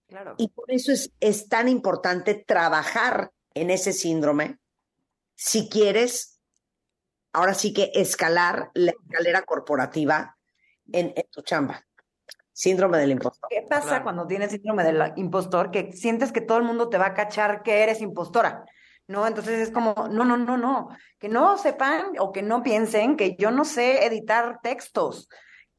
Claro. 0.06 0.36
Y 0.38 0.50
por 0.50 0.70
eso 0.70 0.92
es, 0.92 1.10
es 1.18 1.48
tan 1.48 1.68
importante 1.68 2.44
trabajar 2.46 3.32
en 3.54 3.70
ese 3.70 3.92
síndrome 3.92 4.60
si 5.34 5.68
quieres, 5.68 6.38
ahora 7.32 7.54
sí 7.54 7.72
que 7.72 7.90
escalar 7.92 8.70
la 8.74 8.92
escalera 8.92 9.42
corporativa 9.42 10.38
en, 10.92 11.12
en 11.16 11.26
tu 11.32 11.42
chamba. 11.42 11.84
Síndrome 12.56 12.98
del 12.98 13.10
impostor. 13.10 13.48
¿Qué 13.50 13.66
pasa 13.68 14.04
cuando 14.04 14.28
tienes 14.28 14.52
síndrome 14.52 14.84
del 14.84 15.12
impostor? 15.16 15.72
Que 15.72 15.90
sientes 15.90 16.30
que 16.30 16.40
todo 16.40 16.58
el 16.58 16.62
mundo 16.62 16.88
te 16.88 16.98
va 16.98 17.06
a 17.06 17.14
cachar 17.14 17.64
que 17.64 17.82
eres 17.82 18.00
impostora, 18.00 18.64
¿no? 19.08 19.26
Entonces 19.26 19.58
es 19.58 19.72
como, 19.72 20.06
no, 20.08 20.24
no, 20.24 20.36
no, 20.36 20.56
no, 20.56 20.88
que 21.18 21.28
no 21.28 21.58
sepan 21.58 22.12
o 22.20 22.30
que 22.30 22.42
no 22.42 22.62
piensen 22.62 23.16
que 23.16 23.34
yo 23.36 23.50
no 23.50 23.64
sé 23.64 24.06
editar 24.06 24.60
textos. 24.62 25.28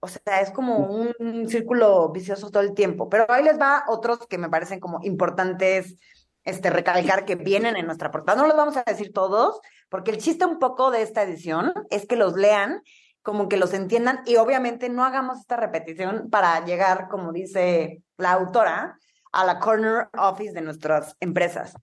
O 0.01 0.09
sea, 0.09 0.41
es 0.41 0.51
como 0.51 0.80
un 0.80 1.47
círculo 1.47 2.09
vicioso 2.09 2.51
todo 2.51 2.61
el 2.61 2.73
tiempo. 2.73 3.07
Pero 3.07 3.26
ahí 3.30 3.41
les 3.41 3.57
va 3.57 3.86
otros 3.88 4.28
que 4.28 4.38
me 4.38 4.49
parecen 4.49 4.82
como 4.82 4.99
importantes 5.01 5.95
este, 6.43 6.69
recalcar 6.69 7.23
que 7.23 7.36
vienen 7.36 7.78
en 7.78 7.86
nuestra 7.86 8.11
portada. 8.11 8.41
No 8.41 8.47
los 8.47 8.57
vamos 8.57 8.76
a 8.76 8.84
decir 8.86 9.13
todos, 9.13 9.61
porque 9.88 10.11
el 10.11 10.17
chiste 10.17 10.45
un 10.45 10.59
poco 10.59 10.91
de 10.91 11.03
esta 11.03 11.23
edición 11.23 11.73
es 11.89 12.05
que 12.05 12.17
los 12.17 12.36
lean 12.36 12.82
como 13.26 13.49
que 13.49 13.57
los 13.57 13.73
entiendan 13.73 14.21
y 14.28 14.36
obviamente 14.36 14.88
no 14.88 15.03
hagamos 15.03 15.39
esta 15.39 15.57
repetición 15.57 16.30
para 16.30 16.63
llegar, 16.63 17.07
como 17.09 17.32
dice 17.32 18.03
la 18.17 18.34
autora, 18.34 18.99
a 19.32 19.43
la 19.43 19.59
corner 19.59 20.09
office 20.15 20.53
de 20.53 20.61
nuestras 20.61 21.17
empresas. 21.19 21.73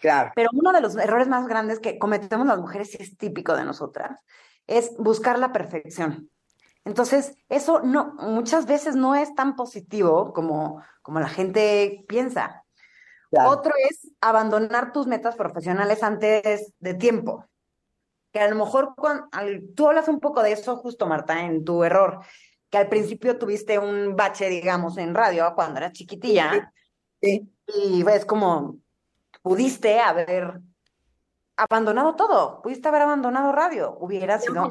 Claro. 0.00 0.30
Pero 0.36 0.50
uno 0.52 0.70
de 0.70 0.80
los 0.80 0.94
errores 0.94 1.26
más 1.26 1.48
grandes 1.48 1.80
que 1.80 1.98
cometemos 1.98 2.46
las 2.46 2.60
mujeres, 2.60 2.94
y 2.94 3.02
es 3.02 3.16
típico 3.16 3.56
de 3.56 3.64
nosotras, 3.64 4.20
es 4.68 4.96
buscar 4.98 5.40
la 5.40 5.52
perfección. 5.52 6.30
Entonces, 6.84 7.34
eso 7.48 7.80
no, 7.80 8.14
muchas 8.20 8.66
veces 8.66 8.94
no 8.94 9.16
es 9.16 9.34
tan 9.34 9.56
positivo 9.56 10.32
como, 10.32 10.80
como 11.02 11.18
la 11.18 11.28
gente 11.28 12.04
piensa. 12.06 12.62
Otro 13.32 13.72
es 13.90 14.12
abandonar 14.20 14.92
tus 14.92 15.08
metas 15.08 15.34
profesionales 15.34 16.04
antes 16.04 16.72
de 16.78 16.94
tiempo. 16.94 17.44
Que 18.32 18.40
a 18.40 18.48
lo 18.48 18.56
mejor 18.56 18.94
cuan- 18.96 19.24
al- 19.32 19.62
tú 19.74 19.88
hablas 19.88 20.08
un 20.08 20.20
poco 20.20 20.42
de 20.42 20.52
eso 20.52 20.76
justo, 20.76 21.06
Marta, 21.06 21.44
en 21.44 21.64
tu 21.64 21.82
error, 21.84 22.20
que 22.70 22.78
al 22.78 22.88
principio 22.88 23.38
tuviste 23.38 23.78
un 23.78 24.14
bache, 24.16 24.48
digamos, 24.48 24.98
en 24.98 25.14
radio 25.14 25.52
cuando 25.54 25.78
eras 25.78 25.92
chiquitilla. 25.92 26.72
Y 27.20 28.06
es 28.08 28.24
como, 28.24 28.76
pudiste 29.42 29.98
haber 30.00 30.60
abandonado 31.56 32.14
todo, 32.14 32.62
pudiste 32.62 32.88
haber 32.88 33.02
abandonado 33.02 33.52
radio, 33.52 33.96
hubiera 33.98 34.38
sido... 34.38 34.68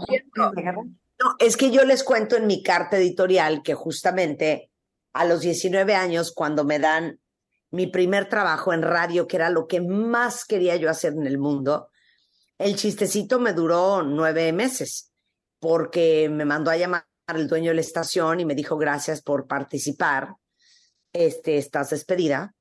No, 1.20 1.36
es 1.40 1.58
que 1.58 1.72
yo 1.72 1.84
les 1.84 2.04
cuento 2.04 2.36
en 2.36 2.46
mi 2.46 2.62
carta 2.62 2.98
editorial 2.98 3.64
que 3.64 3.74
justamente 3.74 4.70
a 5.14 5.26
los 5.26 5.42
19 5.42 5.96
años, 5.96 6.32
cuando 6.32 6.64
me 6.64 6.78
dan 6.78 7.20
mi 7.72 7.88
primer 7.88 8.30
trabajo 8.30 8.72
en 8.72 8.84
radio, 8.84 9.28
que 9.28 9.36
era 9.38 9.50
lo 9.50 9.68
que 9.68 9.82
más 9.82 10.46
quería 10.46 10.76
yo 10.76 10.90
hacer 10.92 11.14
en 11.14 11.26
el 11.26 11.40
mundo, 11.40 11.90
el 12.58 12.76
chistecito 12.76 13.40
me 13.40 13.54
duró 13.54 14.02
nueve 14.04 14.52
meses, 14.52 15.12
porque 15.60 16.30
me 16.30 16.46
mandó 16.46 16.72
a 16.72 16.78
llamar 16.78 17.08
el 17.28 17.48
dueño 17.48 17.72
de 17.72 17.76
la 17.76 17.82
estación 17.82 18.40
y 18.40 18.46
me 18.46 18.56
dijo 18.56 18.78
gracias 18.78 19.22
por 19.22 19.48
participar, 19.48 20.36
este, 21.14 21.58
estás 21.58 21.90
despedida. 21.90 22.54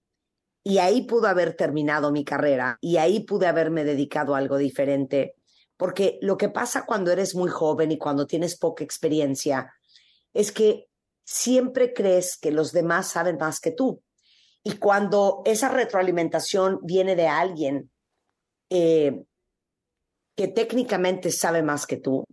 Y 0.65 0.79
ahí 0.79 1.03
pudo 1.03 1.29
haber 1.29 1.55
terminado 1.55 2.11
mi 2.11 2.25
carrera 2.25 2.77
y 2.81 2.97
ahí 2.97 3.21
pude 3.21 3.47
haberme 3.47 3.85
dedicado 3.85 4.35
a 4.35 4.39
algo 4.39 4.59
diferente, 4.59 5.37
porque 5.77 6.19
lo 6.23 6.37
que 6.37 6.49
pasa 6.49 6.85
cuando 6.85 7.13
eres 7.13 7.35
muy 7.37 7.49
joven 7.49 7.93
y 7.93 7.99
cuando 7.99 8.27
tienes 8.27 8.59
poca 8.59 8.83
experiencia 8.83 9.73
es 10.35 10.51
que 10.51 10.89
siempre 11.25 11.93
crees 11.93 12.37
que 12.37 12.51
los 12.51 12.73
demás 12.73 13.11
saben 13.11 13.37
más 13.39 13.61
que 13.61 13.71
tú. 13.71 14.03
Y 14.65 14.79
cuando 14.79 15.43
esa 15.45 15.69
retroalimentación 15.69 16.81
viene 16.83 17.15
de 17.15 17.29
alguien 17.29 17.91
eh, 18.69 19.25
que 20.37 20.49
técnicamente 20.49 21.33
sabe 21.33 21.63
más 21.63 21.87
que 21.87 21.97
tú, 21.97 22.25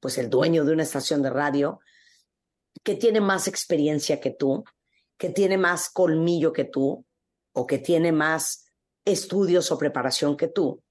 pues 0.00 0.16
el 0.18 0.30
dueño 0.30 0.64
de 0.64 0.72
una 0.72 0.84
estación 0.84 1.22
de 1.22 1.30
radio, 1.30 1.80
que 2.82 2.94
tiene 2.94 3.20
más 3.20 3.48
experiencia 3.48 4.20
que 4.20 4.30
tú, 4.30 4.64
que 5.18 5.30
tiene 5.30 5.58
más 5.58 5.90
colmillo 5.90 6.52
que 6.52 6.64
tú, 6.64 7.04
o 7.52 7.66
que 7.66 7.78
tiene 7.78 8.12
más 8.12 8.64
estudios 9.04 9.70
o 9.72 9.78
preparación 9.78 10.36
que 10.36 10.48
tú, 10.48 10.82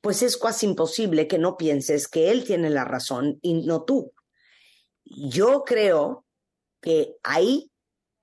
pues 0.00 0.22
es 0.22 0.36
casi 0.36 0.66
imposible 0.66 1.26
que 1.26 1.38
no 1.38 1.56
pienses 1.56 2.08
que 2.08 2.30
él 2.30 2.44
tiene 2.44 2.70
la 2.70 2.84
razón 2.84 3.38
y 3.42 3.54
no 3.64 3.84
tú. 3.84 4.12
Yo 5.04 5.64
creo 5.64 6.24
que 6.80 7.16
ahí 7.22 7.70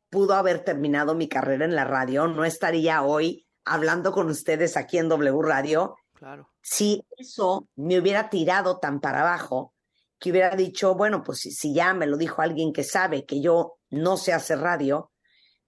pudo 0.10 0.36
haber 0.36 0.64
terminado 0.64 1.16
mi 1.16 1.28
carrera 1.28 1.66
en 1.66 1.76
la 1.76 1.86
radio, 1.86 2.28
no 2.28 2.46
estaría 2.46 3.02
hoy 3.04 3.48
hablando 3.66 4.12
con 4.12 4.30
ustedes 4.30 4.78
aquí 4.78 4.98
en 4.98 5.10
W 5.10 5.42
Radio. 5.42 5.96
Claro. 6.24 6.50
Si 6.62 7.06
eso 7.18 7.68
me 7.76 8.00
hubiera 8.00 8.30
tirado 8.30 8.80
tan 8.80 9.02
para 9.02 9.24
abajo, 9.24 9.74
que 10.18 10.32
hubiera 10.32 10.56
dicho, 10.56 10.96
bueno, 10.96 11.22
pues 11.22 11.40
si, 11.40 11.52
si 11.52 11.74
ya 11.74 11.94
me 11.94 12.08
lo 12.08 12.16
dijo 12.16 12.42
alguien 12.42 12.72
que 12.72 12.86
sabe 12.86 13.26
que 13.26 13.42
yo 13.42 13.80
no 13.90 14.16
sé 14.16 14.32
hacer 14.32 14.60
radio, 14.60 15.12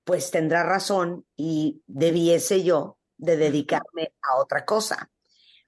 pues 0.05 0.31
tendrá 0.31 0.63
razón 0.63 1.25
y 1.35 1.83
debiese 1.87 2.63
yo 2.63 2.97
de 3.17 3.35
dedicarme 3.35 4.13
a 4.21 4.37
otra 4.37 4.63
cosa. 4.63 5.11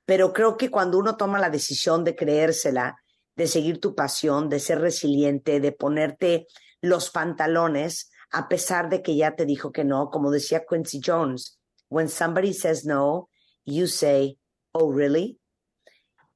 Pero 0.05 0.31
creo 0.31 0.55
que 0.55 0.71
cuando 0.71 0.99
uno 0.99 1.17
toma 1.17 1.37
la 1.37 1.49
decisión 1.49 2.05
de 2.05 2.15
creérsela, 2.15 2.95
de 3.35 3.47
seguir 3.47 3.81
tu 3.81 3.93
pasión, 3.93 4.47
de 4.47 4.61
ser 4.61 4.79
resiliente, 4.79 5.59
de 5.59 5.73
ponerte 5.73 6.47
los 6.79 7.09
pantalones, 7.09 8.09
a 8.31 8.47
pesar 8.47 8.87
de 8.87 9.01
que 9.01 9.17
ya 9.17 9.35
te 9.35 9.45
dijo 9.45 9.73
que 9.73 9.83
no, 9.83 10.09
como 10.09 10.31
decía 10.31 10.63
Quincy 10.65 11.01
Jones, 11.05 11.59
when 11.89 12.07
somebody 12.07 12.53
says 12.53 12.85
no, 12.85 13.27
you 13.65 13.85
say, 13.85 14.37
oh, 14.77 14.93
really? 14.93 15.39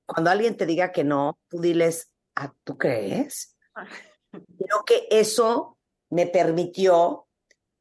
Cuando 0.05 0.29
alguien 0.29 0.57
te 0.57 0.65
diga 0.65 0.91
que 0.91 1.03
no, 1.03 1.39
tú 1.47 1.61
diles, 1.61 2.11
¿ah, 2.35 2.53
¿tú 2.63 2.77
crees? 2.77 3.55
Creo 4.31 4.83
que 4.85 5.07
eso 5.09 5.77
me 6.09 6.27
permitió 6.27 7.27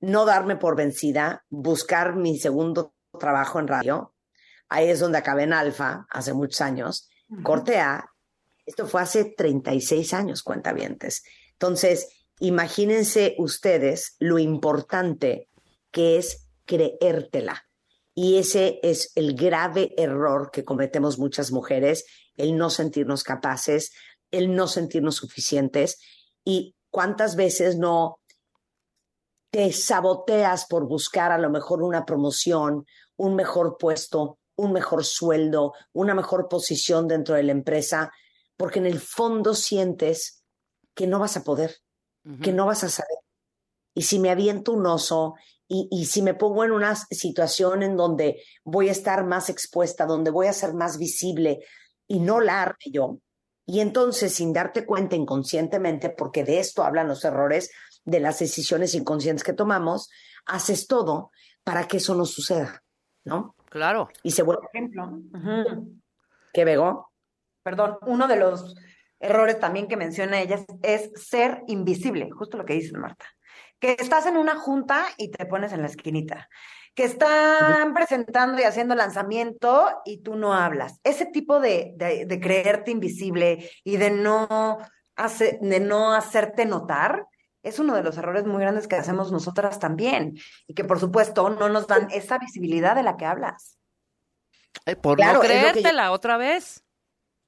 no 0.00 0.24
darme 0.24 0.56
por 0.56 0.76
vencida, 0.76 1.44
buscar 1.48 2.16
mi 2.16 2.38
segundo 2.38 2.94
trabajo 3.18 3.58
en 3.58 3.68
radio. 3.68 4.14
Ahí 4.68 4.88
es 4.88 5.00
donde 5.00 5.18
acabé 5.18 5.42
en 5.42 5.52
Alfa, 5.52 6.06
hace 6.10 6.32
muchos 6.32 6.60
años. 6.60 7.08
Corte 7.42 7.78
A. 7.78 8.10
Esto 8.64 8.86
fue 8.86 9.02
hace 9.02 9.24
36 9.24 10.14
años, 10.14 10.42
cuentavientes. 10.42 11.24
Entonces, 11.52 12.24
imagínense 12.38 13.34
ustedes 13.38 14.16
lo 14.18 14.38
importante 14.38 15.48
que 15.90 16.18
es 16.18 16.48
creértela. 16.64 17.68
Y 18.14 18.38
ese 18.38 18.80
es 18.82 19.12
el 19.14 19.34
grave 19.34 19.94
error 19.96 20.50
que 20.52 20.64
cometemos 20.64 21.18
muchas 21.18 21.52
mujeres, 21.52 22.04
el 22.36 22.56
no 22.56 22.70
sentirnos 22.70 23.22
capaces, 23.22 23.92
el 24.30 24.54
no 24.54 24.66
sentirnos 24.66 25.16
suficientes. 25.16 25.98
Y 26.44 26.74
cuántas 26.90 27.36
veces 27.36 27.76
no 27.76 28.20
te 29.50 29.72
saboteas 29.72 30.66
por 30.66 30.86
buscar 30.86 31.32
a 31.32 31.38
lo 31.38 31.50
mejor 31.50 31.82
una 31.82 32.04
promoción, 32.04 32.86
un 33.16 33.34
mejor 33.34 33.76
puesto, 33.78 34.38
un 34.56 34.72
mejor 34.72 35.04
sueldo, 35.04 35.72
una 35.92 36.14
mejor 36.14 36.48
posición 36.48 37.08
dentro 37.08 37.34
de 37.34 37.42
la 37.42 37.52
empresa, 37.52 38.12
porque 38.56 38.78
en 38.78 38.86
el 38.86 39.00
fondo 39.00 39.54
sientes 39.54 40.44
que 40.94 41.06
no 41.06 41.18
vas 41.18 41.36
a 41.36 41.44
poder, 41.44 41.78
que 42.42 42.52
no 42.52 42.66
vas 42.66 42.84
a 42.84 42.90
saber. 42.90 43.18
Y 43.94 44.02
si 44.02 44.18
me 44.18 44.30
aviento 44.30 44.72
un 44.72 44.86
oso 44.86 45.34
y, 45.70 45.88
y 45.90 46.06
si 46.06 46.20
me 46.20 46.34
pongo 46.34 46.64
en 46.64 46.72
una 46.72 46.96
situación 46.96 47.84
en 47.84 47.96
donde 47.96 48.42
voy 48.64 48.88
a 48.88 48.92
estar 48.92 49.24
más 49.24 49.48
expuesta, 49.48 50.04
donde 50.04 50.32
voy 50.32 50.48
a 50.48 50.52
ser 50.52 50.74
más 50.74 50.98
visible 50.98 51.64
y 52.08 52.18
no 52.18 52.40
la 52.40 52.60
arme 52.60 52.90
yo, 52.92 53.18
y 53.66 53.78
entonces 53.78 54.34
sin 54.34 54.52
darte 54.52 54.84
cuenta 54.84 55.14
inconscientemente, 55.14 56.10
porque 56.10 56.42
de 56.42 56.58
esto 56.58 56.82
hablan 56.82 57.06
los 57.06 57.24
errores, 57.24 57.70
de 58.04 58.18
las 58.18 58.40
decisiones 58.40 58.96
inconscientes 58.96 59.44
que 59.44 59.52
tomamos, 59.52 60.10
haces 60.44 60.88
todo 60.88 61.30
para 61.62 61.86
que 61.86 61.98
eso 61.98 62.16
no 62.16 62.24
suceda, 62.24 62.82
¿no? 63.24 63.54
Claro. 63.66 64.08
Y 64.24 64.32
se 64.32 64.42
vuelve 64.42 64.62
Por 64.62 64.70
ejemplo, 64.74 65.20
¿Qué, 66.52 66.64
Bego? 66.64 67.12
perdón, 67.62 67.98
uno 68.06 68.26
de 68.26 68.36
los 68.36 68.74
errores 69.20 69.60
también 69.60 69.86
que 69.86 69.96
menciona 69.96 70.40
ella 70.40 70.56
es, 70.56 71.10
es 71.12 71.28
ser 71.28 71.62
invisible, 71.68 72.28
justo 72.30 72.56
lo 72.56 72.64
que 72.64 72.74
dice 72.74 72.98
Marta. 72.98 73.26
Que 73.80 73.96
estás 73.98 74.26
en 74.26 74.36
una 74.36 74.56
junta 74.56 75.06
y 75.16 75.30
te 75.30 75.46
pones 75.46 75.72
en 75.72 75.80
la 75.82 75.88
esquinita. 75.88 76.48
Que 76.94 77.04
están 77.04 77.94
presentando 77.94 78.60
y 78.60 78.64
haciendo 78.64 78.94
lanzamiento 78.94 79.88
y 80.04 80.22
tú 80.22 80.36
no 80.36 80.54
hablas. 80.54 81.00
Ese 81.02 81.26
tipo 81.26 81.58
de, 81.60 81.92
de, 81.96 82.26
de 82.26 82.40
creerte 82.40 82.90
invisible 82.90 83.70
y 83.84 83.96
de 83.96 84.10
no, 84.10 84.78
hace- 85.16 85.58
de 85.62 85.80
no 85.80 86.12
hacerte 86.14 86.66
notar 86.66 87.26
es 87.62 87.78
uno 87.78 87.94
de 87.94 88.02
los 88.02 88.16
errores 88.18 88.44
muy 88.46 88.60
grandes 88.60 88.86
que 88.88 88.96
hacemos 88.96 89.32
nosotras 89.32 89.78
también. 89.78 90.34
Y 90.66 90.74
que 90.74 90.84
por 90.84 90.98
supuesto 91.00 91.48
no 91.50 91.68
nos 91.68 91.86
dan 91.86 92.08
esa 92.10 92.38
visibilidad 92.38 92.94
de 92.96 93.02
la 93.02 93.16
que 93.16 93.24
hablas. 93.26 93.78
Eh, 94.86 94.94
por 94.96 95.16
Claro, 95.16 95.38
no 95.38 95.44
yo- 95.44 95.48
creértela 95.48 96.12
otra 96.12 96.36
vez. 96.36 96.82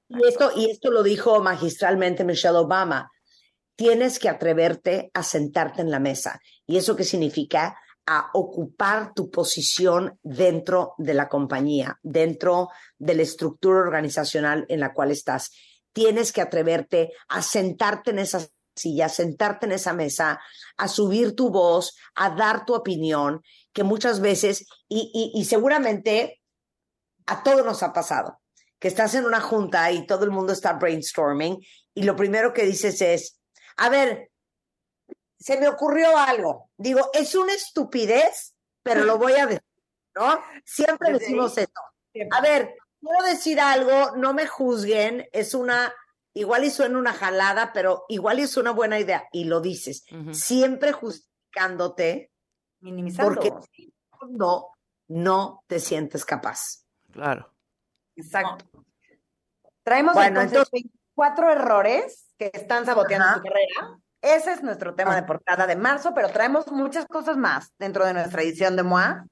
Y 0.09 0.27
esto, 0.27 0.51
y 0.57 0.71
esto 0.71 0.91
lo 0.91 1.03
dijo 1.03 1.41
magistralmente 1.43 2.25
Michelle 2.25 2.57
Obama. 2.59 3.11
Tienes 3.83 4.21
que 4.21 4.29
atreverte 4.29 5.11
a 5.13 5.25
sentarte 5.25 5.81
en 5.83 5.91
la 5.91 5.99
mesa. 5.99 6.41
¿Y 6.69 6.77
eso 6.77 6.95
qué 6.95 7.03
significa? 7.03 7.77
A 8.07 8.31
ocupar 8.33 9.13
tu 9.13 9.29
posición 9.29 10.21
dentro 10.23 10.95
de 10.99 11.15
la 11.15 11.29
compañía, 11.29 11.99
dentro 12.01 12.69
de 12.97 13.17
la 13.17 13.23
estructura 13.23 13.81
organizacional 13.81 14.67
en 14.69 14.79
la 14.79 14.93
cual 14.95 15.11
estás. 15.11 15.51
Tienes 15.93 16.31
que 16.31 16.41
atreverte 16.41 17.11
a 17.29 17.43
sentarte 17.43 18.13
en 18.13 18.21
esa 18.21 18.47
silla, 18.77 19.07
a 19.07 19.09
sentarte 19.09 19.67
en 19.67 19.73
esa 19.73 19.93
mesa, 19.95 20.41
a 20.77 20.87
subir 20.87 21.35
tu 21.35 21.51
voz, 21.51 21.97
a 22.15 22.31
dar 22.37 22.65
tu 22.65 22.77
opinión, 22.77 23.43
que 23.73 23.83
muchas 23.83 24.21
veces, 24.21 24.65
y, 24.89 25.11
y- 25.13 25.41
y 25.41 25.45
seguramente 25.45 26.41
a 27.27 27.43
todos 27.43 27.65
nos 27.67 27.83
ha 27.83 27.93
pasado, 27.93 28.39
que 28.79 28.87
estás 28.87 29.17
en 29.17 29.25
una 29.25 29.41
junta 29.41 29.91
y 29.91 30.07
todo 30.07 30.25
el 30.25 30.31
mundo 30.31 30.53
está 30.53 30.75
brainstorming 30.75 31.59
y 31.95 32.05
lo 32.05 32.15
primero 32.15 32.53
que 32.53 32.63
dices 32.65 33.03
es, 33.03 33.41
a 33.77 33.89
ver, 33.89 34.31
se 35.39 35.59
me 35.59 35.69
ocurrió 35.69 36.17
algo. 36.17 36.71
Digo, 36.77 37.11
es 37.13 37.35
una 37.35 37.53
estupidez, 37.53 38.55
pero 38.83 39.05
lo 39.05 39.19
voy 39.19 39.33
a 39.35 39.47
decir, 39.47 39.63
¿no? 40.15 40.41
Siempre 40.65 41.13
decimos 41.13 41.57
esto. 41.59 41.81
A 42.31 42.41
ver, 42.41 42.77
quiero 43.01 43.23
decir 43.25 43.61
algo, 43.61 44.17
no 44.17 44.35
me 44.35 44.47
juzguen, 44.47 45.29
es 45.33 45.55
una, 45.55 45.93
igual 46.35 46.65
y 46.65 46.71
suena 46.71 46.99
una 46.99 47.13
jalada, 47.13 47.73
pero 47.73 48.05
igual 48.09 48.39
y 48.39 48.43
es 48.43 48.57
una 48.57 48.71
buena 48.71 48.99
idea. 49.01 49.29
Y 49.33 49.45
lo 49.45 49.61
dices, 49.61 50.05
siempre 50.33 50.93
justificándote, 50.93 52.31
Minimizando. 52.81 53.35
porque 53.41 53.53
no, 54.31 54.69
no 55.09 55.65
te 55.67 55.81
sientes 55.81 56.25
capaz. 56.25 56.85
Claro. 57.11 57.53
Exacto. 58.15 58.65
Traemos 59.83 60.15
Bueno, 60.15 60.41
entonces, 60.41 60.69
entonces- 60.73 60.91
24 61.17 61.51
errores 61.51 62.22
que 62.39 62.51
están 62.53 62.87
saboteando 62.87 63.27
Ajá. 63.27 63.35
tu 63.37 63.43
carrera. 63.43 63.99
Ese 64.23 64.53
es 64.53 64.63
nuestro 64.63 64.95
tema 64.95 65.17
de 65.17 65.25
portada 65.25 65.67
de 65.67 65.75
marzo, 65.75 66.13
pero 66.15 66.29
traemos 66.31 66.71
muchas 66.71 67.07
cosas 67.07 67.37
más 67.37 67.73
dentro 67.79 68.07
de 68.07 68.15
nuestra 68.15 68.43
edición 68.43 68.77
de 68.77 68.85
MOA. 68.85 69.27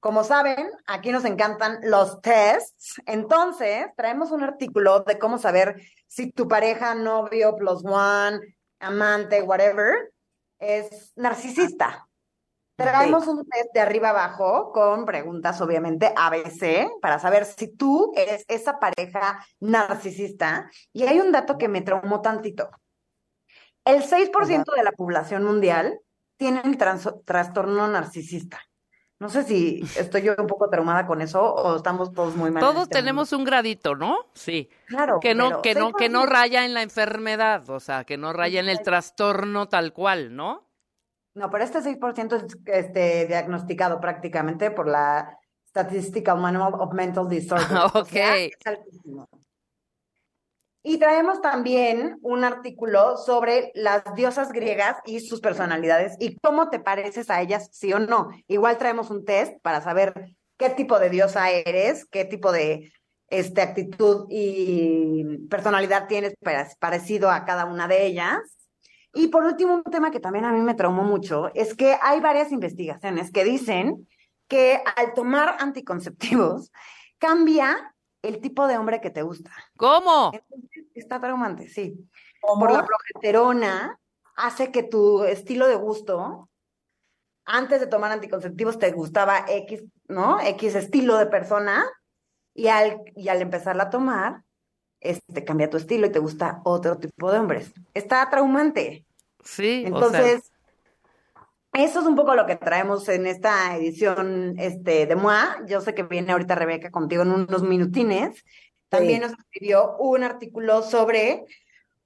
Como 0.00 0.24
saben, 0.24 0.70
aquí 0.86 1.12
nos 1.12 1.26
encantan 1.26 1.78
los 1.82 2.22
tests. 2.22 3.02
Entonces, 3.04 3.86
traemos 3.98 4.30
un 4.30 4.42
artículo 4.42 5.00
de 5.00 5.18
cómo 5.18 5.36
saber 5.36 5.82
si 6.06 6.32
tu 6.32 6.48
pareja, 6.48 6.94
novio, 6.94 7.54
plus 7.56 7.84
one, 7.84 8.40
amante, 8.78 9.42
whatever, 9.42 10.10
es 10.58 11.12
narcisista. 11.16 12.08
Traemos 12.82 13.26
un 13.26 13.44
test 13.46 13.72
de 13.74 13.80
arriba 13.80 14.10
abajo 14.10 14.72
con 14.72 15.04
preguntas, 15.04 15.60
obviamente, 15.60 16.12
ABC, 16.16 16.90
para 17.00 17.18
saber 17.18 17.44
si 17.44 17.68
tú 17.68 18.12
eres 18.16 18.44
esa 18.48 18.78
pareja 18.78 19.44
narcisista. 19.60 20.70
Y 20.92 21.04
hay 21.04 21.20
un 21.20 21.32
dato 21.32 21.58
que 21.58 21.68
me 21.68 21.82
traumó 21.82 22.20
tantito. 22.20 22.70
El 23.84 24.02
6% 24.02 24.74
de 24.74 24.82
la 24.82 24.92
población 24.92 25.44
mundial 25.44 25.98
tiene 26.36 26.62
el 26.64 26.76
trastorno 27.24 27.88
narcisista. 27.88 28.60
No 29.18 29.28
sé 29.28 29.44
si 29.44 29.82
estoy 29.98 30.22
yo 30.22 30.34
un 30.38 30.46
poco 30.46 30.70
traumada 30.70 31.06
con 31.06 31.20
eso 31.20 31.42
o 31.42 31.76
estamos 31.76 32.14
todos 32.14 32.36
muy 32.36 32.50
mal. 32.50 32.62
Todos 32.62 32.84
este 32.84 32.98
tenemos 32.98 33.34
un 33.34 33.44
gradito, 33.44 33.94
¿no? 33.94 34.16
Sí. 34.32 34.70
Claro, 34.86 35.20
Que 35.20 35.34
no, 35.34 35.60
que 35.60 35.74
no, 35.74 35.92
que 35.92 36.08
no 36.08 36.22
6%. 36.22 36.26
raya 36.26 36.64
en 36.64 36.72
la 36.72 36.80
enfermedad, 36.80 37.68
o 37.68 37.80
sea, 37.80 38.04
que 38.04 38.16
no 38.16 38.32
raya 38.32 38.60
en 38.60 38.70
el 38.70 38.80
trastorno 38.80 39.68
tal 39.68 39.92
cual, 39.92 40.34
¿no? 40.34 40.69
No, 41.34 41.50
pero 41.50 41.64
este 41.64 41.80
6% 41.80 42.36
es 42.36 42.56
este, 42.66 43.26
diagnosticado 43.26 44.00
prácticamente 44.00 44.70
por 44.70 44.88
la 44.88 45.38
Statistical 45.68 46.38
Manual 46.38 46.74
of 46.74 46.92
Mental 46.92 47.28
Disorders. 47.28 47.70
o 47.94 48.04
sea, 48.04 48.32
Ok. 48.34 48.36
es 48.50 48.66
altísimo. 48.66 49.28
Y 50.82 50.98
traemos 50.98 51.42
también 51.42 52.18
un 52.22 52.42
artículo 52.42 53.18
sobre 53.18 53.70
las 53.74 54.02
diosas 54.14 54.50
griegas 54.50 54.96
y 55.04 55.20
sus 55.20 55.40
personalidades 55.40 56.16
y 56.18 56.36
cómo 56.38 56.70
te 56.70 56.80
pareces 56.80 57.28
a 57.28 57.42
ellas, 57.42 57.68
sí 57.70 57.92
o 57.92 57.98
no. 57.98 58.30
Igual 58.48 58.78
traemos 58.78 59.10
un 59.10 59.26
test 59.26 59.60
para 59.62 59.82
saber 59.82 60.14
qué 60.56 60.70
tipo 60.70 60.98
de 60.98 61.10
diosa 61.10 61.50
eres, 61.50 62.06
qué 62.06 62.24
tipo 62.24 62.50
de 62.50 62.90
este, 63.28 63.60
actitud 63.60 64.26
y 64.30 65.46
personalidad 65.50 66.08
tienes 66.08 66.34
pare- 66.42 66.66
parecido 66.80 67.30
a 67.30 67.44
cada 67.44 67.66
una 67.66 67.86
de 67.86 68.06
ellas. 68.06 68.38
Y 69.12 69.28
por 69.28 69.44
último, 69.44 69.74
un 69.74 69.82
tema 69.84 70.10
que 70.10 70.20
también 70.20 70.44
a 70.44 70.52
mí 70.52 70.60
me 70.60 70.74
traumó 70.74 71.02
mucho 71.02 71.50
es 71.54 71.74
que 71.74 71.96
hay 72.00 72.20
varias 72.20 72.52
investigaciones 72.52 73.32
que 73.32 73.44
dicen 73.44 74.08
que 74.48 74.82
al 74.96 75.14
tomar 75.14 75.56
anticonceptivos 75.58 76.72
cambia 77.18 77.94
el 78.22 78.40
tipo 78.40 78.66
de 78.66 78.78
hombre 78.78 79.00
que 79.00 79.10
te 79.10 79.22
gusta. 79.22 79.50
¿Cómo? 79.76 80.32
Está 80.94 81.20
traumante, 81.20 81.68
sí. 81.68 82.08
Por 82.40 82.72
la 82.72 82.84
progesterona 82.84 83.98
hace 84.36 84.70
que 84.70 84.82
tu 84.82 85.24
estilo 85.24 85.66
de 85.66 85.76
gusto, 85.76 86.48
antes 87.44 87.80
de 87.80 87.86
tomar 87.86 88.12
anticonceptivos 88.12 88.78
te 88.78 88.92
gustaba 88.92 89.44
X, 89.48 89.84
¿no? 90.08 90.40
X 90.40 90.74
estilo 90.74 91.16
de 91.16 91.26
persona 91.26 91.84
y 92.54 92.68
al, 92.68 93.02
y 93.14 93.28
al 93.28 93.42
empezarla 93.42 93.84
a 93.84 93.90
tomar, 93.90 94.42
este, 95.00 95.44
cambia 95.44 95.70
tu 95.70 95.76
estilo 95.76 96.06
y 96.06 96.12
te 96.12 96.18
gusta 96.18 96.60
otro 96.64 96.98
tipo 96.98 97.30
de 97.32 97.38
hombres. 97.38 97.72
Está 97.94 98.28
traumante. 98.30 99.04
Sí, 99.42 99.84
o 99.90 99.98
sea, 99.98 100.20
Entonces, 100.20 100.52
eso 101.72 102.00
es 102.00 102.06
un 102.06 102.16
poco 102.16 102.34
lo 102.34 102.46
que 102.46 102.56
traemos 102.56 103.08
en 103.08 103.26
esta 103.26 103.76
edición 103.76 104.54
este, 104.58 105.06
de 105.06 105.16
MOA. 105.16 105.58
Yo 105.66 105.80
sé 105.80 105.94
que 105.94 106.02
viene 106.02 106.32
ahorita 106.32 106.54
Rebeca 106.54 106.90
contigo 106.90 107.22
en 107.22 107.32
unos 107.32 107.62
minutines. 107.62 108.44
También 108.88 109.22
nos 109.22 109.32
escribió 109.32 109.96
un 109.98 110.24
artículo 110.24 110.82
sobre 110.82 111.44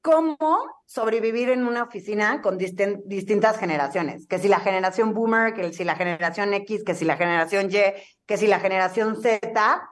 cómo 0.02 0.36
sobrevivir 0.84 1.48
en 1.48 1.66
una 1.66 1.84
oficina 1.84 2.42
con 2.42 2.58
distin- 2.58 3.00
distintas 3.06 3.56
generaciones. 3.56 4.26
Que 4.26 4.38
si 4.38 4.48
la 4.48 4.60
generación 4.60 5.14
boomer, 5.14 5.54
que 5.54 5.72
si 5.72 5.82
la 5.82 5.96
generación 5.96 6.52
X, 6.52 6.84
que 6.84 6.94
si 6.94 7.06
la 7.06 7.16
generación 7.16 7.70
Y, 7.70 7.78
que 8.26 8.36
si 8.36 8.46
la 8.46 8.60
generación 8.60 9.20
Z. 9.22 9.90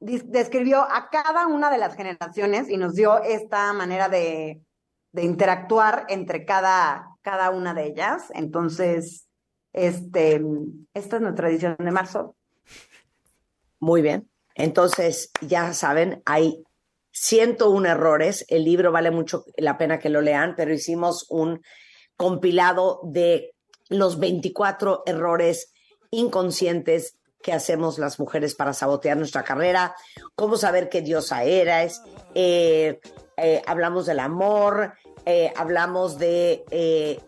Describió 0.00 0.82
a 0.82 1.08
cada 1.10 1.46
una 1.46 1.70
de 1.70 1.78
las 1.78 1.96
generaciones 1.96 2.68
y 2.68 2.76
nos 2.76 2.94
dio 2.94 3.22
esta 3.22 3.72
manera 3.72 4.08
de, 4.08 4.60
de 5.12 5.22
interactuar 5.22 6.06
entre 6.08 6.44
cada, 6.44 7.16
cada 7.22 7.50
una 7.50 7.72
de 7.72 7.86
ellas. 7.86 8.30
Entonces, 8.34 9.28
este, 9.72 10.42
esta 10.92 11.16
es 11.16 11.22
nuestra 11.22 11.48
edición 11.48 11.76
de 11.78 11.90
marzo. 11.90 12.36
Muy 13.78 14.02
bien. 14.02 14.28
Entonces, 14.54 15.30
ya 15.40 15.72
saben, 15.72 16.22
hay 16.26 16.64
101 17.12 17.88
errores. 17.88 18.44
El 18.48 18.64
libro 18.64 18.92
vale 18.92 19.10
mucho 19.10 19.44
la 19.56 19.78
pena 19.78 19.98
que 19.98 20.08
lo 20.08 20.20
lean, 20.20 20.54
pero 20.56 20.72
hicimos 20.72 21.26
un 21.30 21.62
compilado 22.16 23.00
de 23.04 23.54
los 23.88 24.18
24 24.18 25.04
errores 25.06 25.72
inconscientes 26.10 27.18
que 27.44 27.52
hacemos 27.52 27.98
las 27.98 28.18
mujeres 28.18 28.54
para 28.54 28.72
sabotear 28.72 29.18
nuestra 29.18 29.44
carrera, 29.44 29.94
cómo 30.34 30.56
saber 30.56 30.88
qué 30.88 31.02
diosa 31.02 31.44
eres, 31.44 32.00
eh, 32.34 32.98
eh, 33.36 33.62
hablamos 33.66 34.06
del 34.06 34.20
amor, 34.20 34.94
eh, 35.26 35.52
hablamos 35.54 36.18
de 36.18 37.20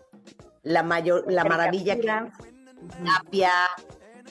la, 0.63 0.83
mayor, 0.83 1.31
la 1.31 1.45
maravilla 1.45 1.97
que 1.97 2.01
terapia, 2.01 3.53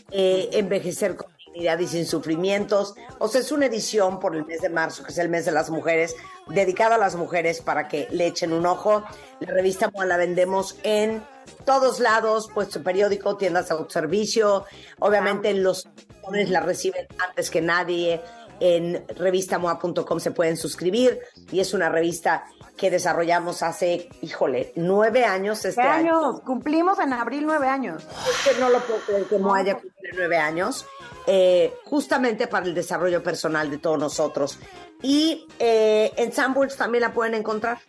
envejecer 0.10 1.16
con 1.18 1.28
dignidad 1.38 1.78
y 1.78 1.86
sin 1.86 2.08
sufrimientos. 2.08 2.96
O 3.20 3.28
sea, 3.28 3.42
es 3.42 3.52
una 3.52 3.68
edición 3.68 4.20
por 4.20 4.36
el 4.36 4.44
mes 4.44 4.62
de 4.62 4.70
marzo, 4.70 5.04
que 5.04 5.12
es 5.12 5.20
el 5.20 5.30
mes 5.30 5.46
de 5.46 5.52
las 5.52 5.70
mujeres, 5.70 6.16
dedicado 6.48 6.96
a 6.96 6.98
las 6.98 7.16
mujeres 7.16 7.62
para 7.62 7.88
que 7.88 8.08
le 8.10 8.26
echen 8.26 8.54
un 8.54 8.66
ojo. 8.66 9.04
La 9.40 9.54
revista 9.54 9.92
la 9.94 10.18
vendemos 10.18 10.80
en 10.82 11.24
todos 11.66 12.00
lados, 12.00 12.50
puesto 12.54 12.82
periódico, 12.84 13.38
tiendas 13.38 13.70
de 13.70 13.76
autoservicio. 13.76 14.66
Obviamente 15.00 15.54
los 15.54 15.86
lectores 15.86 16.50
la 16.50 16.62
reciben 16.62 17.08
antes 17.28 17.50
que 17.50 17.62
nadie. 17.62 18.22
En 18.62 19.06
revistamoa.com 19.18 20.20
se 20.22 20.32
pueden 20.32 20.56
suscribir 20.56 21.20
y 21.52 21.60
es 21.60 21.74
una 21.74 21.90
revista 21.90 22.46
que 22.78 22.90
desarrollamos 22.90 23.62
hace, 23.64 24.08
híjole, 24.22 24.72
nueve 24.78 25.26
años 25.26 25.66
este 25.66 25.82
¿Qué 25.82 25.88
año. 25.88 26.18
años? 26.18 26.42
Cumplimos 26.42 26.98
en 27.00 27.12
abril 27.12 27.46
nueve 27.46 27.68
años. 27.68 28.04
Es 28.04 28.54
que 28.54 28.60
no 28.62 28.70
lo 28.70 28.80
puedo 28.80 29.00
creer 29.02 29.26
que 29.26 29.38
Moa 29.40 29.58
haya 29.58 29.74
cumplido 29.74 30.16
nueve 30.16 30.38
años, 30.38 30.86
eh, 31.28 31.74
justamente 31.84 32.48
para 32.48 32.66
el 32.66 32.74
desarrollo 32.74 33.22
personal 33.22 33.70
de 33.70 33.78
todos 33.78 34.00
nosotros. 34.00 34.58
Y 35.02 35.46
eh, 35.60 36.14
en 36.16 36.32
Sanborns 36.32 36.78
también 36.78 37.02
la 37.02 37.14
pueden 37.14 37.34
encontrar. 37.34 37.80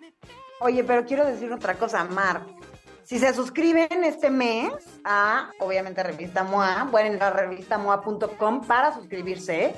Oye, 0.60 0.82
pero 0.84 1.04
quiero 1.04 1.24
decir 1.26 1.52
otra 1.52 1.74
cosa, 1.74 2.02
Mar. 2.04 2.42
Si 3.06 3.18
se 3.20 3.32
suscriben 3.32 4.02
este 4.04 4.30
mes 4.30 4.72
a, 5.04 5.50
obviamente, 5.60 6.02
Revista 6.02 6.42
MOA, 6.42 6.88
pueden 6.90 7.14
ir 7.14 7.22
a 7.22 7.30
revistamoa.com 7.30 8.66
para 8.66 8.92
suscribirse. 8.94 9.74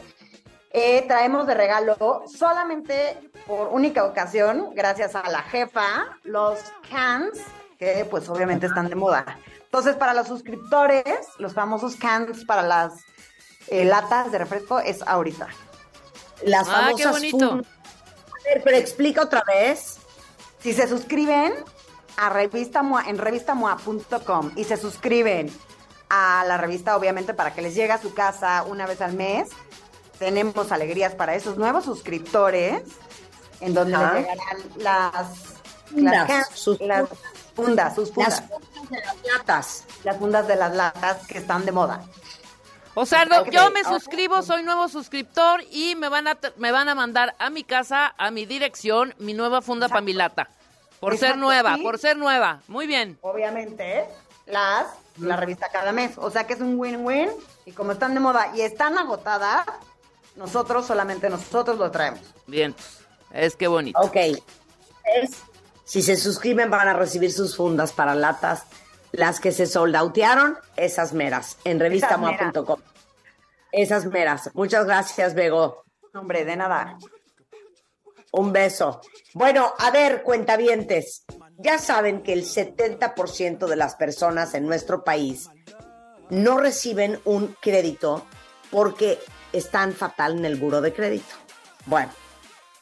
Eh, 0.70 1.04
traemos 1.06 1.46
de 1.46 1.54
regalo 1.54 2.22
solamente 2.26 3.18
por 3.46 3.68
única 3.68 4.04
ocasión, 4.04 4.70
gracias 4.74 5.14
a 5.14 5.28
la 5.30 5.42
jefa, 5.42 6.18
los 6.24 6.58
cans, 6.90 7.38
que 7.78 8.06
pues 8.10 8.28
obviamente 8.30 8.66
están 8.66 8.88
de 8.88 8.94
moda. 8.94 9.38
Entonces, 9.62 9.94
para 9.96 10.14
los 10.14 10.26
suscriptores, 10.26 11.04
los 11.38 11.52
famosos 11.52 11.96
cans 11.96 12.44
para 12.46 12.62
las 12.62 12.94
eh, 13.68 13.84
latas 13.84 14.32
de 14.32 14.38
refresco 14.38 14.78
es 14.80 15.02
ahorita. 15.06 15.48
Las 16.44 16.66
Ah, 16.68 16.92
qué 16.96 17.02
famosas 17.04 17.12
bonito. 17.12 17.48
fun- 17.50 17.66
A 17.66 18.44
ver, 18.54 18.62
pero 18.64 18.76
explica 18.78 19.20
otra 19.22 19.42
vez. 19.46 19.98
Si 20.60 20.72
se 20.72 20.88
suscriben 20.88 21.52
a 22.18 22.30
revista 22.30 22.82
en 23.06 23.16
revistamoa.com 23.16 24.50
y 24.56 24.64
se 24.64 24.76
suscriben 24.76 25.50
a 26.10 26.44
la 26.46 26.56
revista, 26.56 26.96
obviamente, 26.96 27.32
para 27.32 27.54
que 27.54 27.62
les 27.62 27.74
llegue 27.74 27.92
a 27.92 27.98
su 27.98 28.12
casa 28.12 28.64
una 28.64 28.86
vez 28.86 29.00
al 29.00 29.12
mes, 29.12 29.50
tenemos 30.18 30.72
alegrías 30.72 31.14
para 31.14 31.36
esos 31.36 31.56
nuevos 31.56 31.84
suscriptores, 31.84 32.82
en 33.60 33.72
donde 33.72 33.96
les 33.96 34.12
llegarán 34.14 34.58
las 34.78 35.48
Fundas, 35.88 36.28
las, 36.28 36.48
sus 36.50 36.78
las 36.80 37.08
fundas, 37.54 37.94
sus 37.94 38.12
fundas. 38.12 38.42
Las 38.42 38.50
fundas 38.50 38.90
de 38.90 39.00
las 39.00 39.16
latas. 39.24 39.84
Las 40.04 40.16
fundas 40.18 40.48
de 40.48 40.56
las 40.56 40.74
latas 40.74 41.26
que 41.26 41.38
están 41.38 41.64
de 41.64 41.72
moda. 41.72 42.04
O 42.94 43.06
sea, 43.06 43.26
yo 43.50 43.70
me 43.70 43.84
suscribo, 43.84 44.42
soy 44.42 44.64
nuevo 44.64 44.88
suscriptor 44.88 45.62
y 45.70 45.94
me 45.94 46.08
van 46.08 46.26
a 46.26 46.36
me 46.56 46.72
van 46.72 46.88
a 46.88 46.94
mandar 46.94 47.36
a 47.38 47.48
mi 47.48 47.64
casa, 47.64 48.12
a 48.18 48.30
mi 48.30 48.44
dirección, 48.44 49.14
mi 49.18 49.34
nueva 49.34 49.62
funda 49.62 49.88
para 49.88 50.00
mi 50.00 50.12
lata. 50.12 50.50
Por 51.00 51.16
ser 51.16 51.36
nueva, 51.38 51.76
sí. 51.76 51.82
por 51.82 51.98
ser 51.98 52.16
nueva. 52.16 52.60
Muy 52.68 52.86
bien. 52.86 53.18
Obviamente, 53.22 54.04
las, 54.46 54.86
la 55.18 55.36
revista 55.36 55.68
cada 55.70 55.92
mes. 55.92 56.12
O 56.18 56.30
sea 56.30 56.46
que 56.46 56.54
es 56.54 56.60
un 56.60 56.78
win-win. 56.78 57.30
Y 57.66 57.72
como 57.72 57.92
están 57.92 58.14
de 58.14 58.20
moda 58.20 58.50
y 58.54 58.62
están 58.62 58.98
agotadas, 58.98 59.66
nosotros, 60.36 60.86
solamente 60.86 61.28
nosotros 61.30 61.78
lo 61.78 61.90
traemos. 61.90 62.20
Bien. 62.46 62.74
Es 63.32 63.56
que 63.56 63.66
bonito. 63.68 63.98
Ok. 64.00 64.16
Es- 64.16 65.42
si 65.84 66.02
se 66.02 66.16
suscriben 66.16 66.70
van 66.70 66.88
a 66.88 66.92
recibir 66.94 67.32
sus 67.32 67.56
fundas 67.56 67.92
para 67.92 68.14
latas. 68.14 68.64
Las 69.10 69.40
que 69.40 69.52
se 69.52 69.66
soldautearon, 69.66 70.58
esas 70.76 71.14
meras, 71.14 71.56
en 71.64 71.80
revistamoa.com. 71.80 72.78
Esas 73.72 74.04
meras. 74.04 74.50
Muchas 74.52 74.84
gracias, 74.84 75.34
Bego. 75.34 75.82
Hombre, 76.14 76.44
de 76.44 76.56
nada. 76.56 76.98
Un 78.30 78.52
beso. 78.52 79.00
Bueno, 79.34 79.72
a 79.78 79.90
ver, 79.90 80.22
cuentavientes. 80.22 81.24
Ya 81.56 81.78
saben 81.78 82.22
que 82.22 82.32
el 82.32 82.44
70% 82.44 83.66
de 83.66 83.76
las 83.76 83.94
personas 83.96 84.54
en 84.54 84.66
nuestro 84.66 85.02
país 85.02 85.48
no 86.30 86.58
reciben 86.58 87.20
un 87.24 87.56
crédito 87.60 88.26
porque 88.70 89.18
están 89.52 89.92
fatal 89.92 90.38
en 90.38 90.44
el 90.44 90.56
buro 90.56 90.80
de 90.80 90.92
crédito. 90.92 91.34
Bueno, 91.86 92.12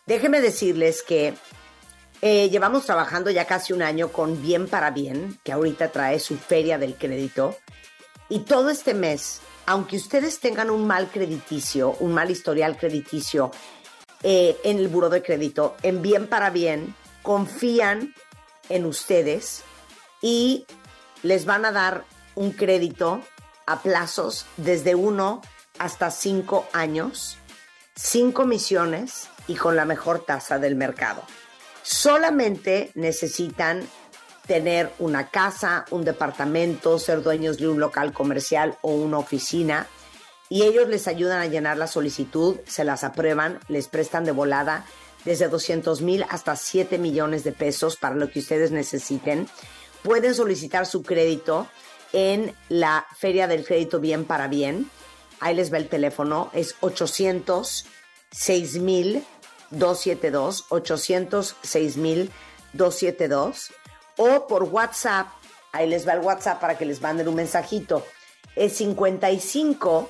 déjenme 0.06 0.40
decirles 0.40 1.02
que 1.02 1.34
eh, 2.22 2.50
llevamos 2.50 2.86
trabajando 2.86 3.30
ya 3.30 3.44
casi 3.44 3.72
un 3.72 3.82
año 3.82 4.10
con 4.10 4.42
Bien 4.42 4.66
para 4.66 4.90
Bien, 4.90 5.38
que 5.44 5.52
ahorita 5.52 5.92
trae 5.92 6.18
su 6.18 6.36
feria 6.36 6.76
del 6.78 6.96
crédito. 6.96 7.56
Y 8.28 8.40
todo 8.40 8.70
este 8.70 8.94
mes, 8.94 9.40
aunque 9.66 9.96
ustedes 9.96 10.40
tengan 10.40 10.70
un 10.70 10.86
mal 10.86 11.08
crediticio, 11.08 11.94
un 12.00 12.12
mal 12.12 12.30
historial 12.30 12.76
crediticio 12.76 13.52
eh, 14.22 14.56
en 14.64 14.78
el 14.78 14.88
buro 14.88 15.08
de 15.08 15.22
crédito, 15.22 15.76
en 15.82 16.02
Bien 16.02 16.26
para 16.26 16.50
Bien, 16.50 16.94
confían 17.22 18.14
en 18.68 18.86
ustedes 18.86 19.62
y 20.20 20.66
les 21.22 21.44
van 21.44 21.64
a 21.64 21.72
dar 21.72 22.04
un 22.34 22.52
crédito 22.52 23.20
a 23.66 23.80
plazos 23.82 24.46
desde 24.56 24.94
uno 24.94 25.42
hasta 25.78 26.10
cinco 26.10 26.66
años, 26.72 27.38
sin 27.94 28.32
comisiones 28.32 29.28
y 29.46 29.54
con 29.54 29.76
la 29.76 29.84
mejor 29.84 30.24
tasa 30.24 30.58
del 30.58 30.76
mercado. 30.76 31.22
Solamente 31.82 32.90
necesitan 32.94 33.86
tener 34.46 34.92
una 34.98 35.28
casa, 35.28 35.84
un 35.90 36.04
departamento, 36.04 36.98
ser 36.98 37.22
dueños 37.22 37.58
de 37.58 37.68
un 37.68 37.80
local 37.80 38.12
comercial 38.12 38.78
o 38.82 38.92
una 38.92 39.18
oficina 39.18 39.86
y 40.48 40.62
ellos 40.62 40.88
les 40.88 41.08
ayudan 41.08 41.40
a 41.40 41.46
llenar 41.46 41.76
la 41.76 41.86
solicitud, 41.86 42.58
se 42.66 42.84
las 42.84 43.04
aprueban, 43.04 43.58
les 43.68 43.88
prestan 43.88 44.24
de 44.24 44.32
volada 44.32 44.86
desde 45.24 45.48
200 45.48 46.02
mil 46.02 46.24
hasta 46.28 46.54
7 46.54 46.98
millones 46.98 47.42
de 47.44 47.52
pesos 47.52 47.96
para 47.96 48.14
lo 48.14 48.30
que 48.30 48.38
ustedes 48.38 48.70
necesiten. 48.70 49.48
Pueden 50.02 50.34
solicitar 50.34 50.86
su 50.86 51.02
crédito 51.02 51.66
en 52.12 52.54
la 52.68 53.06
Feria 53.16 53.48
del 53.48 53.64
Crédito 53.64 53.98
Bien 53.98 54.24
para 54.24 54.46
Bien. 54.46 54.88
Ahí 55.40 55.54
les 55.54 55.72
va 55.72 55.78
el 55.78 55.88
teléfono, 55.88 56.50
es 56.54 56.76
800 56.80 57.86
6000 58.30 59.24
272 59.70 60.66
806 60.68 61.96
mil 61.96 62.30
272 62.72 63.72
o 64.16 64.46
por 64.46 64.62
WhatsApp, 64.64 65.28
ahí 65.72 65.88
les 65.88 66.06
va 66.06 66.12
el 66.12 66.20
WhatsApp 66.20 66.60
para 66.60 66.78
que 66.78 66.86
les 66.86 67.00
manden 67.02 67.28
un 67.28 67.34
mensajito, 67.34 68.04
es 68.54 68.76
55 68.76 70.08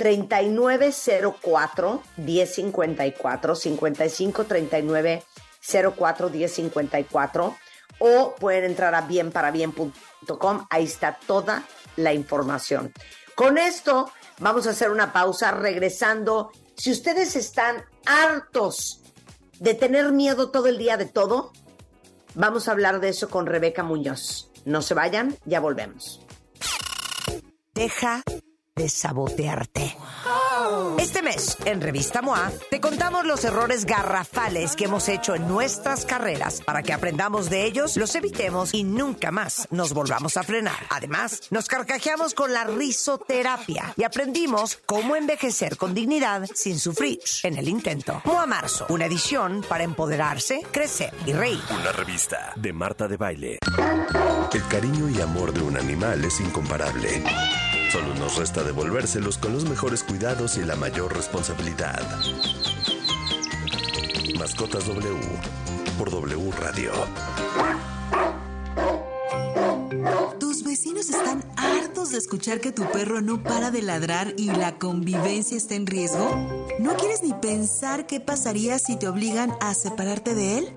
3904 0.00 2.02
1054 2.16 3.54
55 3.54 4.44
39 4.46 5.22
04 5.94 6.30
1054 6.30 7.56
o 7.98 8.34
pueden 8.36 8.64
entrar 8.64 8.94
a 8.94 9.02
bienparabien.com, 9.02 10.66
ahí 10.70 10.84
está 10.84 11.18
toda 11.26 11.64
la 11.96 12.14
información. 12.14 12.94
Con 13.34 13.58
esto 13.58 14.10
vamos 14.38 14.66
a 14.66 14.70
hacer 14.70 14.90
una 14.90 15.12
pausa 15.12 15.50
regresando. 15.50 16.50
Si 16.78 16.90
ustedes 16.90 17.36
están 17.36 17.84
hartos 18.06 19.02
de 19.58 19.74
tener 19.74 20.12
miedo 20.12 20.50
todo 20.50 20.68
el 20.68 20.78
día 20.78 20.96
de 20.96 21.04
todo, 21.04 21.52
vamos 22.34 22.68
a 22.68 22.72
hablar 22.72 23.00
de 23.00 23.10
eso 23.10 23.28
con 23.28 23.44
Rebeca 23.44 23.82
Muñoz. 23.82 24.50
No 24.64 24.80
se 24.80 24.94
vayan, 24.94 25.36
ya 25.44 25.60
volvemos. 25.60 26.24
Deja 27.74 28.22
de 28.80 28.88
sabotearte. 28.88 29.94
Este 30.98 31.20
mes, 31.20 31.58
en 31.66 31.82
Revista 31.82 32.22
MOA, 32.22 32.50
te 32.70 32.80
contamos 32.80 33.26
los 33.26 33.44
errores 33.44 33.84
garrafales 33.84 34.74
que 34.74 34.86
hemos 34.86 35.08
hecho 35.10 35.34
en 35.34 35.46
nuestras 35.46 36.06
carreras 36.06 36.62
para 36.62 36.82
que 36.82 36.94
aprendamos 36.94 37.50
de 37.50 37.64
ellos, 37.66 37.98
los 37.98 38.14
evitemos 38.14 38.72
y 38.72 38.84
nunca 38.84 39.30
más 39.30 39.68
nos 39.70 39.92
volvamos 39.92 40.38
a 40.38 40.44
frenar. 40.44 40.78
Además, 40.88 41.42
nos 41.50 41.66
carcajeamos 41.66 42.32
con 42.32 42.54
la 42.54 42.64
risoterapia 42.64 43.92
y 43.98 44.04
aprendimos 44.04 44.78
cómo 44.86 45.14
envejecer 45.14 45.76
con 45.76 45.92
dignidad 45.92 46.48
sin 46.54 46.78
sufrir 46.78 47.20
en 47.42 47.58
el 47.58 47.68
intento. 47.68 48.22
MOA 48.24 48.46
Marzo, 48.46 48.86
una 48.88 49.04
edición 49.04 49.62
para 49.68 49.84
empoderarse, 49.84 50.62
crecer 50.70 51.12
y 51.26 51.34
reír. 51.34 51.60
Una 51.70 51.92
revista 51.92 52.54
de 52.56 52.72
Marta 52.72 53.08
de 53.08 53.16
Baile. 53.18 53.58
El 54.52 54.66
cariño 54.68 55.10
y 55.10 55.20
amor 55.20 55.52
de 55.52 55.60
un 55.60 55.76
animal 55.76 56.24
es 56.24 56.40
incomparable. 56.40 57.22
Solo 57.90 58.14
nos 58.14 58.36
resta 58.36 58.62
devolvérselos 58.62 59.36
con 59.36 59.52
los 59.52 59.68
mejores 59.68 60.04
cuidados 60.04 60.56
y 60.56 60.62
la 60.62 60.76
mayor 60.76 61.12
responsabilidad. 61.12 62.00
Mascotas 64.38 64.86
W 64.86 65.18
por 65.98 66.08
W 66.08 66.52
Radio. 66.52 66.92
Tus 70.38 70.62
vecinos 70.62 71.10
están 71.10 71.44
hartos 71.56 72.10
de 72.10 72.18
escuchar 72.18 72.60
que 72.60 72.70
tu 72.70 72.88
perro 72.92 73.20
no 73.22 73.42
para 73.42 73.72
de 73.72 73.82
ladrar 73.82 74.34
y 74.36 74.52
la 74.52 74.78
convivencia 74.78 75.56
está 75.56 75.74
en 75.74 75.86
riesgo. 75.86 76.30
¿No 76.78 76.94
quieres 76.94 77.24
ni 77.24 77.32
pensar 77.34 78.06
qué 78.06 78.20
pasaría 78.20 78.78
si 78.78 78.96
te 78.96 79.08
obligan 79.08 79.52
a 79.60 79.74
separarte 79.74 80.36
de 80.36 80.58
él? 80.58 80.76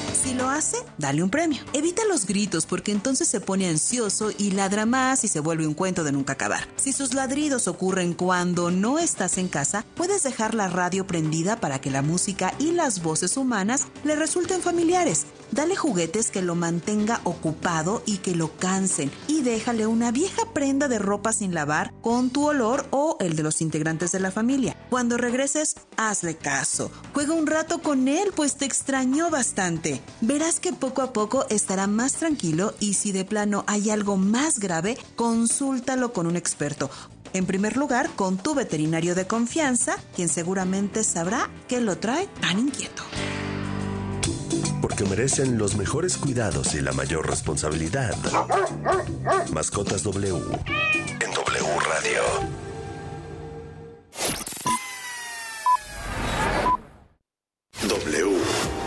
Si 0.23 0.35
lo 0.35 0.49
hace, 0.49 0.77
dale 0.99 1.23
un 1.23 1.31
premio. 1.31 1.63
Evita 1.73 2.03
los 2.05 2.27
gritos 2.27 2.67
porque 2.67 2.91
entonces 2.91 3.27
se 3.27 3.41
pone 3.41 3.67
ansioso 3.67 4.31
y 4.37 4.51
ladra 4.51 4.85
más 4.85 5.23
y 5.23 5.27
se 5.27 5.39
vuelve 5.39 5.65
un 5.65 5.73
cuento 5.73 6.03
de 6.03 6.11
nunca 6.11 6.33
acabar. 6.33 6.67
Si 6.75 6.93
sus 6.93 7.15
ladridos 7.15 7.67
ocurren 7.67 8.13
cuando 8.13 8.69
no 8.69 8.99
estás 8.99 9.39
en 9.39 9.47
casa, 9.47 9.83
puedes 9.95 10.21
dejar 10.21 10.53
la 10.53 10.67
radio 10.67 11.07
prendida 11.07 11.59
para 11.59 11.81
que 11.81 11.89
la 11.89 12.03
música 12.03 12.53
y 12.59 12.71
las 12.71 13.01
voces 13.01 13.35
humanas 13.35 13.87
le 14.03 14.15
resulten 14.15 14.61
familiares. 14.61 15.25
Dale 15.51 15.75
juguetes 15.75 16.31
que 16.31 16.41
lo 16.41 16.55
mantenga 16.55 17.19
ocupado 17.25 18.03
y 18.05 18.19
que 18.19 18.35
lo 18.35 18.55
cansen 18.57 19.11
y 19.27 19.41
déjale 19.41 19.85
una 19.85 20.11
vieja 20.11 20.43
prenda 20.53 20.87
de 20.87 20.97
ropa 20.97 21.33
sin 21.33 21.53
lavar 21.53 21.93
con 22.01 22.29
tu 22.29 22.47
olor 22.47 22.85
o 22.91 23.17
el 23.19 23.35
de 23.35 23.43
los 23.43 23.61
integrantes 23.61 24.13
de 24.13 24.21
la 24.21 24.31
familia. 24.31 24.77
Cuando 24.89 25.17
regreses, 25.17 25.75
hazle 25.97 26.37
caso. 26.37 26.89
Juega 27.13 27.33
un 27.33 27.47
rato 27.47 27.81
con 27.81 28.07
él, 28.07 28.31
pues 28.33 28.55
te 28.55 28.65
extrañó 28.65 29.29
bastante. 29.29 30.01
Verás 30.21 30.61
que 30.61 30.71
poco 30.71 31.01
a 31.01 31.11
poco 31.11 31.45
estará 31.49 31.85
más 31.85 32.13
tranquilo 32.13 32.73
y 32.79 32.93
si 32.93 33.11
de 33.11 33.25
plano 33.25 33.65
hay 33.67 33.89
algo 33.89 34.15
más 34.15 34.57
grave, 34.57 34.97
consúltalo 35.17 36.13
con 36.13 36.27
un 36.27 36.37
experto. 36.37 36.89
En 37.33 37.45
primer 37.45 37.75
lugar, 37.75 38.09
con 38.15 38.37
tu 38.37 38.55
veterinario 38.55 39.15
de 39.15 39.27
confianza, 39.27 39.97
quien 40.15 40.29
seguramente 40.29 41.03
sabrá 41.03 41.49
qué 41.67 41.81
lo 41.81 41.97
trae 41.97 42.27
tan 42.41 42.59
inquieto. 42.59 43.03
Porque 44.81 45.05
merecen 45.05 45.57
los 45.57 45.75
mejores 45.75 46.17
cuidados 46.17 46.73
y 46.75 46.81
la 46.81 46.91
mayor 46.91 47.27
responsabilidad. 47.29 48.15
Mascotas 49.51 50.03
W 50.03 50.35
en 50.35 51.31
W 51.33 51.79
Radio. 51.87 52.21
W. 57.87 58.37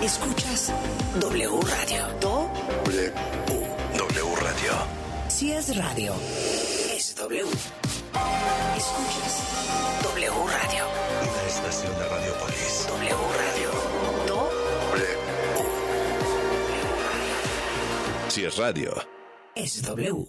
Escuchas 0.03 0.73
W 1.21 1.61
Radio. 1.63 2.07
Do 2.21 2.51
W. 2.85 3.13
W 3.99 4.35
Radio. 4.41 4.73
Si 5.29 5.53
es 5.53 5.77
radio, 5.77 6.15
es 6.95 7.15
W. 7.17 7.43
Escuchas 8.77 9.35
W 10.03 10.31
Radio. 10.31 10.85
Una 11.23 11.43
estación 11.49 11.93
de 11.99 12.09
Radiopolis. 12.09 12.87
W 12.89 13.17
Radio. 13.39 13.54
Si 18.35 18.45
es 18.45 18.57
radio. 18.57 18.93
es 19.55 19.81
W. 19.83 20.27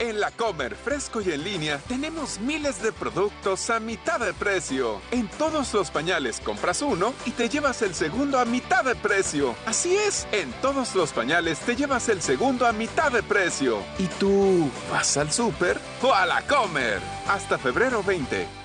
En 0.00 0.18
la 0.18 0.32
Comer 0.32 0.74
Fresco 0.74 1.20
y 1.20 1.30
en 1.30 1.44
línea 1.44 1.78
tenemos 1.86 2.40
miles 2.40 2.82
de 2.82 2.90
productos 2.90 3.70
a 3.70 3.78
mitad 3.78 4.18
de 4.18 4.34
precio. 4.34 5.00
En 5.12 5.28
todos 5.38 5.72
los 5.72 5.92
pañales 5.92 6.40
compras 6.40 6.82
uno 6.82 7.14
y 7.26 7.30
te 7.30 7.48
llevas 7.48 7.82
el 7.82 7.94
segundo 7.94 8.36
a 8.36 8.44
mitad 8.44 8.82
de 8.82 8.96
precio. 8.96 9.54
Así 9.64 9.94
es, 9.94 10.26
en 10.32 10.50
todos 10.60 10.96
los 10.96 11.12
pañales 11.12 11.60
te 11.60 11.76
llevas 11.76 12.08
el 12.08 12.20
segundo 12.20 12.66
a 12.66 12.72
mitad 12.72 13.12
de 13.12 13.22
precio. 13.22 13.78
¿Y 14.00 14.06
tú 14.18 14.68
vas 14.90 15.16
al 15.16 15.30
súper 15.30 15.78
o 16.02 16.12
a 16.12 16.26
la 16.26 16.42
Comer? 16.48 16.98
Hasta 17.28 17.58
febrero 17.58 18.02
20. 18.02 18.59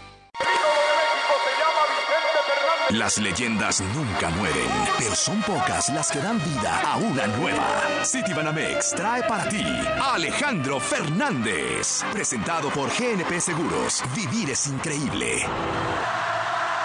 Las 2.97 3.17
leyendas 3.17 3.81
nunca 3.93 4.29
mueren, 4.29 4.69
pero 4.97 5.13
son 5.15 5.41
pocas 5.41 5.89
las 5.89 6.09
que 6.09 6.19
dan 6.19 6.41
vida 6.41 6.79
a 6.81 6.95
una 6.95 7.27
nueva. 7.27 8.05
City 8.05 8.33
Banamex 8.33 8.91
trae 8.91 9.21
para 9.23 9.49
ti 9.49 9.65
a 9.99 10.13
Alejandro 10.13 10.79
Fernández. 10.79 12.05
Presentado 12.13 12.69
por 12.69 12.89
GNP 12.89 13.41
Seguros. 13.41 14.01
Vivir 14.15 14.49
es 14.49 14.67
increíble. 14.67 15.45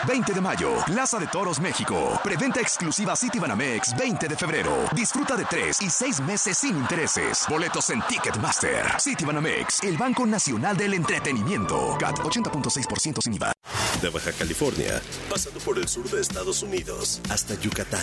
20 0.06 0.32
de 0.32 0.40
mayo, 0.40 0.72
Plaza 0.86 1.18
de 1.18 1.26
Toros, 1.26 1.60
México. 1.60 2.18
Preventa 2.22 2.60
exclusiva 2.60 3.14
City 3.16 3.38
Banamex 3.38 3.96
20 3.96 4.28
de 4.28 4.36
febrero. 4.36 4.72
Disfruta 4.94 5.36
de 5.36 5.44
3 5.44 5.82
y 5.82 5.90
6 5.90 6.20
meses 6.20 6.58
sin 6.58 6.76
intereses. 6.76 7.44
Boletos 7.48 7.90
en 7.90 8.00
Ticketmaster. 8.02 8.98
City 8.98 9.24
Banamex, 9.24 9.82
el 9.82 9.96
Banco 9.96 10.26
Nacional 10.26 10.76
del 10.76 10.94
Entretenimiento. 10.94 11.96
CAT 11.98 12.18
80.6% 12.18 13.22
sin 13.22 13.34
IVA. 13.34 13.52
De 14.00 14.08
Baja 14.08 14.32
California, 14.32 15.02
pasando 15.28 15.60
por 15.60 15.78
el 15.78 15.86
sur 15.86 16.08
de 16.08 16.22
Estados 16.22 16.62
Unidos 16.62 17.20
hasta 17.28 17.54
Yucatán. 17.60 18.02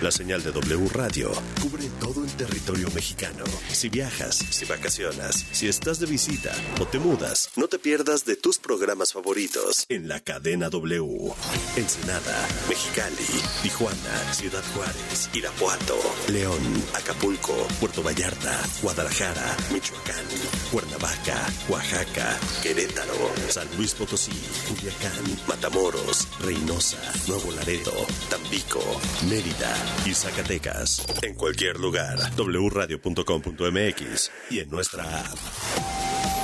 La 0.00 0.10
señal 0.10 0.42
de 0.42 0.52
W 0.52 0.88
Radio 0.92 1.30
cubre 1.60 1.88
todo 2.00 2.24
el 2.24 2.32
territorio 2.32 2.88
mexicano. 2.94 3.44
Si 3.70 3.90
viajas, 3.90 4.36
si 4.36 4.64
vacacionas, 4.64 5.44
si 5.52 5.68
estás 5.68 6.00
de 6.00 6.06
visita 6.06 6.52
o 6.80 6.86
te 6.86 6.98
mudas, 6.98 7.50
no 7.56 7.68
te 7.68 7.78
pierdas 7.78 8.24
de 8.24 8.36
tus 8.36 8.58
programas 8.58 9.12
favoritos 9.12 9.84
en 9.90 10.08
la 10.08 10.20
cadena 10.20 10.70
W. 10.70 11.33
Ensenada, 11.76 12.46
Mexicali, 12.68 13.42
Tijuana, 13.62 14.32
Ciudad 14.32 14.62
Juárez, 14.74 15.30
Irapuato, 15.32 15.98
León, 16.28 16.60
Acapulco, 16.94 17.54
Puerto 17.80 18.02
Vallarta, 18.02 18.60
Guadalajara, 18.82 19.56
Michoacán, 19.72 20.24
Cuernavaca, 20.70 21.36
Oaxaca, 21.68 22.38
Querétaro, 22.62 23.30
San 23.48 23.68
Luis 23.76 23.94
Potosí, 23.94 24.32
Culiacán, 24.68 25.24
Matamoros, 25.48 26.28
Reynosa, 26.40 26.98
Nuevo 27.28 27.50
Laredo, 27.52 27.92
Tampico, 28.30 28.80
Mérida 29.28 29.74
y 30.06 30.14
Zacatecas. 30.14 31.04
En 31.22 31.34
cualquier 31.34 31.80
lugar, 31.80 32.18
wradio.com.mx 32.36 34.30
y 34.50 34.60
en 34.60 34.70
nuestra 34.70 35.20
app. 35.20 36.43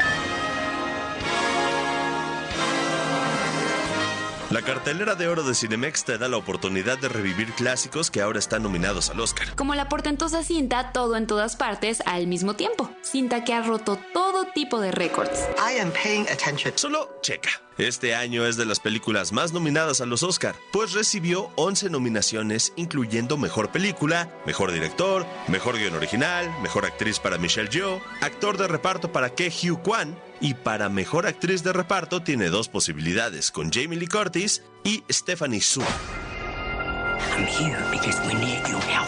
La 4.51 4.61
cartelera 4.61 5.15
de 5.15 5.29
oro 5.29 5.43
de 5.43 5.55
Cinemex 5.55 6.03
te 6.03 6.17
da 6.17 6.27
la 6.27 6.35
oportunidad 6.35 6.97
de 6.99 7.07
revivir 7.07 7.53
clásicos 7.53 8.11
que 8.11 8.21
ahora 8.21 8.37
están 8.37 8.63
nominados 8.63 9.09
al 9.09 9.21
Oscar. 9.21 9.55
Como 9.55 9.75
la 9.75 9.87
portentosa 9.87 10.43
cinta 10.43 10.91
Todo 10.91 11.15
en 11.15 11.25
todas 11.25 11.55
partes 11.55 12.03
al 12.05 12.27
mismo 12.27 12.53
tiempo. 12.53 12.91
Cinta 13.01 13.45
que 13.45 13.53
ha 13.53 13.61
roto 13.61 13.97
todo 14.13 14.30
tipo 14.53 14.79
de 14.79 14.91
récords. 14.91 15.47
I 15.57 15.79
am 15.79 15.91
paying 15.91 16.27
attention. 16.29 16.73
Solo 16.75 17.09
checa. 17.21 17.49
Este 17.77 18.13
año 18.13 18.45
es 18.45 18.57
de 18.57 18.65
las 18.65 18.79
películas 18.79 19.31
más 19.31 19.53
nominadas 19.53 20.01
a 20.01 20.05
los 20.05 20.21
Oscar, 20.23 20.55
pues 20.71 20.93
recibió 20.93 21.49
11 21.55 21.89
nominaciones, 21.89 22.73
incluyendo 22.75 23.37
Mejor 23.37 23.71
Película, 23.71 24.29
Mejor 24.45 24.71
Director, 24.71 25.25
Mejor 25.47 25.77
Guión 25.77 25.95
Original, 25.95 26.53
Mejor 26.61 26.85
Actriz 26.85 27.19
para 27.19 27.37
Michelle 27.37 27.69
Yeoh, 27.69 27.99
Actor 28.21 28.57
de 28.57 28.67
Reparto 28.67 29.11
para 29.11 29.31
Ke 29.31 29.49
Hugh 29.49 29.81
Kwan, 29.81 30.15
y 30.39 30.53
para 30.53 30.89
Mejor 30.89 31.25
Actriz 31.25 31.63
de 31.63 31.73
Reparto 31.73 32.21
tiene 32.21 32.49
dos 32.49 32.67
posibilidades, 32.69 33.51
con 33.51 33.71
Jamie 33.71 33.97
Lee 33.97 34.07
Curtis 34.07 34.63
y 34.83 35.03
Stephanie 35.09 35.61
Su. 35.61 35.81
I'm 35.81 37.45
here 37.47 37.79
because 37.91 38.19
we 38.27 38.33
need 38.33 38.61
your 38.67 38.81
help. 38.81 39.07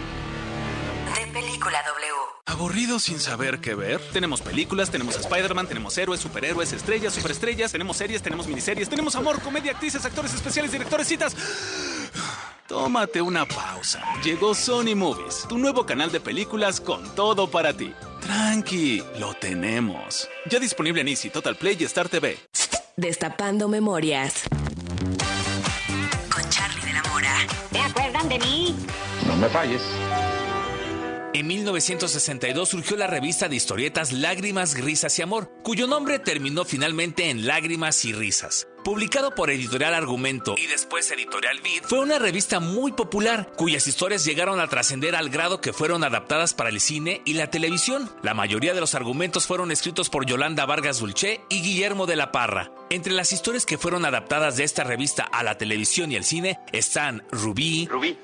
Película 1.33 1.81
W. 1.87 2.11
¿Aburrido 2.45 2.99
sin 2.99 3.19
saber 3.19 3.59
qué 3.61 3.73
ver? 3.73 4.01
Tenemos 4.11 4.41
películas, 4.41 4.91
tenemos 4.91 5.15
Spider-Man, 5.15 5.67
tenemos 5.67 5.97
héroes, 5.97 6.19
superhéroes, 6.19 6.73
estrellas, 6.73 7.13
superestrellas, 7.13 7.71
tenemos 7.71 7.95
series, 7.95 8.21
tenemos 8.21 8.47
miniseries, 8.47 8.89
tenemos 8.89 9.15
amor, 9.15 9.41
comedia, 9.41 9.71
actrices, 9.71 10.03
actores 10.03 10.33
especiales, 10.33 10.71
directores, 10.71 11.07
citas. 11.07 11.35
Tómate 12.67 13.21
una 13.21 13.45
pausa. 13.45 14.03
Llegó 14.23 14.53
Sony 14.53 14.95
Movies, 14.95 15.45
tu 15.47 15.57
nuevo 15.57 15.85
canal 15.85 16.11
de 16.11 16.19
películas 16.19 16.81
con 16.81 17.15
todo 17.15 17.49
para 17.49 17.73
ti. 17.75 17.93
Tranqui, 18.21 19.03
lo 19.17 19.33
tenemos. 19.33 20.27
Ya 20.49 20.59
disponible 20.59 21.01
en 21.01 21.07
Easy, 21.07 21.29
Total 21.29 21.55
Play 21.55 21.77
y 21.79 21.85
Star 21.85 22.09
TV. 22.09 22.37
Destapando 22.97 23.67
memorias. 23.67 24.43
Con 26.33 26.49
Charlie 26.49 26.85
de 26.85 26.93
la 26.93 27.03
Mora. 27.03 27.35
¿Te 27.71 27.79
acuerdan 27.79 28.27
de 28.27 28.39
mí? 28.39 28.75
No 29.27 29.35
me 29.37 29.47
falles. 29.49 29.81
En 31.33 31.47
1962 31.47 32.67
surgió 32.67 32.97
la 32.97 33.07
revista 33.07 33.47
de 33.47 33.55
historietas 33.55 34.11
Lágrimas, 34.11 34.77
Risas 34.77 35.17
y 35.17 35.21
Amor, 35.21 35.49
cuyo 35.63 35.87
nombre 35.87 36.19
terminó 36.19 36.65
finalmente 36.65 37.29
en 37.29 37.47
Lágrimas 37.47 38.03
y 38.03 38.11
Risas. 38.11 38.67
Publicado 38.83 39.33
por 39.33 39.49
Editorial 39.49 39.93
Argumento 39.93 40.55
y 40.57 40.67
después 40.67 41.09
Editorial 41.09 41.61
Vid, 41.61 41.83
fue 41.83 41.99
una 41.99 42.19
revista 42.19 42.59
muy 42.59 42.91
popular, 42.91 43.49
cuyas 43.55 43.87
historias 43.87 44.25
llegaron 44.25 44.59
a 44.59 44.67
trascender 44.67 45.15
al 45.15 45.29
grado 45.29 45.61
que 45.61 45.71
fueron 45.71 46.03
adaptadas 46.03 46.53
para 46.53 46.69
el 46.69 46.81
cine 46.81 47.21
y 47.23 47.35
la 47.35 47.49
televisión. 47.49 48.09
La 48.23 48.33
mayoría 48.33 48.73
de 48.73 48.81
los 48.81 48.93
argumentos 48.93 49.47
fueron 49.47 49.71
escritos 49.71 50.09
por 50.09 50.25
Yolanda 50.25 50.65
Vargas 50.65 50.99
Dulce 50.99 51.39
y 51.47 51.61
Guillermo 51.61 52.07
de 52.07 52.17
la 52.17 52.33
Parra. 52.33 52.73
Entre 52.89 53.13
las 53.13 53.31
historias 53.31 53.65
que 53.65 53.77
fueron 53.77 54.03
adaptadas 54.03 54.57
de 54.57 54.65
esta 54.65 54.83
revista 54.83 55.23
a 55.23 55.43
la 55.43 55.57
televisión 55.57 56.11
y 56.11 56.17
el 56.17 56.25
cine 56.25 56.59
están 56.73 57.23
Rubí, 57.31 57.87
Rubí, 57.89 58.17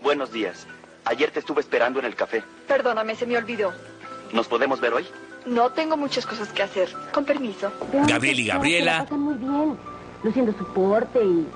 buenos 0.00 0.32
días. 0.32 0.66
Ayer 1.06 1.30
te 1.30 1.38
estuve 1.40 1.60
esperando 1.60 1.98
en 2.00 2.04
el 2.04 2.14
café. 2.14 2.42
Perdóname, 2.66 3.14
se 3.14 3.26
me 3.26 3.36
olvidó. 3.36 3.72
¿Nos 4.32 4.48
podemos 4.48 4.80
ver 4.80 4.92
hoy? 4.92 5.06
No 5.46 5.70
tengo 5.70 5.96
muchas 5.96 6.26
cosas 6.26 6.48
que 6.48 6.62
hacer. 6.62 6.88
Con 7.12 7.24
permiso. 7.24 7.70
Gabriel 8.08 8.40
y 8.40 8.46
Gabriela, 8.46 9.06
muy 9.10 9.34
bien, 9.34 9.76
luciendo 10.24 10.52
su 10.58 10.66
porte 10.72 11.24
y, 11.24 11.46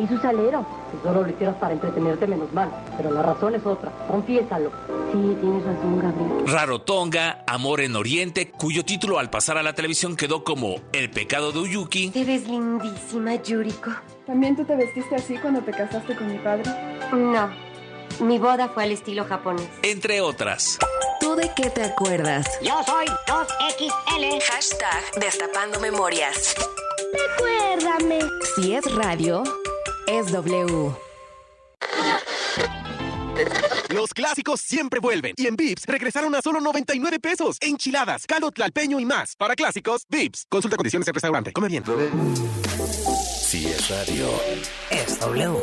y 0.00 0.06
su 0.06 0.16
salero. 0.18 0.64
Si 0.92 1.02
solo 1.02 1.22
lo 1.22 1.28
hicieras 1.28 1.56
para 1.56 1.74
entretenerte, 1.74 2.28
menos 2.28 2.52
mal. 2.52 2.70
Pero 2.96 3.10
la 3.10 3.22
razón 3.22 3.56
es 3.56 3.66
otra. 3.66 3.90
Confiésalo. 4.06 4.70
Sí, 5.10 5.36
tienes 5.40 5.64
razón, 5.64 5.98
Gabriel. 6.00 6.46
Rarotonga, 6.46 7.44
Amor 7.48 7.80
en 7.80 7.96
Oriente, 7.96 8.52
cuyo 8.52 8.84
título 8.84 9.18
al 9.18 9.28
pasar 9.30 9.58
a 9.58 9.64
la 9.64 9.72
televisión 9.74 10.14
quedó 10.14 10.44
como 10.44 10.76
El 10.92 11.10
pecado 11.10 11.50
de 11.50 11.58
Uyuki, 11.58 12.10
Te 12.10 12.24
ves 12.24 12.46
lindísima, 12.46 13.34
Yuriko. 13.34 13.90
¿También 14.24 14.54
tú 14.54 14.64
te 14.64 14.76
vestiste 14.76 15.16
así 15.16 15.36
cuando 15.38 15.60
te 15.62 15.72
casaste 15.72 16.14
con 16.14 16.28
mi 16.30 16.38
padre? 16.38 16.62
No, 17.12 17.50
mi 18.20 18.38
boda 18.38 18.68
fue 18.68 18.84
al 18.84 18.92
estilo 18.92 19.24
japonés. 19.24 19.68
entre 19.82 20.20
otras. 20.20 20.78
¿Tú 21.20 21.34
de 21.36 21.50
qué 21.56 21.70
te 21.70 21.82
acuerdas? 21.82 22.46
Yo 22.62 22.82
soy 22.84 23.06
2XL. 23.26 24.42
Hashtag 24.50 25.02
Destapando 25.20 25.80
Memorias. 25.80 26.54
Recuérdame. 27.12 28.18
Si 28.56 28.74
es 28.74 28.84
radio, 28.94 29.42
es 30.06 30.30
W. 30.32 30.92
Los 33.88 34.12
clásicos 34.12 34.60
siempre 34.60 35.00
vuelven. 35.00 35.34
Y 35.36 35.46
en 35.46 35.56
Vips 35.56 35.86
regresaron 35.86 36.34
a 36.34 36.42
solo 36.42 36.60
99 36.60 37.18
pesos. 37.20 37.56
Enchiladas, 37.60 38.26
caldo 38.26 38.50
tlalpeño 38.50 39.00
y 39.00 39.04
más. 39.04 39.34
Para 39.36 39.54
clásicos, 39.54 40.04
Vips. 40.08 40.46
Consulta 40.48 40.76
condiciones 40.76 41.06
en 41.08 41.14
restaurante. 41.14 41.52
Come 41.52 41.68
bien. 41.68 41.84
Si 43.46 43.66
es 43.66 43.88
radio, 43.88 44.28
Es 44.90 45.20
W. 45.20 45.58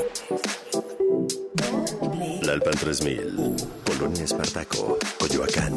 Lalpan 2.52 2.76
3000, 2.76 3.56
Polonia 3.86 4.26
Espartaco, 4.26 4.99
Coyoacán. 5.18 5.72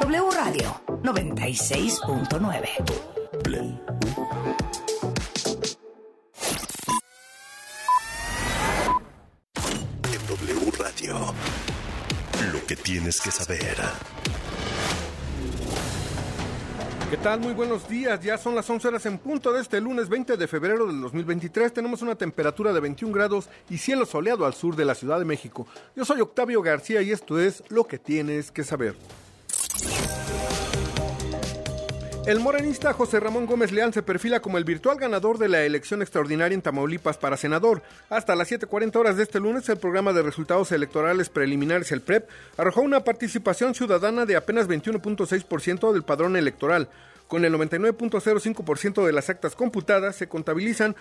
W 0.00 0.30
Radio 0.30 0.80
96.9. 1.02 2.68
En 10.14 10.26
W 10.28 10.72
Radio, 10.78 11.34
lo 12.54 12.66
que 12.66 12.76
tienes 12.76 13.20
que 13.20 13.30
saber. 13.30 13.76
¿Qué 17.12 17.18
tal? 17.18 17.40
Muy 17.40 17.52
buenos 17.52 17.86
días. 17.86 18.22
Ya 18.22 18.38
son 18.38 18.54
las 18.54 18.70
11 18.70 18.88
horas 18.88 19.04
en 19.04 19.18
punto 19.18 19.52
de 19.52 19.60
este 19.60 19.78
lunes 19.82 20.08
20 20.08 20.38
de 20.38 20.48
febrero 20.48 20.86
del 20.86 20.98
2023. 21.02 21.70
Tenemos 21.70 22.00
una 22.00 22.14
temperatura 22.14 22.72
de 22.72 22.80
21 22.80 23.12
grados 23.12 23.50
y 23.68 23.76
cielo 23.76 24.06
soleado 24.06 24.46
al 24.46 24.54
sur 24.54 24.76
de 24.76 24.86
la 24.86 24.94
Ciudad 24.94 25.18
de 25.18 25.26
México. 25.26 25.66
Yo 25.94 26.06
soy 26.06 26.22
Octavio 26.22 26.62
García 26.62 27.02
y 27.02 27.10
esto 27.10 27.38
es 27.38 27.64
lo 27.68 27.84
que 27.84 27.98
tienes 27.98 28.50
que 28.50 28.64
saber. 28.64 28.94
El 32.24 32.38
morenista 32.38 32.92
José 32.92 33.18
Ramón 33.18 33.46
Gómez 33.46 33.72
Leal 33.72 33.92
se 33.92 34.00
perfila 34.00 34.38
como 34.38 34.56
el 34.56 34.62
virtual 34.62 34.96
ganador 34.96 35.38
de 35.38 35.48
la 35.48 35.64
elección 35.64 36.02
extraordinaria 36.02 36.54
en 36.54 36.62
Tamaulipas 36.62 37.18
para 37.18 37.36
senador. 37.36 37.82
Hasta 38.10 38.36
las 38.36 38.52
7.40 38.52 38.94
horas 38.94 39.16
de 39.16 39.24
este 39.24 39.40
lunes, 39.40 39.68
el 39.68 39.78
programa 39.78 40.12
de 40.12 40.22
resultados 40.22 40.70
electorales 40.70 41.28
preliminares, 41.28 41.90
el 41.90 42.00
PREP, 42.00 42.28
arrojó 42.56 42.82
una 42.82 43.02
participación 43.02 43.74
ciudadana 43.74 44.24
de 44.24 44.36
apenas 44.36 44.68
21.6% 44.68 45.92
del 45.92 46.04
padrón 46.04 46.36
electoral. 46.36 46.88
Con 47.26 47.44
el 47.44 47.54
99.05% 47.54 49.04
de 49.04 49.12
las 49.12 49.28
actas 49.28 49.56
computadas, 49.56 50.14
se 50.14 50.28
contabilizan 50.28 50.94